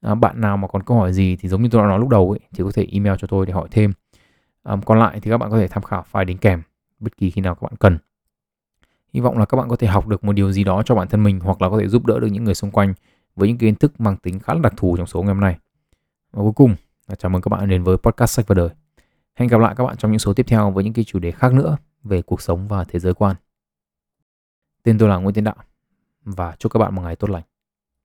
À, 0.00 0.14
bạn 0.14 0.40
nào 0.40 0.56
mà 0.56 0.68
còn 0.68 0.82
câu 0.82 0.96
hỏi 0.96 1.12
gì 1.12 1.36
thì 1.36 1.48
giống 1.48 1.62
như 1.62 1.68
tôi 1.72 1.82
đã 1.82 1.88
nói 1.88 1.98
lúc 1.98 2.08
đầu 2.08 2.30
ấy, 2.30 2.40
thì 2.54 2.64
có 2.64 2.70
thể 2.74 2.86
email 2.92 3.14
cho 3.18 3.26
tôi 3.26 3.46
để 3.46 3.52
hỏi 3.52 3.68
thêm. 3.70 3.92
À, 4.62 4.76
còn 4.84 4.98
lại 4.98 5.20
thì 5.22 5.30
các 5.30 5.38
bạn 5.38 5.50
có 5.50 5.58
thể 5.58 5.68
tham 5.68 5.82
khảo 5.82 6.04
file 6.12 6.24
đính 6.24 6.38
kèm 6.38 6.62
bất 7.00 7.16
kỳ 7.16 7.30
khi 7.30 7.40
nào 7.40 7.54
các 7.54 7.62
bạn 7.62 7.76
cần. 7.76 7.98
Hy 9.14 9.20
vọng 9.20 9.38
là 9.38 9.44
các 9.44 9.56
bạn 9.56 9.68
có 9.68 9.76
thể 9.76 9.86
học 9.86 10.08
được 10.08 10.24
một 10.24 10.32
điều 10.32 10.52
gì 10.52 10.64
đó 10.64 10.82
cho 10.82 10.94
bản 10.94 11.08
thân 11.08 11.22
mình 11.22 11.40
hoặc 11.40 11.62
là 11.62 11.68
có 11.68 11.78
thể 11.78 11.88
giúp 11.88 12.06
đỡ 12.06 12.20
được 12.20 12.26
những 12.26 12.44
người 12.44 12.54
xung 12.54 12.70
quanh 12.70 12.94
với 13.36 13.48
những 13.48 13.58
kiến 13.58 13.74
thức 13.74 14.00
mang 14.00 14.16
tính 14.16 14.38
khá 14.38 14.54
là 14.54 14.60
đặc 14.60 14.72
thù 14.76 14.96
trong 14.96 15.06
số 15.06 15.22
ngày 15.22 15.34
hôm 15.34 15.40
nay. 15.40 15.58
Và 16.32 16.42
cuối 16.42 16.52
cùng 16.52 16.74
là 17.08 17.14
chào 17.14 17.30
mừng 17.30 17.42
các 17.42 17.48
bạn 17.48 17.68
đến 17.68 17.82
với 17.82 17.96
podcast 17.96 18.30
sách 18.30 18.46
và 18.48 18.54
đời. 18.54 18.68
Hẹn 19.34 19.48
gặp 19.48 19.60
lại 19.60 19.74
các 19.76 19.84
bạn 19.84 19.96
trong 19.96 20.10
những 20.10 20.18
số 20.18 20.34
tiếp 20.34 20.46
theo 20.48 20.70
với 20.70 20.84
những 20.84 20.92
cái 20.92 21.04
chủ 21.04 21.18
đề 21.18 21.30
khác 21.30 21.52
nữa 21.52 21.76
về 22.02 22.22
cuộc 22.22 22.42
sống 22.42 22.68
và 22.68 22.84
thế 22.84 22.98
giới 22.98 23.14
quan. 23.14 23.36
Tên 24.82 24.98
tôi 24.98 25.08
là 25.08 25.16
Nguyễn 25.16 25.34
Tiến 25.34 25.44
Đạo 25.44 25.56
và 26.24 26.56
chúc 26.58 26.72
các 26.72 26.78
bạn 26.78 26.94
một 26.94 27.02
ngày 27.02 27.16
tốt 27.16 27.30
lành. 27.30 27.42